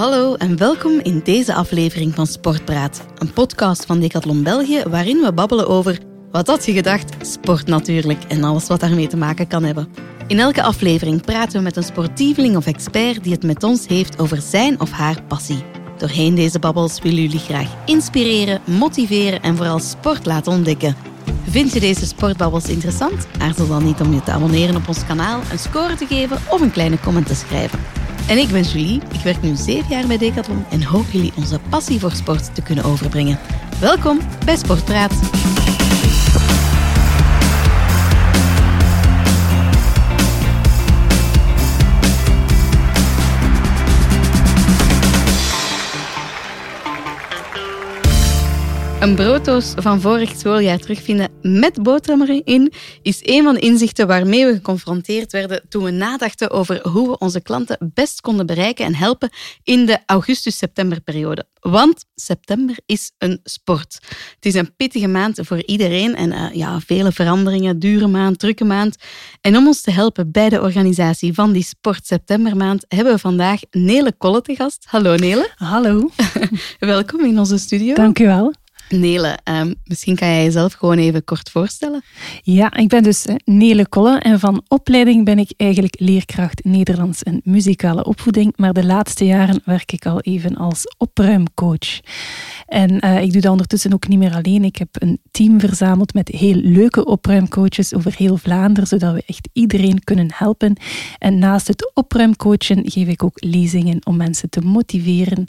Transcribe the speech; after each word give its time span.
Hallo 0.00 0.34
en 0.34 0.56
welkom 0.56 1.00
in 1.02 1.20
deze 1.24 1.54
aflevering 1.54 2.14
van 2.14 2.26
Sportpraat, 2.26 3.06
een 3.18 3.32
podcast 3.32 3.86
van 3.86 4.00
Decathlon 4.00 4.42
België 4.42 4.82
waarin 4.88 5.20
we 5.20 5.32
babbelen 5.32 5.68
over, 5.68 5.98
wat 6.30 6.46
had 6.46 6.66
je 6.66 6.72
gedacht, 6.72 7.26
sport 7.26 7.66
natuurlijk 7.66 8.24
en 8.28 8.44
alles 8.44 8.66
wat 8.66 8.80
daarmee 8.80 9.06
te 9.06 9.16
maken 9.16 9.46
kan 9.46 9.62
hebben. 9.62 9.88
In 10.26 10.38
elke 10.38 10.62
aflevering 10.62 11.22
praten 11.22 11.58
we 11.58 11.62
met 11.62 11.76
een 11.76 11.82
sportieveling 11.82 12.56
of 12.56 12.66
expert 12.66 13.22
die 13.24 13.32
het 13.32 13.42
met 13.42 13.62
ons 13.62 13.86
heeft 13.86 14.18
over 14.18 14.40
zijn 14.42 14.80
of 14.80 14.90
haar 14.90 15.22
passie. 15.22 15.64
Doorheen 15.98 16.34
deze 16.34 16.58
babbels 16.58 17.00
willen 17.02 17.22
jullie 17.22 17.38
graag 17.38 17.76
inspireren, 17.86 18.60
motiveren 18.64 19.42
en 19.42 19.56
vooral 19.56 19.78
sport 19.78 20.26
laten 20.26 20.52
ontdekken. 20.52 20.96
Vind 21.48 21.72
je 21.72 21.80
deze 21.80 22.06
sportbabbels 22.06 22.68
interessant? 22.68 23.26
Aarzel 23.38 23.68
dan 23.68 23.84
niet 23.84 24.00
om 24.00 24.14
je 24.14 24.22
te 24.22 24.30
abonneren 24.30 24.76
op 24.76 24.88
ons 24.88 25.06
kanaal, 25.06 25.40
een 25.50 25.58
score 25.58 25.94
te 25.94 26.06
geven 26.06 26.38
of 26.48 26.60
een 26.60 26.72
kleine 26.72 27.00
comment 27.00 27.26
te 27.26 27.34
schrijven. 27.34 27.99
En 28.30 28.38
ik 28.38 28.48
ben 28.48 28.62
Julie, 28.62 29.00
ik 29.12 29.20
werk 29.20 29.42
nu 29.42 29.54
7 29.54 29.84
jaar 29.88 30.06
bij 30.06 30.18
Decathlon 30.18 30.64
en 30.70 30.82
hoop 30.82 31.10
jullie 31.10 31.32
onze 31.36 31.60
passie 31.68 32.00
voor 32.00 32.12
sport 32.12 32.54
te 32.54 32.62
kunnen 32.62 32.84
overbrengen. 32.84 33.38
Welkom 33.80 34.20
bij 34.44 34.56
Sportpraat. 34.56 35.12
Een 49.00 49.14
brooddoos 49.14 49.72
van 49.76 50.00
vorig 50.00 50.36
schooljaar 50.36 50.78
terugvinden 50.78 51.28
met 51.42 51.82
boterham 51.82 52.22
erin 52.22 52.72
is 53.02 53.18
een 53.22 53.42
van 53.42 53.54
de 53.54 53.60
inzichten 53.60 54.06
waarmee 54.06 54.46
we 54.46 54.54
geconfronteerd 54.54 55.32
werden 55.32 55.62
toen 55.68 55.84
we 55.84 55.90
nadachten 55.90 56.50
over 56.50 56.88
hoe 56.88 57.08
we 57.08 57.18
onze 57.18 57.40
klanten 57.40 57.92
best 57.94 58.20
konden 58.20 58.46
bereiken 58.46 58.84
en 58.84 58.94
helpen 58.94 59.30
in 59.62 59.86
de 59.86 59.98
augustus-septemberperiode. 60.06 61.44
Want 61.60 62.04
september 62.14 62.76
is 62.86 63.12
een 63.18 63.40
sport. 63.44 63.98
Het 64.34 64.46
is 64.46 64.54
een 64.54 64.76
pittige 64.76 65.08
maand 65.08 65.38
voor 65.42 65.62
iedereen 65.64 66.14
en 66.14 66.32
uh, 66.32 66.46
ja, 66.52 66.80
vele 66.80 67.12
veranderingen, 67.12 67.78
dure 67.78 68.06
maand, 68.06 68.38
drukke 68.38 68.64
maand. 68.64 68.96
En 69.40 69.56
om 69.56 69.66
ons 69.66 69.80
te 69.80 69.90
helpen 69.90 70.30
bij 70.30 70.48
de 70.48 70.60
organisatie 70.60 71.34
van 71.34 71.52
die 71.52 71.64
Sport 71.64 72.06
Septembermaand 72.06 72.84
hebben 72.88 73.12
we 73.12 73.18
vandaag 73.18 73.60
Nele 73.70 74.12
Kolle 74.12 74.42
te 74.42 74.54
gast. 74.54 74.84
Hallo 74.88 75.16
Nele. 75.16 75.50
Hallo. 75.54 76.10
Welkom 76.78 77.24
in 77.24 77.38
onze 77.38 77.58
studio. 77.58 77.94
Dank 77.94 78.18
u 78.18 78.26
wel. 78.26 78.52
Nele, 78.92 79.38
um, 79.44 79.74
misschien 79.84 80.16
kan 80.16 80.28
jij 80.28 80.44
jezelf 80.44 80.72
gewoon 80.72 80.98
even 80.98 81.24
kort 81.24 81.50
voorstellen. 81.50 82.02
Ja, 82.42 82.74
ik 82.76 82.88
ben 82.88 83.02
dus 83.02 83.26
Nele 83.44 83.88
Kolle 83.88 84.18
en 84.18 84.40
van 84.40 84.62
opleiding 84.68 85.24
ben 85.24 85.38
ik 85.38 85.52
eigenlijk 85.56 85.94
leerkracht 85.98 86.64
Nederlands 86.64 87.22
en 87.22 87.40
muzikale 87.44 88.04
opvoeding, 88.04 88.52
maar 88.56 88.72
de 88.72 88.84
laatste 88.84 89.24
jaren 89.24 89.62
werk 89.64 89.92
ik 89.92 90.06
al 90.06 90.20
even 90.20 90.56
als 90.56 90.94
opruimcoach. 90.98 92.00
En 92.66 93.04
uh, 93.04 93.22
ik 93.22 93.32
doe 93.32 93.40
dat 93.40 93.50
ondertussen 93.50 93.92
ook 93.92 94.08
niet 94.08 94.18
meer 94.18 94.34
alleen. 94.34 94.64
Ik 94.64 94.76
heb 94.76 94.88
een 94.92 95.20
team 95.30 95.60
verzameld 95.60 96.14
met 96.14 96.28
heel 96.28 96.54
leuke 96.54 97.04
opruimcoaches 97.04 97.94
over 97.94 98.14
heel 98.16 98.36
Vlaanderen, 98.36 98.88
zodat 98.88 99.14
we 99.14 99.22
echt 99.26 99.48
iedereen 99.52 100.04
kunnen 100.04 100.30
helpen. 100.34 100.76
En 101.18 101.38
naast 101.38 101.66
het 101.66 101.90
opruimcoachen 101.94 102.90
geef 102.90 103.08
ik 103.08 103.24
ook 103.24 103.44
lezingen 103.44 104.06
om 104.06 104.16
mensen 104.16 104.50
te 104.50 104.60
motiveren 104.60 105.44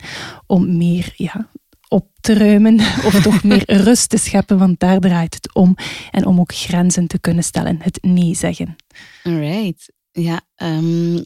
om 0.48 0.78
meer 0.78 1.14
ja, 1.16 1.50
op 1.92 2.08
te 2.22 2.34
ruimen 2.34 2.80
of 3.08 3.22
toch 3.22 3.44
meer 3.44 3.64
rust 3.66 4.10
te 4.10 4.18
scheppen, 4.18 4.58
want 4.58 4.80
daar 4.80 5.00
draait 5.00 5.34
het 5.34 5.56
om. 5.56 5.76
En 6.12 6.26
om 6.26 6.40
ook 6.40 6.54
grenzen 6.54 7.08
te 7.08 7.20
kunnen 7.20 7.44
stellen, 7.44 7.78
het 7.82 8.00
nee 8.02 8.36
zeggen. 8.36 8.76
Alright. 9.24 9.94
Ja, 10.12 10.42
um, 10.56 11.26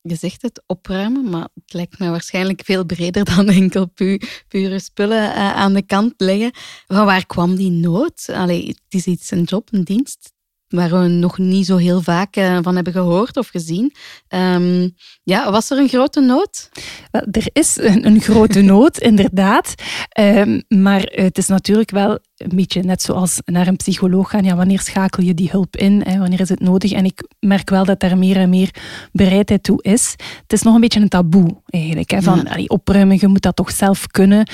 je 0.00 0.14
zegt 0.14 0.42
het 0.42 0.62
opruimen, 0.66 1.30
maar 1.30 1.48
het 1.54 1.72
lijkt 1.72 1.98
me 1.98 2.10
waarschijnlijk 2.10 2.62
veel 2.64 2.84
breder 2.84 3.24
dan 3.24 3.48
enkel 3.48 3.86
pu 3.86 4.20
pure 4.48 4.78
spullen 4.78 5.24
uh, 5.24 5.54
aan 5.54 5.74
de 5.74 5.82
kant 5.82 6.14
leggen. 6.16 6.50
Van 6.86 7.04
waar 7.04 7.26
kwam 7.26 7.56
die 7.56 7.70
nood? 7.70 8.28
Allee, 8.32 8.66
het 8.66 8.80
is 8.88 9.06
iets, 9.06 9.30
een 9.30 9.42
job, 9.42 9.68
een 9.72 9.84
dienst 9.84 10.34
waar 10.68 10.90
we 10.90 11.08
nog 11.08 11.38
niet 11.38 11.66
zo 11.66 11.76
heel 11.76 12.00
vaak 12.00 12.36
uh, 12.36 12.58
van 12.62 12.74
hebben 12.74 12.92
gehoord 12.92 13.36
of 13.36 13.48
gezien. 13.48 13.92
Um, 14.28 14.94
ja, 15.22 15.50
was 15.50 15.70
er 15.70 15.78
een 15.78 15.88
grote 15.88 16.20
nood? 16.20 16.68
Er 17.10 17.48
is 17.52 17.76
een, 17.76 18.06
een 18.06 18.20
grote 18.20 18.60
nood, 18.72 18.98
inderdaad. 18.98 19.74
Um, 20.20 20.62
maar 20.68 21.02
het 21.02 21.38
is 21.38 21.46
natuurlijk 21.46 21.90
wel 21.90 22.18
een 22.36 22.56
beetje 22.56 22.82
net 22.82 23.02
zoals 23.02 23.40
naar 23.44 23.66
een 23.66 23.76
psycholoog 23.76 24.30
gaan. 24.30 24.44
Ja, 24.44 24.56
wanneer 24.56 24.80
schakel 24.80 25.22
je 25.22 25.34
die 25.34 25.50
hulp 25.50 25.76
in? 25.76 26.02
Hè? 26.04 26.18
Wanneer 26.18 26.40
is 26.40 26.48
het 26.48 26.60
nodig? 26.60 26.92
En 26.92 27.04
ik 27.04 27.28
merk 27.40 27.70
wel 27.70 27.84
dat 27.84 28.00
daar 28.00 28.18
meer 28.18 28.36
en 28.36 28.48
meer 28.48 28.70
bereidheid 29.12 29.62
toe 29.62 29.82
is. 29.82 30.14
Het 30.42 30.52
is 30.52 30.62
nog 30.62 30.74
een 30.74 30.80
beetje 30.80 31.00
een 31.00 31.08
taboe 31.08 31.56
eigenlijk. 31.66 32.10
Hè? 32.10 32.22
Van 32.22 32.46
ja. 32.56 32.64
opruimen, 32.66 33.16
je 33.20 33.26
moet 33.26 33.42
dat 33.42 33.56
toch 33.56 33.70
zelf 33.70 34.06
kunnen. 34.06 34.48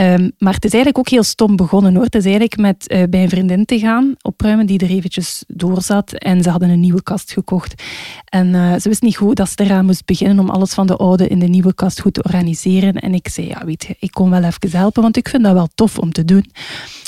Um, 0.00 0.32
maar 0.38 0.54
het 0.54 0.64
is 0.64 0.72
eigenlijk 0.72 0.98
ook 0.98 1.08
heel 1.08 1.22
stom 1.22 1.56
begonnen 1.56 1.94
hoor. 1.94 2.04
Het 2.04 2.14
is 2.14 2.24
eigenlijk 2.24 2.56
met 2.56 2.92
uh, 2.92 3.02
bij 3.10 3.22
een 3.22 3.28
vriendin 3.28 3.64
te 3.64 3.78
gaan 3.78 4.14
opruimen 4.22 4.66
die 4.66 4.78
er 4.78 4.90
eventjes 4.90 5.44
door 5.46 5.82
zat. 5.82 6.12
En 6.12 6.42
ze 6.42 6.50
hadden 6.50 6.68
een 6.68 6.80
nieuwe 6.80 7.02
kast 7.02 7.32
gekocht. 7.32 7.82
En 8.24 8.46
uh, 8.46 8.74
ze 8.74 8.88
wist 8.88 9.02
niet 9.02 9.16
goed 9.16 9.36
dat 9.36 9.50
ze 9.50 9.64
eraan 9.64 9.84
moest 9.84 10.04
beginnen 10.04 10.38
om 10.38 10.50
alles 10.50 10.74
van 10.74 10.86
de 10.86 10.96
oude 10.96 11.28
in 11.28 11.38
de 11.38 11.46
nieuwe 11.46 11.74
kast 11.74 12.00
goed 12.00 12.14
te 12.14 12.22
organiseren. 12.22 12.94
En 12.94 13.14
ik 13.14 13.28
zei, 13.28 13.46
ja 13.46 13.64
weet 13.64 13.84
je, 13.84 13.96
ik 13.98 14.10
kom 14.10 14.30
wel 14.30 14.42
even 14.42 14.78
helpen, 14.78 15.02
want 15.02 15.16
ik 15.16 15.28
vind 15.28 15.42
dat 15.42 15.52
wel 15.52 15.68
tof 15.74 15.98
om 15.98 16.12
te 16.12 16.24
doen. 16.24 16.44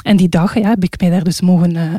En 0.03 0.16
die 0.17 0.29
dag 0.29 0.59
ja, 0.59 0.69
heb 0.69 0.85
ik 0.85 1.01
mij 1.01 1.11
daar 1.11 1.25
dus 1.25 1.41
mogen 1.41 1.75
uh, 1.75 1.95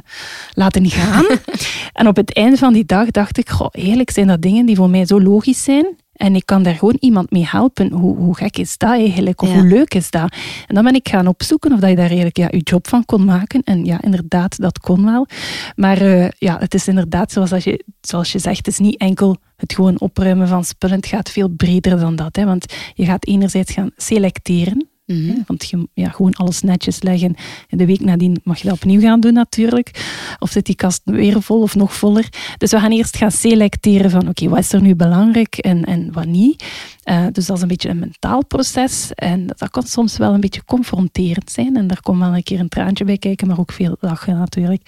laten 0.53 0.89
gaan. 0.89 1.25
en 1.93 2.07
op 2.07 2.15
het 2.15 2.33
einde 2.33 2.57
van 2.57 2.73
die 2.73 2.85
dag 2.85 3.11
dacht 3.11 3.37
ik, 3.37 3.49
goh, 3.49 3.67
eigenlijk 3.71 4.11
zijn 4.11 4.27
dat 4.27 4.41
dingen 4.41 4.65
die 4.65 4.75
voor 4.75 4.89
mij 4.89 5.05
zo 5.05 5.21
logisch 5.21 5.63
zijn. 5.63 5.95
En 6.17 6.35
ik 6.35 6.45
kan 6.45 6.63
daar 6.63 6.75
gewoon 6.75 6.97
iemand 6.99 7.31
mee 7.31 7.45
helpen. 7.45 7.91
Hoe, 7.91 8.17
hoe 8.17 8.35
gek 8.35 8.57
is 8.57 8.77
dat 8.77 8.89
eigenlijk? 8.89 9.41
Of 9.41 9.49
ja. 9.49 9.55
hoe 9.55 9.67
leuk 9.67 9.93
is 9.93 10.09
dat? 10.09 10.35
En 10.67 10.75
dan 10.75 10.83
ben 10.83 10.95
ik 10.95 11.09
gaan 11.09 11.27
opzoeken 11.27 11.73
of 11.73 11.79
dat 11.79 11.89
je 11.89 11.95
daar 11.95 12.05
eigenlijk 12.05 12.37
ja, 12.37 12.47
je 12.49 12.57
job 12.57 12.87
van 12.87 13.05
kon 13.05 13.25
maken. 13.25 13.63
En 13.63 13.85
ja, 13.85 14.01
inderdaad, 14.01 14.57
dat 14.57 14.79
kon 14.79 15.05
wel. 15.05 15.27
Maar 15.75 16.01
uh, 16.01 16.27
ja, 16.37 16.57
het 16.59 16.73
is 16.73 16.87
inderdaad, 16.87 17.31
zoals, 17.31 17.51
als 17.51 17.63
je, 17.63 17.85
zoals 18.01 18.31
je 18.31 18.39
zegt, 18.39 18.57
het 18.57 18.67
is 18.67 18.77
niet 18.77 18.97
enkel 18.97 19.37
het 19.55 19.73
gewoon 19.73 19.99
opruimen 19.99 20.47
van 20.47 20.63
spullen. 20.63 20.95
Het 20.95 21.05
gaat 21.05 21.29
veel 21.29 21.47
breder 21.47 21.99
dan 21.99 22.15
dat. 22.15 22.35
Hè? 22.35 22.45
Want 22.45 22.73
je 22.93 23.05
gaat 23.05 23.25
enerzijds 23.25 23.73
gaan 23.73 23.91
selecteren. 23.95 24.86
-hmm. 25.07 25.43
Want 25.47 25.69
je, 25.69 25.87
ja, 25.93 26.09
gewoon 26.09 26.33
alles 26.33 26.61
netjes 26.61 27.01
leggen. 27.01 27.35
En 27.69 27.77
de 27.77 27.85
week 27.85 27.99
nadien 27.99 28.39
mag 28.43 28.57
je 28.57 28.63
dat 28.63 28.73
opnieuw 28.73 28.99
gaan 28.99 29.19
doen 29.19 29.33
natuurlijk. 29.33 29.91
Of 30.39 30.51
zit 30.51 30.65
die 30.65 30.75
kast 30.75 31.01
weer 31.03 31.41
vol 31.41 31.61
of 31.61 31.75
nog 31.75 31.93
voller. 31.93 32.29
Dus 32.57 32.71
we 32.71 32.79
gaan 32.79 32.91
eerst 32.91 33.17
gaan 33.17 33.31
selecteren 33.31 34.09
van 34.09 34.27
oké, 34.27 34.49
wat 34.49 34.59
is 34.59 34.73
er 34.73 34.81
nu 34.81 34.95
belangrijk 34.95 35.57
en, 35.57 35.83
en 35.83 36.11
wat 36.11 36.25
niet. 36.25 36.63
Uh, 37.05 37.25
dus 37.31 37.45
dat 37.45 37.55
is 37.55 37.61
een 37.61 37.67
beetje 37.67 37.89
een 37.89 37.99
mentaal 37.99 38.45
proces. 38.45 39.11
En 39.13 39.47
dat 39.47 39.69
kan 39.69 39.83
soms 39.83 40.17
wel 40.17 40.33
een 40.33 40.39
beetje 40.39 40.65
confronterend 40.65 41.51
zijn. 41.51 41.75
En 41.75 41.87
daar 41.87 42.01
komt 42.01 42.19
wel 42.19 42.35
een 42.35 42.43
keer 42.43 42.59
een 42.59 42.69
traantje 42.69 43.05
bij 43.05 43.17
kijken, 43.17 43.47
maar 43.47 43.59
ook 43.59 43.71
veel 43.71 43.97
lachen 43.99 44.37
natuurlijk. 44.37 44.81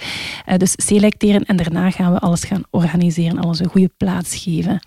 Uh, 0.48 0.58
dus 0.58 0.74
selecteren 0.76 1.46
en 1.46 1.56
daarna 1.56 1.92
gaan 1.92 2.14
we 2.14 2.20
alles 2.20 2.44
gaan 2.44 2.64
organiseren. 2.70 3.40
Alles 3.40 3.60
een 3.60 3.70
goede 3.70 3.92
plaats 3.98 4.36
geven. 4.36 4.80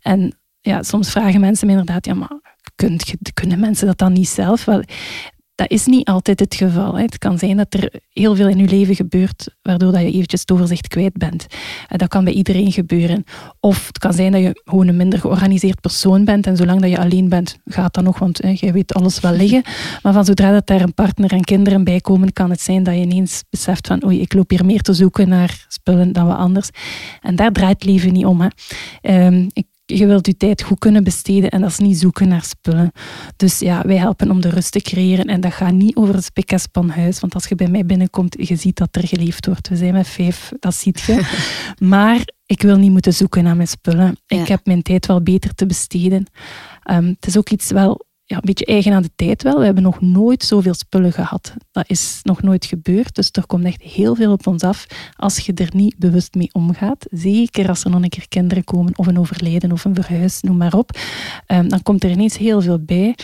En 0.00 0.36
ja, 0.60 0.82
soms 0.82 1.10
vragen 1.10 1.40
mensen 1.40 1.66
me 1.66 1.72
inderdaad, 1.72 2.06
ja 2.06 2.14
maar 2.14 2.56
kunt, 2.78 3.14
kunnen 3.34 3.60
mensen 3.60 3.86
dat 3.86 3.98
dan 3.98 4.12
niet 4.12 4.28
zelf? 4.28 4.64
Wel, 4.64 4.82
dat 5.58 5.70
is 5.70 5.86
niet 5.86 6.08
altijd 6.08 6.40
het 6.40 6.54
geval. 6.54 6.94
Hè. 6.94 7.02
Het 7.02 7.18
kan 7.18 7.38
zijn 7.38 7.56
dat 7.56 7.74
er 7.74 8.00
heel 8.12 8.36
veel 8.36 8.48
in 8.48 8.58
je 8.58 8.68
leven 8.68 8.94
gebeurt, 8.94 9.56
waardoor 9.62 9.92
dat 9.92 10.00
je 10.00 10.12
eventjes 10.12 10.40
het 10.40 10.50
overzicht 10.50 10.88
kwijt 10.88 11.12
bent. 11.12 11.46
En 11.88 11.98
dat 11.98 12.08
kan 12.08 12.24
bij 12.24 12.32
iedereen 12.32 12.72
gebeuren. 12.72 13.24
Of 13.60 13.86
het 13.86 13.98
kan 13.98 14.12
zijn 14.12 14.32
dat 14.32 14.40
je 14.40 14.60
gewoon 14.64 14.88
een 14.88 14.96
minder 14.96 15.18
georganiseerd 15.18 15.80
persoon 15.80 16.24
bent 16.24 16.46
en 16.46 16.56
zolang 16.56 16.80
dat 16.80 16.90
je 16.90 16.98
alleen 16.98 17.28
bent, 17.28 17.58
gaat 17.64 17.94
dat 17.94 18.04
nog, 18.04 18.18
want 18.18 18.42
hè, 18.42 18.52
jij 18.54 18.72
weet 18.72 18.94
alles 18.94 19.20
wel 19.20 19.32
liggen. 19.32 19.62
Maar 20.02 20.12
van 20.12 20.24
zodra 20.24 20.52
dat 20.52 20.66
daar 20.66 20.80
een 20.80 20.94
partner 20.94 21.32
en 21.32 21.44
kinderen 21.44 21.84
bij 21.84 22.00
komen, 22.00 22.32
kan 22.32 22.50
het 22.50 22.60
zijn 22.60 22.82
dat 22.82 22.94
je 22.94 23.00
ineens 23.00 23.44
beseft 23.50 23.86
van 23.86 24.04
oei, 24.04 24.20
ik 24.20 24.34
loop 24.34 24.50
hier 24.50 24.64
meer 24.64 24.82
te 24.82 24.92
zoeken 24.92 25.28
naar 25.28 25.64
spullen 25.68 26.12
dan 26.12 26.26
wat 26.26 26.36
anders. 26.36 26.68
En 27.20 27.36
daar 27.36 27.52
draait 27.52 27.82
het 27.82 27.84
leven 27.84 28.12
niet 28.12 28.26
om. 28.26 28.40
Hè. 28.40 29.26
Um, 29.26 29.46
ik 29.52 29.66
je 29.94 30.06
wilt 30.06 30.26
je 30.26 30.36
tijd 30.36 30.62
goed 30.62 30.78
kunnen 30.78 31.04
besteden 31.04 31.50
en 31.50 31.60
dat 31.60 31.70
is 31.70 31.78
niet 31.78 31.98
zoeken 31.98 32.28
naar 32.28 32.44
spullen. 32.44 32.92
Dus 33.36 33.58
ja, 33.58 33.82
wij 33.86 33.96
helpen 33.96 34.30
om 34.30 34.40
de 34.40 34.48
rust 34.48 34.72
te 34.72 34.80
creëren 34.80 35.24
en 35.24 35.40
dat 35.40 35.52
gaat 35.52 35.72
niet 35.72 35.96
over 35.96 36.14
het 36.14 36.24
spik 36.24 36.52
en 36.52 36.60
span 36.60 36.88
huis, 36.88 37.20
want 37.20 37.34
als 37.34 37.46
je 37.46 37.54
bij 37.54 37.68
mij 37.68 37.86
binnenkomt, 37.86 38.48
je 38.48 38.56
ziet 38.56 38.76
dat 38.76 38.88
er 38.90 39.06
geleefd 39.06 39.46
wordt. 39.46 39.68
We 39.68 39.76
zijn 39.76 39.92
met 39.92 40.08
vijf, 40.08 40.52
dat 40.58 40.74
ziet 40.74 41.00
je. 41.00 41.20
maar 41.94 42.28
ik 42.46 42.62
wil 42.62 42.76
niet 42.76 42.90
moeten 42.90 43.14
zoeken 43.14 43.44
naar 43.44 43.56
mijn 43.56 43.68
spullen. 43.68 44.16
Ja. 44.26 44.40
Ik 44.40 44.48
heb 44.48 44.66
mijn 44.66 44.82
tijd 44.82 45.06
wel 45.06 45.22
beter 45.22 45.54
te 45.54 45.66
besteden. 45.66 46.26
Um, 46.90 47.06
het 47.06 47.26
is 47.26 47.36
ook 47.36 47.50
iets 47.50 47.70
wel 47.70 48.06
ja, 48.28 48.36
een 48.36 48.42
beetje 48.44 48.64
eigen 48.64 48.92
aan 48.92 49.02
de 49.02 49.10
tijd 49.16 49.42
wel. 49.42 49.58
We 49.58 49.64
hebben 49.64 49.82
nog 49.82 50.00
nooit 50.00 50.44
zoveel 50.44 50.74
spullen 50.74 51.12
gehad. 51.12 51.54
Dat 51.70 51.84
is 51.88 52.20
nog 52.22 52.42
nooit 52.42 52.64
gebeurd. 52.64 53.14
Dus 53.14 53.28
er 53.32 53.46
komt 53.46 53.64
echt 53.64 53.82
heel 53.82 54.14
veel 54.14 54.32
op 54.32 54.46
ons 54.46 54.62
af 54.62 54.86
als 55.16 55.38
je 55.38 55.52
er 55.54 55.70
niet 55.74 55.98
bewust 55.98 56.34
mee 56.34 56.48
omgaat. 56.52 57.06
Zeker 57.10 57.68
als 57.68 57.84
er 57.84 57.90
nog 57.90 58.02
een 58.02 58.08
keer 58.08 58.28
kinderen 58.28 58.64
komen 58.64 58.98
of 58.98 59.06
een 59.06 59.18
overlijden 59.18 59.72
of 59.72 59.84
een 59.84 59.94
verhuis, 59.94 60.40
noem 60.40 60.56
maar 60.56 60.74
op. 60.74 60.98
Um, 61.46 61.68
dan 61.68 61.82
komt 61.82 62.04
er 62.04 62.10
ineens 62.10 62.36
heel 62.36 62.60
veel 62.60 62.78
bij. 62.78 63.16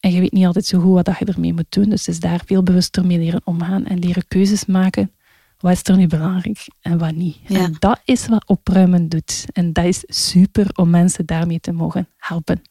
En 0.00 0.12
je 0.12 0.20
weet 0.20 0.32
niet 0.32 0.46
altijd 0.46 0.66
zo 0.66 0.80
goed 0.80 1.06
wat 1.06 1.18
je 1.18 1.24
ermee 1.24 1.52
moet 1.52 1.72
doen. 1.72 1.88
Dus 1.88 2.08
is 2.08 2.20
daar 2.20 2.42
veel 2.46 2.62
bewuster 2.62 3.06
mee 3.06 3.18
leren 3.18 3.40
omgaan 3.44 3.86
en 3.86 3.98
leren 3.98 4.28
keuzes 4.28 4.66
maken. 4.66 5.10
Wat 5.58 5.72
is 5.72 5.80
er 5.82 5.96
nu 5.96 6.06
belangrijk 6.06 6.66
en 6.80 6.98
wat 6.98 7.14
niet? 7.14 7.36
Ja. 7.46 7.58
En 7.58 7.76
dat 7.78 8.00
is 8.04 8.26
wat 8.26 8.48
opruimen 8.48 9.08
doet. 9.08 9.44
En 9.52 9.72
dat 9.72 9.84
is 9.84 10.02
super 10.06 10.66
om 10.74 10.90
mensen 10.90 11.26
daarmee 11.26 11.60
te 11.60 11.72
mogen 11.72 12.08
helpen. 12.16 12.62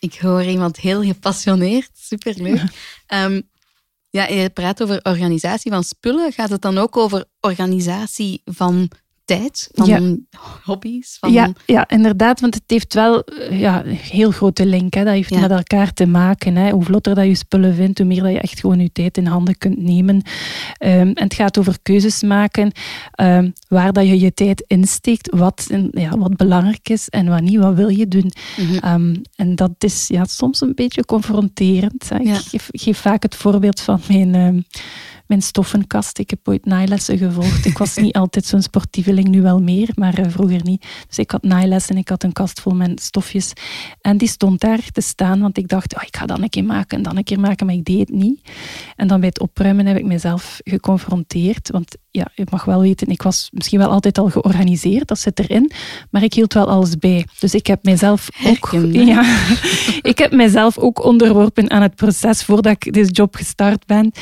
Ik 0.00 0.18
hoor 0.18 0.44
iemand 0.44 0.76
heel 0.76 1.02
gepassioneerd, 1.02 1.90
superleuk. 1.94 2.62
Um, 3.14 3.48
ja, 4.10 4.26
je 4.26 4.50
praat 4.50 4.82
over 4.82 5.00
organisatie 5.02 5.70
van 5.70 5.84
spullen. 5.84 6.32
Gaat 6.32 6.50
het 6.50 6.62
dan 6.62 6.78
ook 6.78 6.96
over 6.96 7.24
organisatie 7.40 8.42
van 8.44 8.90
tijd, 9.36 9.68
van 9.72 10.26
hobby's? 10.64 11.16
Van... 11.20 11.32
Ja, 11.32 11.52
ja, 11.66 11.88
inderdaad, 11.88 12.40
want 12.40 12.54
het 12.54 12.62
heeft 12.66 12.94
wel 12.94 13.22
eh, 13.22 13.60
ja, 13.60 13.84
een 13.84 13.96
heel 13.96 14.30
grote 14.30 14.66
link. 14.66 14.94
Hè. 14.94 15.04
Dat 15.04 15.14
heeft 15.14 15.40
met 15.40 15.50
elkaar 15.50 15.92
te 15.92 16.06
maken. 16.06 16.56
Hè. 16.56 16.70
Hoe 16.70 16.84
vlotter 16.84 17.14
dat 17.14 17.24
je 17.26 17.34
spullen 17.34 17.74
vindt, 17.74 17.98
hoe 17.98 18.06
meer 18.06 18.22
dat 18.22 18.32
je 18.32 18.40
echt 18.40 18.60
gewoon 18.60 18.80
je 18.80 18.92
tijd 18.92 19.16
in 19.16 19.26
handen 19.26 19.58
kunt 19.58 19.78
nemen. 19.78 20.14
Um, 20.16 20.22
en 20.80 21.14
het 21.14 21.34
gaat 21.34 21.58
over 21.58 21.76
keuzes 21.82 22.22
maken, 22.22 22.72
um, 23.20 23.52
waar 23.68 23.92
dat 23.92 24.06
je 24.06 24.20
je 24.20 24.34
tijd 24.34 24.64
insteekt, 24.66 25.34
wat, 25.36 25.66
ja, 25.90 26.18
wat 26.18 26.36
belangrijk 26.36 26.88
is 26.88 27.08
en 27.08 27.28
wat 27.28 27.40
niet, 27.40 27.58
wat 27.58 27.74
wil 27.74 27.88
je 27.88 28.08
doen. 28.08 28.32
Mm 28.56 29.18
en 29.36 29.54
dat 29.54 29.70
is 29.78 30.08
ja, 30.08 30.24
soms 30.24 30.60
een 30.60 30.74
beetje 30.74 31.04
confronterend. 31.04 32.08
Hè. 32.08 32.18
Ik 32.18 32.34
geef, 32.34 32.68
geef, 32.72 32.98
vaak 32.98 33.22
het 33.22 33.34
voorbeeld 33.34 33.80
van 33.80 34.00
mijn 34.08 34.64
mijn 35.30 35.42
stoffenkast. 35.42 36.18
Ik 36.18 36.30
heb 36.30 36.48
ooit 36.48 36.64
naailessen 36.64 37.18
gevolgd. 37.18 37.66
Ik 37.66 37.78
was 37.78 37.96
niet 37.96 38.14
altijd 38.22 38.44
zo'n 38.44 38.62
sportieveling, 38.62 39.28
nu 39.28 39.42
wel 39.42 39.60
meer, 39.60 39.88
maar 39.94 40.14
eh, 40.18 40.30
vroeger 40.30 40.60
niet. 40.62 40.86
Dus 41.08 41.18
ik 41.18 41.30
had 41.30 41.42
naailessen 41.42 41.94
en 41.94 42.00
ik 42.00 42.08
had 42.08 42.22
een 42.22 42.32
kast 42.32 42.60
vol 42.60 42.74
met 42.74 43.02
stofjes. 43.02 43.52
En 44.00 44.16
die 44.16 44.28
stond 44.28 44.60
daar 44.60 44.90
te 44.92 45.00
staan, 45.00 45.40
want 45.40 45.58
ik 45.58 45.68
dacht, 45.68 45.96
oh, 45.96 46.02
ik 46.02 46.16
ga 46.16 46.26
dat 46.26 46.38
een 46.38 46.48
keer 46.48 46.64
maken 46.64 46.96
en 46.96 47.02
dan 47.02 47.16
een 47.16 47.24
keer 47.24 47.40
maken, 47.40 47.66
maar 47.66 47.74
ik 47.74 47.84
deed 47.84 47.98
het 47.98 48.08
niet. 48.08 48.40
En 48.96 49.08
dan 49.08 49.20
bij 49.20 49.28
het 49.28 49.40
opruimen 49.40 49.86
heb 49.86 49.96
ik 49.96 50.04
mezelf 50.04 50.60
geconfronteerd, 50.64 51.70
want 51.70 51.96
ja, 52.10 52.30
je 52.34 52.46
mag 52.50 52.64
wel 52.64 52.80
weten, 52.80 53.08
ik 53.08 53.22
was 53.22 53.48
misschien 53.52 53.78
wel 53.78 53.90
altijd 53.90 54.18
al 54.18 54.30
georganiseerd, 54.30 55.08
dat 55.08 55.18
zit 55.18 55.38
erin, 55.38 55.70
maar 56.10 56.22
ik 56.22 56.34
hield 56.34 56.52
wel 56.54 56.68
alles 56.68 56.98
bij. 56.98 57.26
Dus 57.38 57.54
ik 57.54 57.66
heb 57.66 57.84
mezelf 57.84 58.28
ook, 58.44 58.70
ja, 58.92 59.24
ik 60.10 60.18
heb 60.18 60.32
mezelf 60.32 60.78
ook 60.78 61.04
onderworpen 61.04 61.70
aan 61.70 61.82
het 61.82 61.94
proces 61.94 62.42
voordat 62.44 62.72
ik 62.72 62.92
deze 62.92 63.10
job 63.10 63.34
gestart 63.34 63.86
ben. 63.86 64.12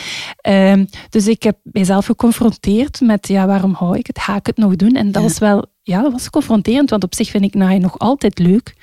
Um, 0.49 0.89
dus 1.11 1.27
ik 1.27 1.43
heb 1.43 1.59
mijzelf 1.63 2.07
geconfronteerd 2.07 3.01
met, 3.01 3.29
ja, 3.29 3.47
waarom 3.47 3.75
hou 3.75 3.99
ik 3.99 4.07
het? 4.07 4.19
Ga 4.19 4.37
ik 4.37 4.47
het 4.47 4.57
nog 4.57 4.77
doen? 4.77 4.93
En 4.93 5.13
dat 5.13 5.23
was 5.23 5.39
wel, 5.39 5.67
ja, 5.83 6.03
dat 6.03 6.13
was 6.13 6.31
confronterend, 6.31 6.91
want 6.91 7.05
op 7.05 7.15
zich 7.15 7.31
vind 7.31 7.45
ik 7.45 7.55
naaien 7.55 7.81
nog 7.81 7.99
altijd 7.99 8.39
leuk, 8.39 8.75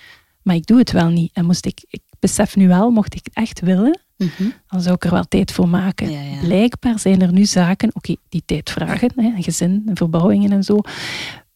maar 0.41 0.55
ik 0.55 0.65
doe 0.65 0.77
het 0.77 0.91
wel 0.91 1.09
niet. 1.09 1.29
En 1.33 1.45
moest 1.45 1.65
ik, 1.65 1.85
ik 1.89 2.01
besef 2.19 2.55
nu 2.55 2.67
wel, 2.67 2.89
mocht 2.89 3.15
ik 3.15 3.21
het 3.23 3.33
echt 3.33 3.59
willen, 3.59 3.99
mhm. 4.17 4.49
dan 4.67 4.81
zou 4.81 4.95
ik 4.95 5.03
er 5.03 5.11
wel 5.11 5.27
tijd 5.27 5.51
voor 5.51 5.67
maken. 5.67 6.09
Blijkbaar 6.41 6.99
zijn 6.99 7.21
er 7.21 7.31
nu 7.31 7.45
zaken, 7.45 7.89
oké, 7.93 8.15
die 8.29 8.43
tijd 8.45 8.69
vragen, 8.69 9.11
hè, 9.15 9.31
een 9.35 9.43
gezin, 9.43 9.89
verbouwingen 9.93 10.51
en 10.51 10.63
zo. 10.63 10.79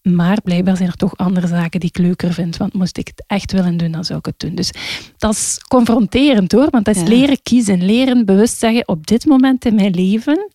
Maar 0.02 0.42
blijkbaar 0.42 0.78
zijn 0.78 0.90
er 0.90 0.96
toch 0.96 1.18
andere 1.18 1.48
zaken 1.48 1.80
die 1.80 1.90
ik 1.90 1.98
leuker 1.98 2.34
vind. 2.34 2.58
Want 2.58 2.74
moest 2.74 2.98
ik 2.98 3.08
het 3.08 3.24
echt 3.28 3.52
willen 3.52 3.78
doen, 3.78 3.92
dan 3.92 4.06
zou 4.06 4.20
ik 4.20 4.26
het 4.26 4.40
doen. 4.40 4.56
Dus 4.56 4.72
dat 5.18 5.34
is 5.34 5.58
confronterend 5.68 6.52
hoor. 6.52 6.68
Want 6.70 6.86
dat 6.86 6.96
is 6.96 7.04
leren 7.04 7.42
kiezen. 7.44 7.86
Leren 7.86 8.26
bewust 8.26 8.58
zeggen, 8.58 8.88
op 8.88 9.08
dit 9.08 9.26
moment 9.26 9.66
in 9.66 9.76
mijn 9.76 9.94
leven 9.94 10.50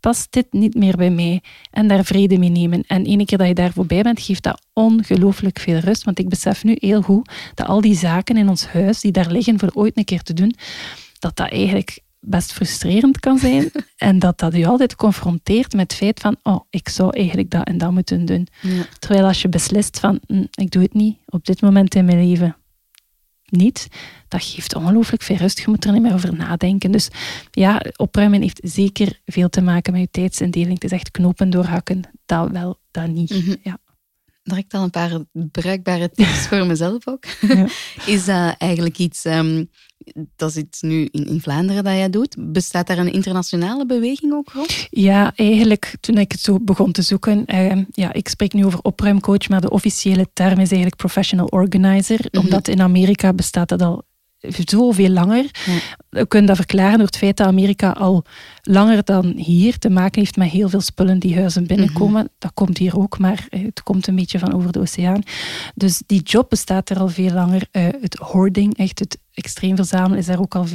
past 0.00 0.32
dit 0.32 0.46
niet 0.50 0.74
meer 0.74 0.96
bij 0.96 1.10
mij. 1.10 1.42
En 1.70 1.88
daar 1.88 2.04
vrede 2.04 2.38
mee 2.38 2.48
nemen. 2.48 2.84
En 2.86 3.04
ene 3.04 3.24
keer 3.24 3.38
dat 3.38 3.46
je 3.46 3.54
daar 3.54 3.72
voorbij 3.72 4.02
bent, 4.02 4.20
geeft 4.20 4.42
dat 4.42 4.62
ongelooflijk 4.72 5.58
veel 5.58 5.78
rust. 5.78 6.04
Want 6.04 6.18
ik 6.18 6.28
besef 6.28 6.64
nu 6.64 6.76
heel 6.78 7.02
goed 7.02 7.30
dat 7.54 7.66
al 7.66 7.80
die 7.80 7.96
zaken 7.96 8.36
in 8.36 8.48
ons 8.48 8.66
huis, 8.66 9.00
die 9.00 9.12
daar 9.12 9.30
liggen 9.30 9.58
voor 9.58 9.70
ooit 9.74 9.96
een 9.96 10.04
keer 10.04 10.22
te 10.22 10.32
doen, 10.32 10.54
dat 11.20 11.36
dat 11.36 11.50
eigenlijk 11.50 12.00
best 12.20 12.52
frustrerend 12.52 13.20
kan 13.20 13.38
zijn. 13.38 13.70
en 13.96 14.18
dat 14.18 14.38
dat 14.38 14.54
je 14.54 14.66
altijd 14.66 14.96
confronteert 14.96 15.72
met 15.72 15.90
het 15.90 15.94
feit 15.94 16.20
van, 16.20 16.36
oh, 16.42 16.60
ik 16.70 16.88
zou 16.88 17.16
eigenlijk 17.16 17.50
dat 17.50 17.66
en 17.66 17.78
dat 17.78 17.90
moeten 17.90 18.24
doen. 18.24 18.46
Terwijl 18.98 19.26
als 19.26 19.42
je 19.42 19.48
beslist 19.48 19.98
van, 19.98 20.20
hm, 20.26 20.44
ik 20.50 20.70
doe 20.70 20.82
het 20.82 20.94
niet 20.94 21.18
op 21.26 21.44
dit 21.44 21.60
moment 21.60 21.94
in 21.94 22.04
mijn 22.04 22.28
leven 22.28 22.56
niet, 23.50 23.88
dat 24.28 24.42
geeft 24.42 24.74
ongelooflijk 24.74 25.22
veel 25.22 25.36
rust. 25.36 25.58
Je 25.58 25.64
moet 25.68 25.84
er 25.84 25.92
niet 25.92 26.02
meer 26.02 26.14
over 26.14 26.34
nadenken. 26.34 26.92
Dus 26.92 27.08
ja, 27.50 27.82
opruimen 27.96 28.40
heeft 28.40 28.60
zeker 28.62 29.20
veel 29.26 29.48
te 29.48 29.60
maken 29.60 29.92
met 29.92 30.00
je 30.00 30.08
tijdsindeling. 30.10 30.74
Het 30.74 30.84
is 30.84 30.90
echt 30.90 31.10
knopen 31.10 31.50
doorhakken. 31.50 32.02
Dat 32.26 32.50
wel, 32.50 32.78
dat 32.90 33.08
niet. 33.08 33.46
Mm 33.46 33.56
ja 33.62 33.78
direct 34.50 34.74
al 34.74 34.82
een 34.82 34.90
paar 34.90 35.10
bruikbare 35.32 36.10
tips 36.10 36.46
voor 36.48 36.66
mezelf 36.66 37.08
ook. 37.08 37.24
Is 38.06 38.24
dat 38.24 38.54
eigenlijk 38.58 38.98
iets, 38.98 39.24
um, 39.24 39.70
dat 40.36 40.52
zit 40.52 40.78
nu 40.80 41.08
in, 41.10 41.26
in, 41.26 41.40
Vlaanderen 41.40 41.84
dat 41.84 41.92
jij 41.92 42.10
doet. 42.10 42.36
Bestaat 42.38 42.86
daar 42.86 42.98
een 42.98 43.12
internationale 43.12 43.86
beweging 43.86 44.32
ook 44.32 44.52
rond? 44.52 44.86
Ja, 44.90 45.32
eigenlijk 45.36 45.96
toen 46.00 46.18
ik 46.18 46.32
het 46.32 46.40
zo 46.40 46.58
begon 46.60 46.92
te 46.92 47.02
zoeken. 47.02 47.44
Uh, 47.46 47.82
ja, 47.90 48.12
ik 48.12 48.28
spreek 48.28 48.52
nu 48.52 48.64
over 48.64 48.78
opruimcoach, 48.82 49.48
maar 49.48 49.60
de 49.60 49.70
officiële 49.70 50.26
term 50.32 50.52
is 50.52 50.58
eigenlijk 50.58 50.96
professional 50.96 51.46
organizer. 51.46 52.26
Mhm. 52.30 52.44
Omdat 52.44 52.68
in 52.68 52.80
Amerika 52.80 53.32
bestaat 53.32 53.68
dat 53.68 53.82
al 53.82 54.04
zoveel 54.48 55.08
langer. 55.08 55.50
We 56.08 56.26
kunnen 56.26 56.48
dat 56.48 56.56
verklaren 56.56 56.96
door 56.96 57.06
het 57.06 57.16
feit 57.16 57.36
dat 57.36 57.46
Amerika 57.46 57.90
al 57.90 58.24
langer 58.62 59.04
dan 59.04 59.26
hier 59.36 59.78
te 59.78 59.90
maken 59.90 60.20
heeft 60.20 60.36
met 60.36 60.50
heel 60.50 60.68
veel 60.68 60.80
spullen 60.80 61.18
die 61.18 61.34
huizen 61.34 61.66
binnenkomen. 61.66 62.22
Mhm. 62.22 62.32
Dat 62.38 62.50
komt 62.54 62.78
hier 62.78 62.98
ook, 62.98 63.18
maar 63.18 63.46
eh, 63.50 63.64
het 63.64 63.82
komt 63.82 64.06
een 64.06 64.16
beetje 64.16 64.38
van 64.38 64.54
over 64.54 64.72
de 64.72 64.80
oceaan. 64.80 65.22
Dus 65.74 66.02
die 66.06 66.22
job 66.22 66.48
bestaat 66.48 66.90
er 66.90 66.98
al 66.98 67.08
veel 67.08 67.32
langer. 67.32 67.68
Uh, 67.72 67.86
het 68.00 68.14
hoarding, 68.14 68.76
echt 68.76 68.98
het 68.98 69.18
extreem 69.34 69.76
verzamelen, 69.76 70.18
is 70.18 70.26
daar 70.26 70.40
ook 70.40 70.54
al, 70.54 70.66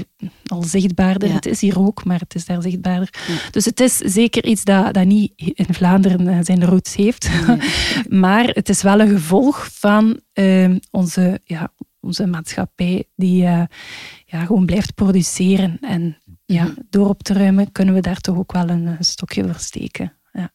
al 0.46 0.64
zichtbaarder. 0.64 1.34
Het 1.34 1.46
is 1.46 1.62
hier 1.62 1.80
ook, 1.80 2.04
maar 2.04 2.20
het 2.20 2.36
is 2.36 2.46
daar 2.46 2.62
zichtbaarder. 2.62 3.10
Dus 3.52 3.66
het 3.66 3.80
is 3.80 3.98
zeker 3.98 4.46
iets 4.46 4.64
dat, 4.64 4.94
dat 4.94 5.06
niet 5.06 5.32
in 5.36 5.74
Vlaanderen 5.74 6.28
eh, 6.28 6.38
zijn 6.42 6.66
roots 6.66 6.96
heeft. 6.96 7.30
maar 8.10 8.46
het 8.48 8.70
is 8.70 8.82
wel 8.82 9.00
een 9.00 9.10
gevolg 9.10 9.70
van 9.72 10.20
uh, 10.34 10.76
onze 10.92 11.40
ja, 11.44 11.72
onze 12.06 12.28
maatschappij 12.28 13.04
die 13.16 13.44
uh, 13.44 13.64
ja, 14.26 14.46
gewoon 14.46 14.66
blijft 14.66 14.96
produceren. 14.96 15.78
En 15.82 16.18
ja, 16.46 16.64
mhm. 16.64 16.74
door 16.90 17.10
op 17.10 17.24
te 17.24 17.34
ruimen 17.34 17.72
kunnen 17.72 17.94
we 17.94 18.02
daar 18.02 18.20
toch 18.20 18.38
ook 18.38 18.52
wel 18.52 18.70
een, 18.70 18.98
stokje 19.00 19.44
voor 19.44 19.60
steken. 19.60 20.14
Ja. 20.32 20.52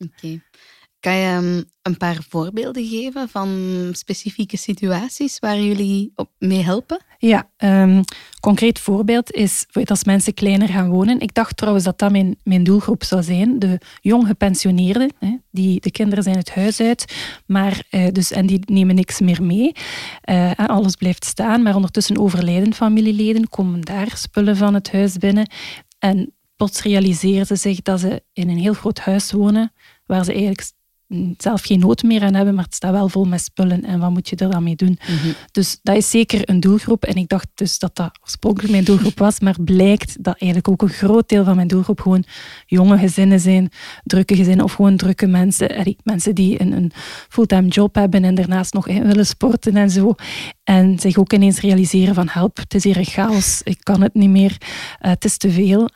Kan 1.01 1.15
je 1.15 1.37
um, 1.37 1.65
een 1.83 1.97
paar 1.97 2.19
voorbeelden 2.29 2.87
geven 2.87 3.29
van 3.29 3.49
specifieke 3.93 4.57
situaties 4.57 5.39
waar 5.39 5.61
jullie 5.61 6.13
op 6.15 6.31
mee 6.39 6.63
helpen? 6.63 7.05
Ja, 7.19 7.51
um, 7.59 8.05
concreet 8.41 8.79
voorbeeld 8.79 9.33
is 9.33 9.67
als 9.85 10.05
mensen 10.05 10.35
kleiner 10.35 10.69
gaan 10.69 10.91
wonen. 10.91 11.21
Ik 11.21 11.35
dacht 11.35 11.57
trouwens 11.57 11.85
dat 11.85 11.99
dat 11.99 12.11
mijn, 12.11 12.39
mijn 12.43 12.65
doelgroep 12.65 13.05
zou 13.05 13.23
zijn. 13.23 13.59
De 13.59 13.81
jong 14.01 14.27
gepensioneerden. 14.27 15.13
Hè, 15.19 15.37
die, 15.51 15.81
de 15.81 15.91
kinderen 15.91 16.25
zijn 16.25 16.37
het 16.37 16.55
huis 16.55 16.81
uit, 16.81 17.15
maar, 17.47 17.83
uh, 17.91 18.07
dus, 18.13 18.31
en 18.31 18.47
die 18.47 18.61
nemen 18.65 18.95
niks 18.95 19.21
meer 19.21 19.43
mee. 19.43 19.73
Uh, 20.31 20.53
alles 20.57 20.97
blijft 20.97 21.25
staan, 21.25 21.63
maar 21.63 21.75
ondertussen 21.75 22.19
overlijden 22.19 22.75
familieleden, 22.75 23.49
komen 23.49 23.81
daar 23.81 24.17
spullen 24.17 24.57
van 24.57 24.75
het 24.75 24.93
huis 24.93 25.17
binnen. 25.17 25.51
En 25.99 26.35
plots 26.57 26.83
realiseren 26.83 27.47
ze 27.47 27.57
zich 27.57 27.83
dat 27.83 28.01
ze 28.01 28.23
in 28.33 28.49
een 28.49 28.59
heel 28.59 28.75
groot 28.75 28.99
huis 28.99 29.33
wonen, 29.33 29.73
waar 30.07 30.25
ze 30.25 30.33
eigenlijk 30.33 30.71
zelf 31.39 31.63
geen 31.63 31.79
nood 31.79 32.03
meer 32.03 32.23
aan 32.23 32.35
hebben, 32.35 32.55
maar 32.55 32.65
het 32.65 32.75
staat 32.75 32.93
wel 32.93 33.09
vol 33.09 33.25
met 33.25 33.41
spullen 33.43 33.85
en 33.85 34.01
wat 34.01 34.11
moet 34.11 34.29
je 34.29 34.37
er 34.37 34.51
dan 34.51 34.63
mee 34.63 34.77
doen? 34.77 34.99
Mhm. 35.01 35.33
Dus 35.53 35.79
dat 35.83 35.97
is 35.97 36.11
zeker 36.11 36.49
een 36.49 36.61
doelgroep 36.61 37.05
en 37.05 37.15
ik 37.15 37.29
dacht 37.29 37.49
dus 37.55 37.79
dat 37.79 37.97
dat 37.97 38.19
oorspronkelijk 38.23 38.73
mijn 38.73 38.85
doelgroep 38.85 39.19
was, 39.19 39.41
maar 39.41 39.57
blijkt 39.65 40.25
dat 40.25 40.39
eigenlijk 40.39 40.69
ook 40.69 40.83
een 40.83 40.95
groot 40.95 41.29
deel 41.29 41.45
van 41.45 41.57
mijn 41.57 41.69
doelgroep 41.69 42.01
gewoon 42.01 42.25
jonge 42.67 42.99
gezinnen 42.99 43.41
zijn, 43.41 43.69
drukke 44.05 44.37
gezinnen 44.37 44.65
of 44.65 44.73
gewoon 44.73 44.97
drukke 44.97 45.27
mensen, 45.27 45.97
mensen 46.03 46.35
die 46.35 46.61
een, 46.61 46.73
een 46.73 46.93
fulltime 47.29 47.69
job 47.69 47.95
hebben 47.95 48.25
en 48.25 48.35
daarnaast 48.35 48.73
nog 48.73 48.87
willen 48.87 49.27
sporten 49.27 49.77
en 49.77 49.91
zo. 49.91 50.15
En 50.65 50.99
zich 50.99 51.19
ook 51.19 51.33
ineens 51.33 51.61
realiseren 51.61 52.15
van 52.15 52.29
help, 52.29 52.57
het 52.57 52.75
is 52.75 52.85
hier 52.85 52.97
een 52.97 53.05
chaos, 53.05 53.61
ik 53.63 53.79
kan 53.83 54.03
het 54.03 54.15
niet 54.15 54.31
meer, 54.31 54.57
uh, 54.61 55.11
het 55.11 55.25
is 55.25 55.37
te 55.37 55.51
veel. 55.51 55.91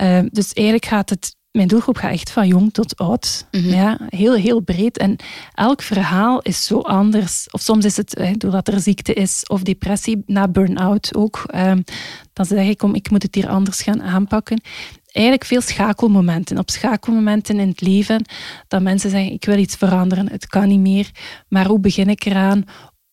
Uh, 0.00 0.20
dus 0.30 0.52
eigenlijk 0.52 0.86
gaat 0.86 1.10
het 1.10 1.36
mijn 1.56 1.68
doelgroep 1.68 1.96
gaat 1.96 2.12
echt 2.12 2.30
van 2.30 2.46
jong 2.46 2.72
tot 2.72 2.96
oud. 2.96 3.46
Mhm. 3.50 3.68
ja, 3.68 3.98
heel, 4.08 4.34
heel 4.34 4.60
breed. 4.60 4.98
En 4.98 5.16
elk 5.54 5.82
verhaal 5.82 6.42
is 6.42 6.64
zo 6.64 6.80
anders. 6.80 7.46
Of 7.50 7.60
soms 7.60 7.84
is 7.84 7.96
het 7.96 8.14
hè, 8.18 8.32
doordat 8.32 8.68
er 8.68 8.80
ziekte 8.80 9.12
is 9.12 9.42
of 9.46 9.62
depressie, 9.62 10.22
na 10.26 10.48
burn-out 10.48 11.14
ook. 11.14 11.44
Um, 11.54 11.84
dan 12.32 12.44
zeg 12.44 12.66
ik, 12.66 12.78
kom, 12.78 12.94
ik 12.94 13.10
moet 13.10 13.22
het 13.22 13.34
hier 13.34 13.48
anders 13.48 13.82
gaan 13.82 14.02
aanpakken. 14.02 14.60
Eigenlijk 15.12 15.44
veel 15.44 15.60
schakelmomenten. 15.60 16.58
Op 16.58 16.70
schakelmomenten 16.70 17.58
in 17.58 17.68
het 17.68 17.80
leven 17.80 18.24
dat 18.68 18.82
mensen 18.82 19.10
zeggen, 19.10 19.32
ik 19.32 19.44
wil 19.44 19.58
iets 19.58 19.76
veranderen, 19.76 20.30
het 20.30 20.46
kan 20.46 20.68
niet 20.68 20.80
meer. 20.80 21.10
Maar 21.48 21.66
hoe 21.66 21.80
begin 21.80 22.08
ik 22.08 22.24
eraan? 22.24 22.64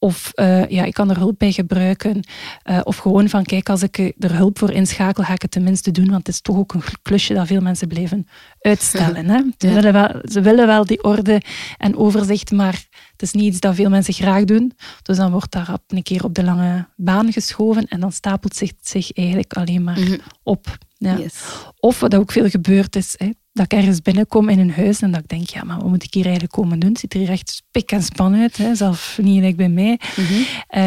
Of 0.03 0.31
uh, 0.35 0.69
ja, 0.69 0.83
ik 0.83 0.93
kan 0.93 1.09
er 1.09 1.17
hulp 1.17 1.39
bij 1.39 1.51
gebruiken. 1.51 2.23
Uh, 2.69 2.79
of 2.83 2.97
gewoon 2.97 3.29
van, 3.29 3.43
kijk, 3.43 3.69
als 3.69 3.83
ik 3.83 3.97
er 3.97 4.35
hulp 4.35 4.57
voor 4.57 4.71
inschakel, 4.71 5.23
ga 5.23 5.33
ik 5.33 5.41
het 5.41 5.51
tenminste 5.51 5.91
doen. 5.91 6.05
Want 6.05 6.27
het 6.27 6.35
is 6.35 6.41
toch 6.41 6.57
ook 6.57 6.73
een 6.73 6.81
klusje 7.01 7.33
dat 7.33 7.47
veel 7.47 7.61
mensen 7.61 7.87
blijven 7.87 8.27
uitstellen. 8.61 9.29
Hè? 9.29 9.41
Ze, 9.57 9.73
willen 9.73 9.93
wel, 9.93 10.09
ze 10.23 10.41
willen 10.41 10.67
wel 10.67 10.85
die 10.85 11.03
orde 11.03 11.41
en 11.77 11.97
overzicht, 11.97 12.51
maar 12.51 12.85
het 13.11 13.21
is 13.21 13.31
niet 13.31 13.43
iets 13.43 13.59
dat 13.59 13.75
veel 13.75 13.89
mensen 13.89 14.13
graag 14.13 14.43
doen. 14.43 14.73
Dus 15.01 15.17
dan 15.17 15.31
wordt 15.31 15.51
daar 15.51 15.77
een 15.87 16.03
keer 16.03 16.23
op 16.23 16.33
de 16.35 16.43
lange 16.43 16.87
baan 16.95 17.31
geschoven 17.31 17.85
en 17.87 17.99
dan 17.99 18.11
stapelt 18.11 18.55
zich, 18.55 18.71
zich 18.81 19.13
eigenlijk 19.13 19.53
alleen 19.53 19.83
maar 19.83 19.99
mhm. 19.99 20.17
op. 20.43 20.77
Ja. 20.97 21.17
Yes. 21.17 21.43
Of 21.79 21.99
wat 21.99 22.15
ook 22.15 22.31
veel 22.31 22.49
gebeurt 22.49 22.95
is, 22.95 23.15
hè, 23.17 23.29
dat 23.61 23.71
ik 23.71 23.77
ergens 23.79 24.01
binnenkom 24.01 24.49
in 24.49 24.59
een 24.59 24.71
huis 24.71 25.01
en 25.01 25.11
dat 25.11 25.19
ik 25.19 25.27
denk, 25.27 25.49
ja, 25.49 25.63
maar 25.63 25.77
wat 25.77 25.87
moet 25.87 26.03
ik 26.03 26.13
hier 26.13 26.23
eigenlijk 26.23 26.53
komen 26.53 26.79
doen? 26.79 26.89
Het 26.89 26.99
ziet 26.99 27.13
er 27.13 27.19
hier 27.19 27.29
echt 27.29 27.49
spik 27.49 27.91
en 27.91 28.03
span 28.03 28.35
uit, 28.35 28.57
hè? 28.57 28.75
zelf 28.75 29.17
niet 29.21 29.35
gelijk 29.35 29.55
bij 29.55 29.69
mij. 29.69 29.99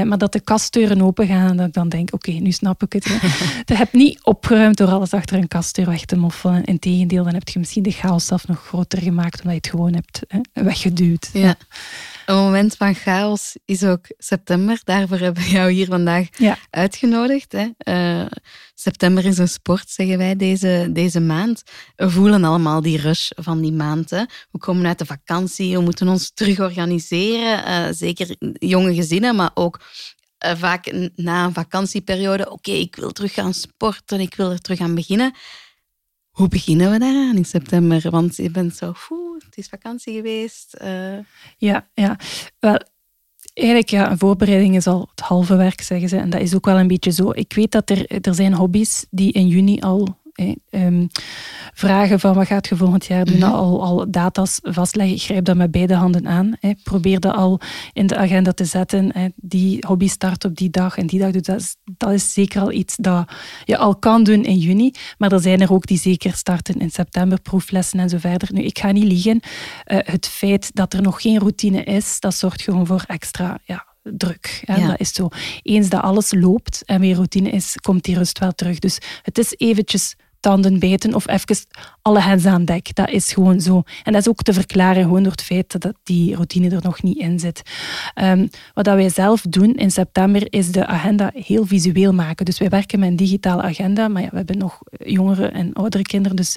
Maar 0.04 0.18
dat 0.18 0.32
de 0.32 0.40
kastdeuren 0.40 1.02
open 1.02 1.26
gaan 1.26 1.50
en 1.50 1.56
dat 1.56 1.66
ik 1.66 1.72
dan 1.72 1.88
denk, 1.88 2.14
oké, 2.14 2.30
nu 2.30 2.52
snap 2.52 2.82
ik 2.82 2.92
het. 2.92 3.04
je 3.64 3.74
hebt 3.82 3.92
niet 3.92 4.20
opgeruimd 4.22 4.76
door 4.76 4.88
alles 4.88 5.12
achter 5.12 5.38
een 5.38 5.48
kastdeur 5.48 5.86
weg 5.86 6.04
te 6.04 6.16
moffelen. 6.16 6.64
Integendeel, 6.64 7.24
dan 7.24 7.34
heb 7.34 7.48
je 7.48 7.58
misschien 7.58 7.82
de 7.82 7.90
chaos 7.90 8.26
zelf 8.26 8.46
nog 8.46 8.66
groter 8.66 9.02
gemaakt 9.02 9.40
omdat 9.42 9.52
je 9.52 9.58
het 9.58 9.68
gewoon 9.68 9.94
hebt 9.94 10.20
hè, 10.28 10.62
weggeduwd. 10.64 11.30
Ja. 11.32 11.56
Een 12.26 12.36
moment 12.36 12.76
van 12.76 12.94
chaos 12.94 13.56
is 13.64 13.84
ook 13.84 14.06
september. 14.18 14.80
Daarvoor 14.84 15.18
hebben 15.18 15.42
we 15.42 15.48
jou 15.48 15.70
hier 15.70 15.86
vandaag 15.86 16.28
uitgenodigd. 16.70 17.52
Hè. 17.52 17.68
Uh, 18.20 18.26
september 18.74 19.24
is 19.24 19.38
een 19.38 19.48
sport, 19.48 19.90
zeggen 19.90 20.18
wij 20.18 20.36
deze, 20.36 20.88
deze 20.90 21.20
maand. 21.20 21.62
We 21.96 22.10
voelen 22.10 22.44
allemaal 22.44 22.80
die 22.80 23.00
rush 23.00 23.30
van 23.34 23.60
die 23.60 23.72
maand. 23.72 24.10
Hè. 24.10 24.24
We 24.50 24.58
komen 24.58 24.86
uit 24.86 24.98
de 24.98 25.06
vakantie, 25.06 25.76
we 25.76 25.82
moeten 25.82 26.08
ons 26.08 26.32
terug 26.34 26.60
organiseren. 26.60 27.68
Uh, 27.68 27.86
zeker 27.90 28.36
jonge 28.52 28.94
gezinnen, 28.94 29.36
maar 29.36 29.50
ook 29.54 29.80
uh, 30.44 30.52
vaak 30.56 30.92
na 31.14 31.44
een 31.44 31.54
vakantieperiode. 31.54 32.50
Oké, 32.50 32.70
ik 32.70 32.96
wil 32.96 33.10
terug 33.10 33.34
gaan 33.34 33.54
sporten, 33.54 34.20
ik 34.20 34.34
wil 34.34 34.50
er 34.50 34.60
terug 34.60 34.80
aan 34.80 34.94
beginnen. 34.94 35.34
Hoe 36.34 36.48
beginnen 36.48 36.90
we 36.90 36.98
daaraan 36.98 37.36
in 37.36 37.44
september? 37.44 38.10
Want 38.10 38.36
je 38.36 38.50
bent 38.50 38.76
zo, 38.76 38.92
het 39.38 39.56
is 39.56 39.68
vakantie 39.68 40.14
geweest. 40.14 40.76
Uh... 40.82 41.18
Ja, 41.56 41.88
ja. 41.92 42.18
Wel, 42.58 42.80
eigenlijk 43.52 43.88
ja, 43.88 44.10
een 44.10 44.18
voorbereiding 44.18 44.76
is 44.76 44.86
al 44.86 45.08
het 45.10 45.20
halve 45.20 45.56
werk, 45.56 45.80
zeggen 45.80 46.08
ze. 46.08 46.16
En 46.16 46.30
dat 46.30 46.40
is 46.40 46.54
ook 46.54 46.64
wel 46.64 46.78
een 46.78 46.86
beetje 46.86 47.10
zo. 47.10 47.30
Ik 47.30 47.52
weet 47.52 47.72
dat 47.72 47.90
er, 47.90 48.06
er 48.20 48.34
zijn 48.34 48.54
hobby's 48.54 49.06
die 49.10 49.32
in 49.32 49.48
juni 49.48 49.80
al 49.80 50.18
Ehm, 50.70 51.06
vragen 51.74 52.20
van 52.20 52.34
wat 52.34 52.46
gaat 52.46 52.68
je 52.68 52.76
volgend 52.76 53.06
jaar 53.06 53.24
doen, 53.24 53.38
mhm. 53.38 53.52
al, 53.52 53.82
al 53.82 54.10
data's 54.10 54.58
vastleggen. 54.62 55.18
Grijp 55.18 55.44
dat 55.44 55.56
met 55.56 55.70
beide 55.70 55.94
handen 55.94 56.26
aan. 56.26 56.56
Probeer 56.82 57.20
dat 57.20 57.34
al 57.34 57.60
in 57.92 58.06
de 58.06 58.16
agenda 58.16 58.52
te 58.52 58.64
zetten. 58.64 59.32
Die 59.36 59.84
hobby 59.86 60.08
start 60.08 60.44
op 60.44 60.56
die 60.56 60.70
dag 60.70 60.96
en 60.96 61.06
die 61.06 61.18
dag. 61.18 61.30
Dus 61.30 61.42
dat, 61.42 61.60
is, 61.60 61.76
dat 61.96 62.12
is 62.12 62.32
zeker 62.32 62.60
al 62.60 62.72
iets 62.72 62.96
dat 62.96 63.32
je 63.64 63.76
al 63.76 63.96
kan 63.96 64.24
doen 64.24 64.44
in 64.44 64.58
juni. 64.58 64.92
Maar 65.18 65.32
er 65.32 65.40
zijn 65.40 65.60
er 65.60 65.72
ook 65.72 65.86
die 65.86 65.98
zeker 65.98 66.32
starten 66.32 66.74
in 66.74 66.90
september, 66.90 67.40
proeflessen 67.40 67.98
en 67.98 68.08
zo 68.08 68.18
verder. 68.18 68.48
Nu, 68.52 68.62
ik 68.62 68.78
ga 68.78 68.92
niet 68.92 69.04
liegen. 69.04 69.40
Uh, 69.86 69.98
het 70.02 70.26
feit 70.26 70.70
dat 70.74 70.92
er 70.92 71.02
nog 71.02 71.22
geen 71.22 71.38
routine 71.38 71.84
is, 71.84 72.20
dat 72.20 72.34
zorgt 72.34 72.62
gewoon 72.62 72.86
voor 72.86 73.04
extra 73.06 73.58
ja, 73.64 73.86
druk. 74.02 74.62
Ja. 74.66 74.86
Dat 74.86 75.00
is 75.00 75.12
zo. 75.12 75.28
Eens 75.62 75.88
dat 75.88 76.02
alles 76.02 76.32
loopt 76.32 76.82
en 76.84 77.00
weer 77.00 77.14
routine 77.14 77.50
is, 77.50 77.76
komt 77.80 78.04
die 78.04 78.16
rust 78.16 78.38
wel 78.38 78.52
terug. 78.52 78.78
Dus 78.78 78.98
het 79.22 79.38
is 79.38 79.54
eventjes 79.56 80.16
tanden 80.44 80.78
bijten 80.78 81.14
of 81.14 81.28
even 81.28 81.56
alle 82.02 82.20
hens 82.20 82.46
aan 82.46 82.64
dek. 82.64 82.94
Dat 82.94 83.10
is 83.10 83.32
gewoon 83.32 83.60
zo. 83.60 83.82
En 84.02 84.12
dat 84.12 84.20
is 84.20 84.28
ook 84.28 84.42
te 84.42 84.52
verklaren 84.52 85.02
gewoon 85.02 85.22
door 85.22 85.32
het 85.32 85.42
feit 85.42 85.80
dat 85.82 85.94
die 86.02 86.34
routine 86.34 86.70
er 86.70 86.82
nog 86.82 87.02
niet 87.02 87.18
in 87.18 87.38
zit. 87.38 87.62
Um, 88.14 88.48
wat 88.74 88.86
wij 88.86 89.08
zelf 89.08 89.40
doen 89.40 89.74
in 89.74 89.90
september 89.90 90.52
is 90.52 90.72
de 90.72 90.86
agenda 90.86 91.30
heel 91.34 91.66
visueel 91.66 92.12
maken. 92.12 92.44
Dus 92.44 92.58
wij 92.58 92.68
werken 92.68 92.98
met 92.98 93.08
een 93.08 93.16
digitale 93.16 93.62
agenda, 93.62 94.08
maar 94.08 94.22
ja, 94.22 94.28
we 94.30 94.36
hebben 94.36 94.58
nog 94.58 94.78
jongere 95.04 95.46
en 95.46 95.72
oudere 95.72 96.02
kinderen, 96.02 96.36
dus 96.36 96.56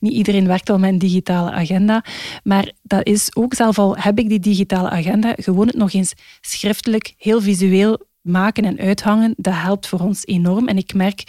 niet 0.00 0.12
iedereen 0.12 0.46
werkt 0.46 0.70
al 0.70 0.78
met 0.78 0.90
een 0.90 0.98
digitale 0.98 1.50
agenda. 1.50 2.04
Maar 2.42 2.72
dat 2.82 3.06
is 3.06 3.36
ook 3.36 3.54
zelf 3.54 3.78
al 3.78 3.96
heb 3.96 4.18
ik 4.18 4.28
die 4.28 4.40
digitale 4.40 4.90
agenda, 4.90 5.34
gewoon 5.36 5.66
het 5.66 5.76
nog 5.76 5.92
eens 5.92 6.14
schriftelijk, 6.40 7.14
heel 7.16 7.40
visueel 7.40 7.98
maken 8.26 8.64
en 8.64 8.78
uithangen, 8.78 9.34
dat 9.36 9.54
helpt 9.54 9.86
voor 9.86 10.00
ons 10.00 10.26
enorm. 10.26 10.68
En 10.68 10.76
ik 10.76 10.94
merk 10.94 11.24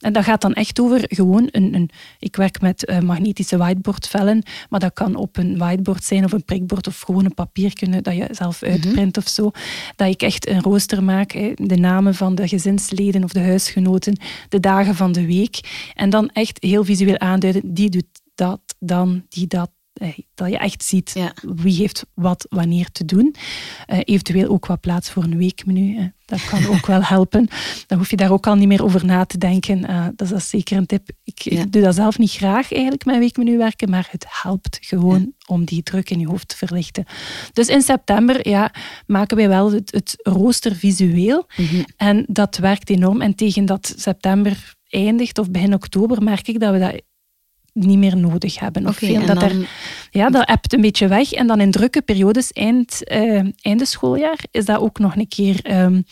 en 0.00 0.12
dat 0.12 0.24
gaat 0.24 0.40
dan 0.40 0.54
echt 0.54 0.80
over 0.80 1.04
gewoon 1.06 1.48
een... 1.50 1.74
een 1.74 1.90
ik 2.18 2.36
werk 2.36 2.60
met 2.60 2.88
uh, 2.88 2.98
magnetische 2.98 3.56
whiteboardvellen, 3.56 4.42
maar 4.68 4.80
dat 4.80 4.92
kan 4.92 5.14
op 5.14 5.36
een 5.36 5.58
whiteboard 5.58 6.04
zijn 6.04 6.24
of 6.24 6.32
een 6.32 6.44
prikbord 6.44 6.86
of 6.86 7.00
gewoon 7.00 7.24
een 7.24 7.34
papier 7.34 7.74
kunnen 7.74 8.02
dat 8.02 8.16
je 8.16 8.26
zelf 8.30 8.60
mhm. 8.60 8.70
uitprint 8.70 9.16
of 9.16 9.28
zo. 9.28 9.50
Dat 9.96 10.08
ik 10.08 10.22
echt 10.22 10.48
een 10.48 10.62
rooster 10.62 11.04
maak, 11.04 11.32
de 11.54 11.76
namen 11.76 12.14
van 12.14 12.34
de 12.34 12.48
gezinsleden 12.48 13.24
of 13.24 13.32
de 13.32 13.40
huisgenoten, 13.40 14.16
de 14.48 14.60
dagen 14.60 14.94
van 14.94 15.12
de 15.12 15.26
week. 15.26 15.88
En 15.94 16.10
dan 16.10 16.28
echt 16.28 16.62
heel 16.62 16.84
visueel 16.84 17.18
aanduiden, 17.18 17.74
die 17.74 17.90
doet 17.90 18.20
dat, 18.34 18.60
dan, 18.78 19.24
die 19.28 19.46
dat, 19.46 19.70
eh, 19.92 20.18
dat 20.34 20.48
je 20.48 20.58
echt 20.58 20.84
ziet 20.84 21.32
wie 21.42 21.76
heeft 21.76 22.06
wat 22.14 22.46
wanneer 22.48 22.90
te 22.92 23.04
doen. 23.04 23.34
Uh, 23.92 23.98
eventueel 24.04 24.48
ook 24.48 24.66
wat 24.66 24.80
plaats 24.80 25.10
voor 25.10 25.22
een 25.22 25.38
weekmenu. 25.38 26.12
Dat 26.30 26.44
kan 26.44 26.66
ook 26.66 26.86
wel 26.86 27.02
helpen. 27.02 27.48
Dan 27.86 27.98
hoef 27.98 28.10
je 28.10 28.16
daar 28.16 28.32
ook 28.32 28.46
al 28.46 28.54
niet 28.54 28.68
meer 28.68 28.84
over 28.84 29.04
na 29.04 29.24
te 29.24 29.38
denken. 29.38 29.90
Uh, 29.90 30.06
dat 30.16 30.32
is 30.32 30.48
zeker 30.48 30.76
een 30.76 30.86
tip. 30.86 31.08
Ik, 31.24 31.72
doe 31.72 31.82
dat 31.82 31.94
zelf 31.94 32.18
niet 32.18 32.30
graag 32.30 32.72
eigenlijk, 32.72 33.04
mijn 33.04 33.18
weekmenu 33.18 33.58
werken, 33.58 33.90
maar 33.90 34.08
het 34.10 34.26
helpt 34.28 34.78
gewoon 34.80 35.32
om 35.46 35.64
die 35.64 35.82
druk 35.82 36.10
in 36.10 36.20
je 36.20 36.26
hoofd 36.26 36.48
te 36.48 36.56
verlichten. 36.56 37.04
Dus 37.52 37.68
in 37.68 37.82
september 37.82 38.48
ja, 38.48 38.72
maken 39.06 39.36
wij 39.36 39.48
wel 39.48 39.72
het, 39.72 39.92
het 39.92 40.14
rooster 40.22 40.74
visueel. 40.74 41.46
Mhm. 41.56 41.82
En 41.96 42.24
dat 42.26 42.56
werkt 42.56 42.90
enorm. 42.90 43.20
En 43.20 43.34
tegen 43.34 43.66
dat 43.66 43.94
september 43.96 44.74
eindigt 44.88 45.38
of 45.38 45.50
begin 45.50 45.74
oktober 45.74 46.22
merk 46.22 46.48
ik 46.48 46.60
dat 46.60 46.72
we 46.72 46.78
dat 46.78 47.02
niet 47.72 47.98
meer 47.98 48.16
nodig 48.16 48.58
hebben. 48.58 48.86
Of 48.86 48.96
veel, 48.96 49.26
dat, 49.26 49.42
er, 49.42 49.68
ja, 50.10 50.30
dat 50.30 50.46
appt 50.46 50.72
een 50.72 50.80
beetje 50.80 51.08
weg. 51.08 51.32
En 51.32 51.46
dan 51.46 51.60
in 51.60 51.70
drukke 51.70 52.02
periodes, 52.02 52.52
eind, 52.52 53.00
uh, 53.12 53.42
einde 53.60 53.84
schooljaar, 53.84 54.38
is 54.50 54.64
dat 54.64 54.78
ook 54.78 54.98
nog 54.98 55.16
een 55.16 55.28
keer 55.28 55.82
um, 55.82 56.04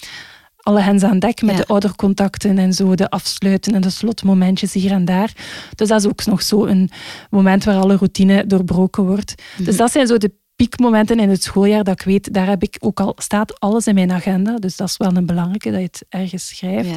alle 0.56 0.80
hens 0.80 1.02
aan 1.02 1.18
dek 1.18 1.42
met 1.42 1.56
de 1.56 1.66
oudercontacten 1.66 2.58
en 2.58 2.72
zo, 2.72 2.94
de 2.94 3.10
afsluiten 3.10 3.74
en 3.74 3.80
de 3.80 3.90
slotmomentjes 3.90 4.72
hier 4.72 4.90
en 4.90 5.04
daar. 5.04 5.32
Dus 5.74 5.88
dat 5.88 6.00
is 6.00 6.06
ook 6.06 6.26
nog 6.26 6.42
zo 6.42 6.64
een 6.64 6.90
moment 7.30 7.64
waar 7.64 7.76
alle 7.76 7.96
routine 7.96 8.46
doorbroken 8.46 9.04
wordt. 9.04 9.34
Dus 9.56 9.66
mhm. 9.66 9.76
dat 9.76 9.92
zijn 9.92 10.06
zo 10.06 10.16
de 10.16 10.32
piekmomenten 10.56 11.20
in 11.20 11.30
het 11.30 11.42
schooljaar 11.42 11.84
dat 11.84 12.00
ik 12.00 12.06
weet, 12.06 12.34
daar 12.34 12.46
heb 12.46 12.62
ik 12.62 12.76
ook 12.78 13.00
al, 13.00 13.12
staat 13.16 13.60
alles 13.60 13.86
in 13.86 13.94
mijn 13.94 14.12
agenda. 14.12 14.56
Dus 14.56 14.76
dat 14.76 14.88
is 14.88 14.96
wel 14.96 15.16
een 15.16 15.26
belangrijke, 15.26 15.70
dat 15.70 15.80
je 15.80 15.86
het 15.86 16.04
ergens 16.08 16.48
schrijft. 16.48 16.88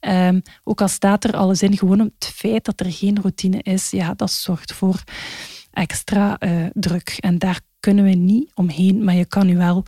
Ja. 0.00 0.28
Um, 0.28 0.42
ook 0.64 0.80
al 0.80 0.88
staat 0.88 1.24
er 1.24 1.36
alles 1.36 1.62
in, 1.62 1.76
gewoon 1.76 1.98
het 1.98 2.32
feit 2.34 2.64
dat 2.64 2.80
er 2.80 2.92
geen 2.92 3.18
routine 3.20 3.58
is, 3.62 3.90
ja, 3.90 4.14
dat 4.14 4.30
zorgt 4.30 4.72
voor 4.72 5.02
extra 5.74 6.36
uh, 6.40 6.66
druk. 6.72 7.16
En 7.20 7.38
daar 7.38 7.60
kunnen 7.80 8.04
we 8.04 8.10
niet 8.10 8.50
omheen, 8.54 9.04
maar 9.04 9.14
je 9.14 9.26
kan 9.26 9.48
je 9.48 9.56
wel 9.56 9.84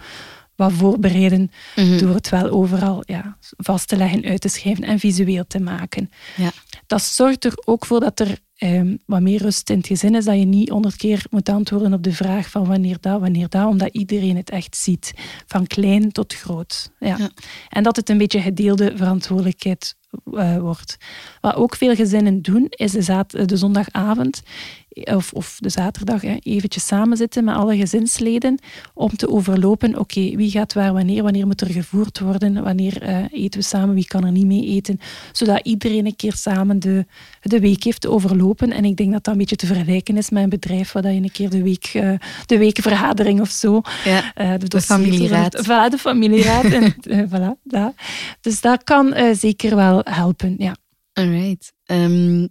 wat 0.56 0.72
voorbereiden 0.72 1.50
mhm. 1.76 1.98
door 1.98 2.14
het 2.14 2.28
wel 2.28 2.48
overal 2.48 3.02
ja, 3.06 3.36
vast 3.56 3.88
te 3.88 3.96
leggen, 3.96 4.24
uit 4.24 4.40
te 4.40 4.48
schrijven 4.48 4.84
en 4.84 4.98
visueel 4.98 5.46
te 5.46 5.60
maken. 5.60 6.10
Ja. 6.36 6.50
Dat 6.86 7.02
zorgt 7.02 7.44
er 7.44 7.52
ook 7.64 7.86
voor 7.86 8.00
dat 8.00 8.20
er 8.20 8.38
um, 8.58 8.98
wat 9.06 9.20
meer 9.20 9.42
rust 9.42 9.70
in 9.70 9.76
het 9.76 9.86
gezin 9.86 10.14
is, 10.14 10.24
dat 10.24 10.38
je 10.38 10.44
niet 10.44 10.68
honderd 10.68 10.96
keer 10.96 11.24
moet 11.30 11.48
antwoorden 11.48 11.92
op 11.92 12.02
de 12.02 12.12
vraag 12.12 12.50
van 12.50 12.66
wanneer 12.66 12.96
dat, 13.00 13.20
wanneer 13.20 13.48
dat, 13.48 13.66
omdat 13.66 13.88
iedereen 13.92 14.36
het 14.36 14.50
echt 14.50 14.76
ziet, 14.76 15.12
van 15.46 15.66
klein 15.66 16.12
tot 16.12 16.34
groot. 16.34 16.90
Ja. 16.98 17.16
ja. 17.18 17.30
En 17.68 17.82
dat 17.82 17.96
het 17.96 18.08
een 18.08 18.18
beetje 18.18 18.40
gedeelde 18.40 18.92
verantwoordelijkheid 18.96 19.96
uh, 20.24 20.58
wordt. 20.58 20.96
Wat 21.46 21.56
ook 21.56 21.76
veel 21.76 21.94
gezinnen 21.94 22.42
doen, 22.42 22.66
is 22.68 22.92
de, 22.92 23.44
de 23.44 23.56
zondagavond 23.56 24.42
of, 25.04 25.32
of 25.32 25.56
de 25.60 25.68
zaterdag 25.68 26.22
hè, 26.22 26.36
eventjes 26.42 26.86
samen 26.86 27.16
zitten 27.16 27.44
met 27.44 27.54
alle 27.54 27.76
gezinsleden 27.76 28.58
om 28.94 29.16
te 29.16 29.28
overlopen, 29.28 29.98
oké, 29.98 30.20
wie 30.20 30.50
gaat 30.50 30.72
waar, 30.72 30.92
wanneer, 30.92 31.22
wanneer 31.22 31.46
moet 31.46 31.60
er 31.60 31.70
gevoerd 31.70 32.18
worden, 32.18 32.62
wanneer 32.62 33.08
uh, 33.08 33.24
eten 33.30 33.60
we 33.60 33.66
samen, 33.66 33.94
wie 33.94 34.06
kan 34.06 34.24
er 34.24 34.32
niet 34.32 34.46
mee 34.46 34.66
eten, 34.66 35.00
zodat 35.32 35.60
iedereen 35.62 36.06
een 36.06 36.16
keer 36.16 36.34
samen 36.34 36.78
de, 36.78 37.06
de 37.42 37.60
week 37.60 37.84
heeft 37.84 38.06
overlopen. 38.06 38.72
En 38.72 38.84
ik 38.84 38.96
denk 38.96 39.12
dat 39.12 39.24
dat 39.24 39.32
een 39.32 39.40
beetje 39.40 39.56
te 39.56 39.66
vergelijken 39.66 40.16
is 40.16 40.30
met 40.30 40.42
een 40.42 40.48
bedrijf 40.48 40.92
waar 40.92 41.12
je 41.12 41.22
een 41.22 41.32
keer 41.32 41.50
de, 41.50 41.62
week, 41.62 41.94
uh, 41.94 42.12
de 42.46 42.58
weekvergadering 42.58 43.40
of 43.40 43.50
zo... 43.50 43.80
Ja, 44.04 44.32
uh, 44.40 44.58
de, 44.58 44.68
de 44.68 44.80
familieraad. 44.80 45.64
Voilà, 45.64 45.90
de 45.90 45.98
familieraad. 45.98 46.64
en, 46.64 46.94
voilà, 47.32 47.62
dat. 47.62 47.94
Dus 48.40 48.60
dat 48.60 48.84
kan 48.84 49.14
zeker 49.32 49.76
wel 49.76 50.00
helpen, 50.04 50.54
ja. 50.58 50.74
Alright. 51.18 51.72
Um, 51.86 52.48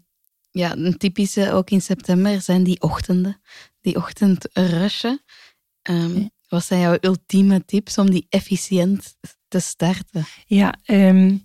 ja, 0.51 0.75
een 0.75 0.97
typische 0.97 1.51
ook 1.51 1.69
in 1.69 1.81
september 1.81 2.41
zijn 2.41 2.63
die 2.63 2.81
ochtenden. 2.81 3.41
Die 3.81 3.95
ochtendrushen. 3.95 5.23
Um, 5.89 6.29
wat 6.47 6.65
zijn 6.65 6.81
jouw 6.81 6.97
ultieme 7.01 7.65
tips 7.65 7.97
om 7.97 8.09
die 8.09 8.25
efficiënt 8.29 9.17
te 9.47 9.59
starten? 9.59 10.25
Ja, 10.45 10.75
um, 10.85 11.43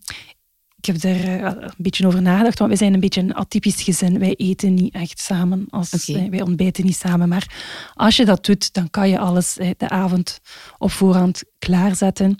ik 0.80 0.86
heb 0.86 1.02
er 1.02 1.24
eh, 1.24 1.42
een 1.42 1.72
beetje 1.76 2.06
over 2.06 2.22
nagedacht, 2.22 2.58
want 2.58 2.70
wij 2.70 2.78
zijn 2.78 2.94
een 2.94 3.00
beetje 3.00 3.20
een 3.20 3.34
atypisch 3.34 3.82
gezin. 3.82 4.18
Wij 4.18 4.34
eten 4.34 4.74
niet 4.74 4.94
echt 4.94 5.20
samen, 5.20 5.66
als, 5.70 6.08
eh, 6.08 6.28
wij 6.28 6.42
ontbijten 6.42 6.84
niet 6.84 6.96
samen. 6.96 7.28
Maar 7.28 7.46
als 7.94 8.16
je 8.16 8.24
dat 8.24 8.44
doet, 8.44 8.72
dan 8.72 8.90
kan 8.90 9.08
je 9.08 9.18
alles 9.18 9.58
eh, 9.58 9.70
de 9.76 9.88
avond 9.88 10.40
op 10.78 10.90
voorhand 10.90 11.42
klaarzetten. 11.58 12.38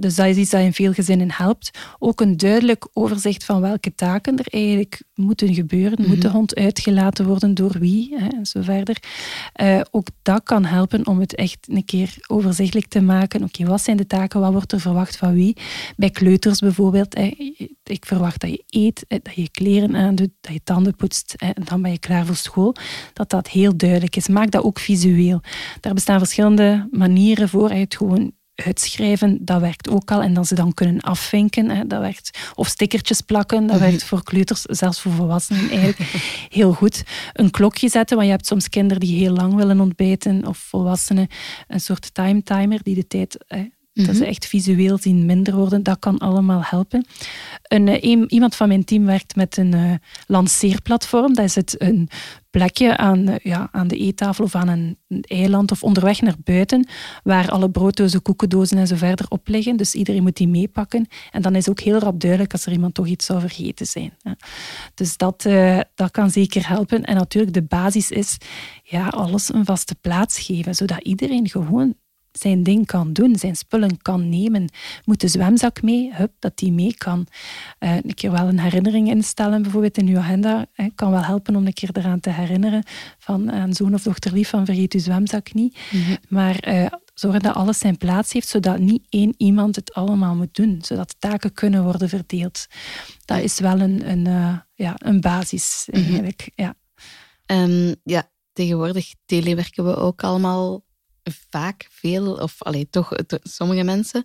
dus 0.00 0.14
dat 0.14 0.26
is 0.26 0.36
iets 0.36 0.50
dat 0.50 0.60
in 0.60 0.72
veel 0.72 0.92
gezinnen 0.92 1.30
helpt. 1.32 1.78
Ook 1.98 2.20
een 2.20 2.36
duidelijk 2.36 2.88
overzicht 2.92 3.44
van 3.44 3.60
welke 3.60 3.94
taken 3.94 4.38
er 4.38 4.46
eigenlijk 4.48 5.02
moeten 5.14 5.54
gebeuren. 5.54 5.98
Mm 6.00 6.08
Moet 6.08 6.22
de 6.22 6.28
hond 6.28 6.54
uitgelaten 6.54 7.26
worden 7.26 7.54
door 7.54 7.78
wie 7.78 8.14
hè, 8.18 8.28
en 8.28 8.46
zo 8.46 8.62
verder. 8.62 8.96
ook 9.90 10.06
dat 10.22 10.42
kan 10.42 10.64
helpen 10.64 11.06
om 11.06 11.20
het 11.20 11.34
echt 11.34 11.66
een 11.68 11.84
keer 11.84 12.14
overzichtelijk 12.26 12.86
te 12.86 13.00
maken. 13.00 13.42
Oké, 13.42 13.64
wat 13.64 13.82
zijn 13.82 13.96
de 13.96 14.06
taken? 14.06 14.40
Wat 14.40 14.52
wordt 14.52 14.72
er 14.72 14.80
verwacht 14.80 15.16
van 15.16 15.34
wie? 15.34 15.56
Bij 15.96 16.10
kleuters 16.10 16.58
bijvoorbeeld 16.58 17.14
ik 17.82 18.06
verwacht 18.06 18.40
dat 18.40 18.50
je 18.50 18.64
eet, 18.66 19.04
dat 19.08 19.34
je 19.34 19.50
kleren 19.50 19.96
aandoet, 19.96 20.30
dat 20.40 20.52
je 20.52 20.60
tanden 20.64 20.96
poetst 20.96 21.34
en 21.36 21.54
dan 21.64 21.82
ben 21.82 21.90
je 21.90 21.98
klaar 21.98 22.26
voor 22.26 22.36
school. 22.36 22.74
Dat 23.12 23.30
dat 23.30 23.48
heel 23.48 23.76
duidelijk 23.76 24.16
is. 24.16 24.28
Maak 24.28 24.50
dat 24.50 24.64
ook 24.64 24.78
visueel. 24.78 25.40
Daar 25.80 25.94
bestaan 25.94 26.18
verschillende 26.18 26.88
manieren 26.90 27.48
voor. 27.48 27.70
Het 27.70 27.96
gewoon 27.96 28.32
uitschrijven, 28.54 29.44
dat 29.44 29.60
werkt 29.60 29.88
ook 29.88 30.10
al. 30.10 30.22
En 30.22 30.34
dat 30.34 30.46
ze 30.46 30.54
dan 30.54 30.74
kunnen 30.74 31.00
afvinken, 31.00 31.70
hè, 31.70 31.86
dat 31.86 32.00
werkt. 32.00 32.38
Of 32.54 32.68
stickertjes 32.68 33.20
plakken, 33.20 33.66
dat 33.66 33.78
werkt 33.78 34.04
voor 34.04 34.22
kleuters, 34.22 34.62
zelfs 34.62 35.00
voor 35.00 35.12
volwassenen 35.12 35.70
eigenlijk 35.70 35.98
heel 36.58 36.72
goed. 36.72 37.02
Een 37.32 37.50
klokje 37.50 37.88
zetten, 37.88 38.16
want 38.16 38.28
je 38.28 38.34
hebt 38.34 38.46
soms 38.46 38.68
kinderen 38.68 39.00
die 39.00 39.18
heel 39.18 39.32
lang 39.32 39.54
willen 39.54 39.80
ontbijten, 39.80 40.46
of 40.46 40.58
volwassenen, 40.58 41.28
een 41.68 41.80
soort 41.80 42.14
time 42.14 42.42
timer 42.42 42.82
die 42.82 42.94
de 42.94 43.06
tijd... 43.06 43.44
Hè, 43.46 43.68
dat 44.06 44.14
ze 44.14 44.20
mhm. 44.20 44.30
echt 44.30 44.46
visueel 44.46 44.98
zien 44.98 45.26
minder 45.26 45.54
worden. 45.54 45.82
Dat 45.82 45.98
kan 45.98 46.18
allemaal 46.18 46.60
helpen. 46.64 47.06
Een, 47.62 47.88
eh, 47.88 48.24
iemand 48.28 48.56
van 48.56 48.68
mijn 48.68 48.84
team 48.84 49.04
werkt 49.04 49.36
met 49.36 49.56
een 49.56 49.74
uh, 49.74 49.92
lanceerplatform. 50.26 51.34
Dat 51.34 51.44
is 51.44 51.54
het 51.54 51.74
een 51.78 52.08
plekje 52.50 52.96
aan, 52.96 53.28
eh, 53.28 53.34
ja, 53.42 53.68
aan 53.72 53.88
de 53.88 53.96
eettafel 53.96 54.44
of 54.44 54.54
aan 54.54 54.68
een, 54.68 54.96
eiland 55.20 55.70
of 55.70 55.82
onderweg 55.82 56.20
naar 56.20 56.34
buiten, 56.44 56.88
waar 57.22 57.50
alle 57.50 57.70
brooddozen, 57.70 58.22
koekendozen 58.22 58.78
en 58.78 58.86
zo 58.86 58.96
verder 58.96 59.26
op 59.28 59.48
liggen. 59.48 59.76
Dus 59.76 59.94
iedereen 59.94 60.22
moet 60.22 60.36
die 60.36 60.48
meepakken. 60.48 61.06
En 61.30 61.42
dan 61.42 61.54
is 61.54 61.68
ook 61.68 61.80
heel 61.80 61.98
rap 61.98 62.20
duidelijk 62.20 62.52
als 62.52 62.66
er 62.66 62.72
iemand 62.72 62.94
toch 62.94 63.06
iets 63.06 63.26
zou 63.26 63.40
vergeten 63.40 63.86
zijn. 63.86 64.12
Dus 64.94 65.16
dat, 65.16 65.48
dat 65.94 66.10
kan 66.10 66.30
zeker 66.30 66.68
helpen. 66.68 67.04
En 67.04 67.14
natuurlijk, 67.14 67.54
de 67.54 67.62
basis 67.62 68.10
is 68.10 68.36
ja, 68.82 69.08
alles 69.08 69.52
een 69.52 69.64
vaste 69.64 69.94
plaats 70.00 70.38
geven, 70.38 70.74
zodat 70.74 71.02
iedereen 71.02 71.48
gewoon 71.48 71.94
zijn 72.32 72.62
ding 72.62 72.86
kan 72.86 73.12
doen, 73.12 73.36
zijn 73.36 73.56
spullen 73.56 74.02
kan 74.02 74.28
nemen. 74.28 74.72
Moet 75.04 75.20
de 75.20 75.28
zwemzak 75.28 75.82
mee, 75.82 76.14
hup, 76.14 76.32
dat 76.38 76.58
die 76.58 76.72
mee 76.72 76.94
kan. 76.94 77.26
Uh, 77.80 77.94
een 77.94 78.14
keer 78.14 78.30
wel 78.30 78.48
een 78.48 78.60
herinnering 78.60 79.08
instellen, 79.08 79.62
bijvoorbeeld 79.62 79.98
in 79.98 80.08
uw 80.08 80.18
agenda, 80.18 80.66
hè, 80.72 80.88
kan 80.94 81.10
wel 81.10 81.24
helpen 81.24 81.56
om 81.56 81.66
een 81.66 81.72
keer 81.72 81.90
eraan 81.92 82.20
te 82.20 82.30
herinneren 82.30 82.82
van 83.18 83.50
aan 83.50 83.74
zoon 83.74 83.94
of 83.94 84.02
dochter 84.02 84.32
lief 84.32 84.48
van 84.48 84.64
vergeet 84.64 84.92
uw 84.92 85.00
zwemzak 85.00 85.54
niet. 85.54 85.78
Mhm. 85.90 86.16
Maar 86.28 86.68
uh, 86.68 86.86
zorgen 87.14 87.40
dat 87.40 87.54
alles 87.54 87.78
zijn 87.78 87.96
plaats 87.96 88.32
heeft, 88.32 88.48
zodat 88.48 88.78
niet 88.78 89.06
één 89.08 89.34
iemand 89.36 89.76
het 89.76 89.94
allemaal 89.94 90.34
moet 90.34 90.54
doen, 90.54 90.78
zodat 90.82 91.16
taken 91.18 91.52
kunnen 91.52 91.84
worden 91.84 92.08
verdeeld. 92.08 92.66
Dat 93.24 93.40
is 93.40 93.58
wel 93.60 93.80
een, 93.80 94.10
een, 94.10 94.26
uh, 94.26 94.58
ja, 94.74 94.94
een 94.98 95.20
basis 95.20 95.88
mhm. 95.90 96.02
eigenlijk. 96.02 96.50
Ja. 96.54 96.74
Um, 97.46 97.94
ja, 98.04 98.30
tegenwoordig 98.52 99.14
telewerken 99.26 99.84
we 99.84 99.96
ook 99.96 100.24
allemaal 100.24 100.82
vaak 101.50 101.86
veel, 101.90 102.34
of 102.34 102.62
allee, 102.62 102.88
toch 102.90 103.12
sommige 103.42 103.82
mensen. 103.82 104.24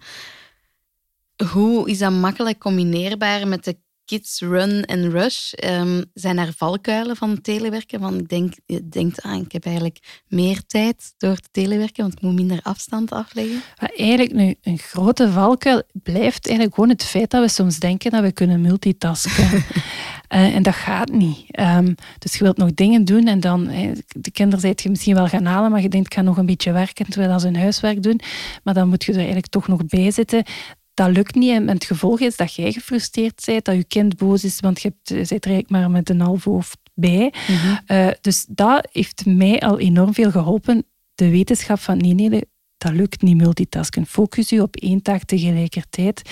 Hoe 1.52 1.90
is 1.90 1.98
dat 1.98 2.12
makkelijk 2.12 2.60
combineerbaar 2.60 3.48
met 3.48 3.64
de 3.64 3.78
kids 4.06 4.40
run 4.40 4.84
en 4.84 5.10
rush? 5.10 5.54
Um, 5.66 6.06
zijn 6.14 6.38
er 6.38 6.54
valkuilen 6.58 7.16
van 7.16 7.42
telewerken? 7.42 8.00
Van 8.00 8.20
ik 8.20 8.30
denk, 8.30 8.54
je 8.66 8.90
denkt, 8.90 9.22
ah, 9.22 9.42
ik 9.42 9.52
heb 9.52 9.66
eigenlijk 9.66 10.24
meer 10.28 10.62
tijd 10.68 11.14
door 11.18 11.36
te 11.36 11.50
telewerken, 11.52 12.04
want 12.04 12.14
ik 12.14 12.22
moet 12.22 12.34
minder 12.34 12.60
afstand 12.64 13.12
afleggen. 13.12 13.62
Maar 13.80 13.92
eigenlijk 13.96 14.34
nu, 14.34 14.56
een 14.62 14.78
grote 14.78 15.32
valkuil 15.32 15.84
blijft 15.94 16.48
eigenlijk 16.48 16.76
gewoon 16.76 16.90
het 16.90 17.04
feit 17.04 17.30
dat 17.30 17.42
we 17.42 17.50
soms 17.50 17.80
denken 17.80 18.12
dat 18.12 18.22
we 18.22 18.32
kunnen 18.32 18.62
multitasken. 18.62 19.44
Uh, 19.54 19.64
en 20.56 20.64
dat 20.64 20.76
gaat 20.76 21.12
niet. 21.12 21.60
Um, 21.60 21.96
dus 22.20 22.34
je 22.34 22.44
wilt 22.44 22.58
nog 22.58 22.74
dingen 22.74 23.06
doen 23.06 23.28
en 23.28 23.40
dan, 23.40 23.70
de 24.08 24.32
kinderen 24.32 24.60
zijt 24.60 24.82
je 24.82 24.90
misschien 24.90 25.16
wel 25.16 25.28
gaan 25.28 25.46
halen, 25.46 25.72
maar 25.72 25.82
je 25.82 25.90
denkt, 25.90 26.08
ik 26.08 26.14
ga 26.14 26.22
nog 26.22 26.38
een 26.38 26.46
beetje 26.46 26.72
werken 26.72 27.10
terwijl 27.10 27.40
ze 27.40 27.46
hun 27.46 27.56
huiswerk 27.56 28.04
doen. 28.04 28.20
Maar 28.64 28.74
dan 28.74 28.90
moet 28.90 29.04
je 29.04 29.12
er 29.12 29.18
eigenlijk 29.18 29.48
toch 29.48 29.68
nog 29.68 29.86
bij 29.86 30.12
zitten 30.12 30.44
dat 30.96 31.10
lukt 31.10 31.36
niet. 31.36 31.52
En 31.52 31.68
het 31.68 31.86
gevolg 31.86 32.20
is 32.20 32.36
dat 32.36 32.54
jij 32.54 32.72
gefrustreerd 32.72 33.44
bent, 33.46 33.66
dat 33.66 33.75
je 33.75 33.84
kind 33.84 34.18
boos 34.18 34.44
is, 34.44 34.60
want 34.60 34.82
je 34.82 34.88
hebt, 34.88 35.30
bent 35.30 35.46
er 35.46 35.52
eigenlijk 35.52 35.70
maar 35.70 35.92
met 35.92 36.10
een 36.10 36.22
half 36.22 36.44
hoofd 36.44 36.78
bij. 36.94 37.34
Mhm. 37.48 37.75
Eh, 37.86 38.08
dus 38.22 38.46
dat 38.50 38.88
heeft 38.92 39.25
mij 39.25 39.60
al 39.60 39.80
enorm 39.80 40.14
veel 40.14 40.32
geholpen. 40.32 40.86
De 41.16 41.30
wetenschap 41.30 41.80
van 41.80 41.98
nee, 41.98 42.14
nee, 42.14 42.42
dat 42.78 42.94
lukt 42.94 43.22
niet 43.22 43.38
multitasken. 43.38 44.06
Focus 44.06 44.50
je 44.50 44.62
op 44.62 44.75
één 44.75 45.02
taak 45.02 45.24
tegelijkertijd. 45.24 46.30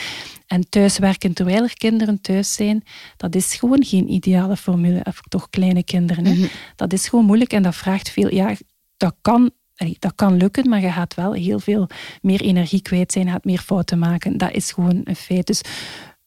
En 0.47 0.69
thuiswerken 0.69 1.33
terwijl 1.33 1.63
er 1.63 1.73
kinderen 1.73 2.21
thuis 2.21 2.53
zijn, 2.53 2.83
dat 3.17 3.35
is 3.35 3.55
gewoon 3.55 3.83
geen 3.85 4.11
ideale 4.11 4.57
formule. 4.57 5.01
Voor 5.03 5.27
toch 5.27 5.49
kleine 5.49 5.83
kinderen. 5.83 6.25
Hè? 6.25 6.33
Mhm. 6.33 6.47
Dat 6.75 6.93
is 6.93 7.07
gewoon 7.07 7.25
moeilijk 7.25 7.53
en 7.53 7.63
dat 7.63 7.75
vraagt 7.75 8.09
veel. 8.09 8.33
Ja, 8.33 8.55
dat 8.97 9.15
kan 9.21 9.51
dat 9.99 10.15
kan 10.15 10.37
lukken, 10.37 10.69
maar 10.69 10.81
je 10.81 10.91
gaat 10.91 11.13
wel 11.13 11.33
heel 11.33 11.59
veel 11.59 11.87
meer 12.21 12.41
energie 12.41 12.81
kwijt 12.81 13.11
zijn, 13.11 13.29
gaat 13.29 13.45
meer 13.45 13.59
fouten 13.59 13.99
maken. 13.99 14.37
Dat 14.37 14.51
is 14.51 14.71
gewoon 14.71 15.01
een 15.03 15.15
feit. 15.15 15.47
Dus 15.47 15.61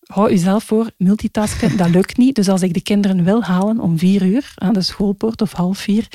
hou 0.06 0.30
jezelf 0.30 0.64
voor, 0.64 0.90
multitasken, 0.98 1.76
dat 1.76 1.88
lukt 1.88 2.16
niet. 2.16 2.34
Dus 2.34 2.48
als 2.48 2.62
ik 2.62 2.74
de 2.74 2.82
kinderen 2.82 3.24
wil 3.24 3.42
halen 3.42 3.80
om 3.80 3.98
vier 3.98 4.22
uur 4.22 4.52
aan 4.54 4.72
de 4.72 4.82
schoolpoort 4.82 5.42
of 5.42 5.52
half 5.52 5.78
vier, 5.78 6.08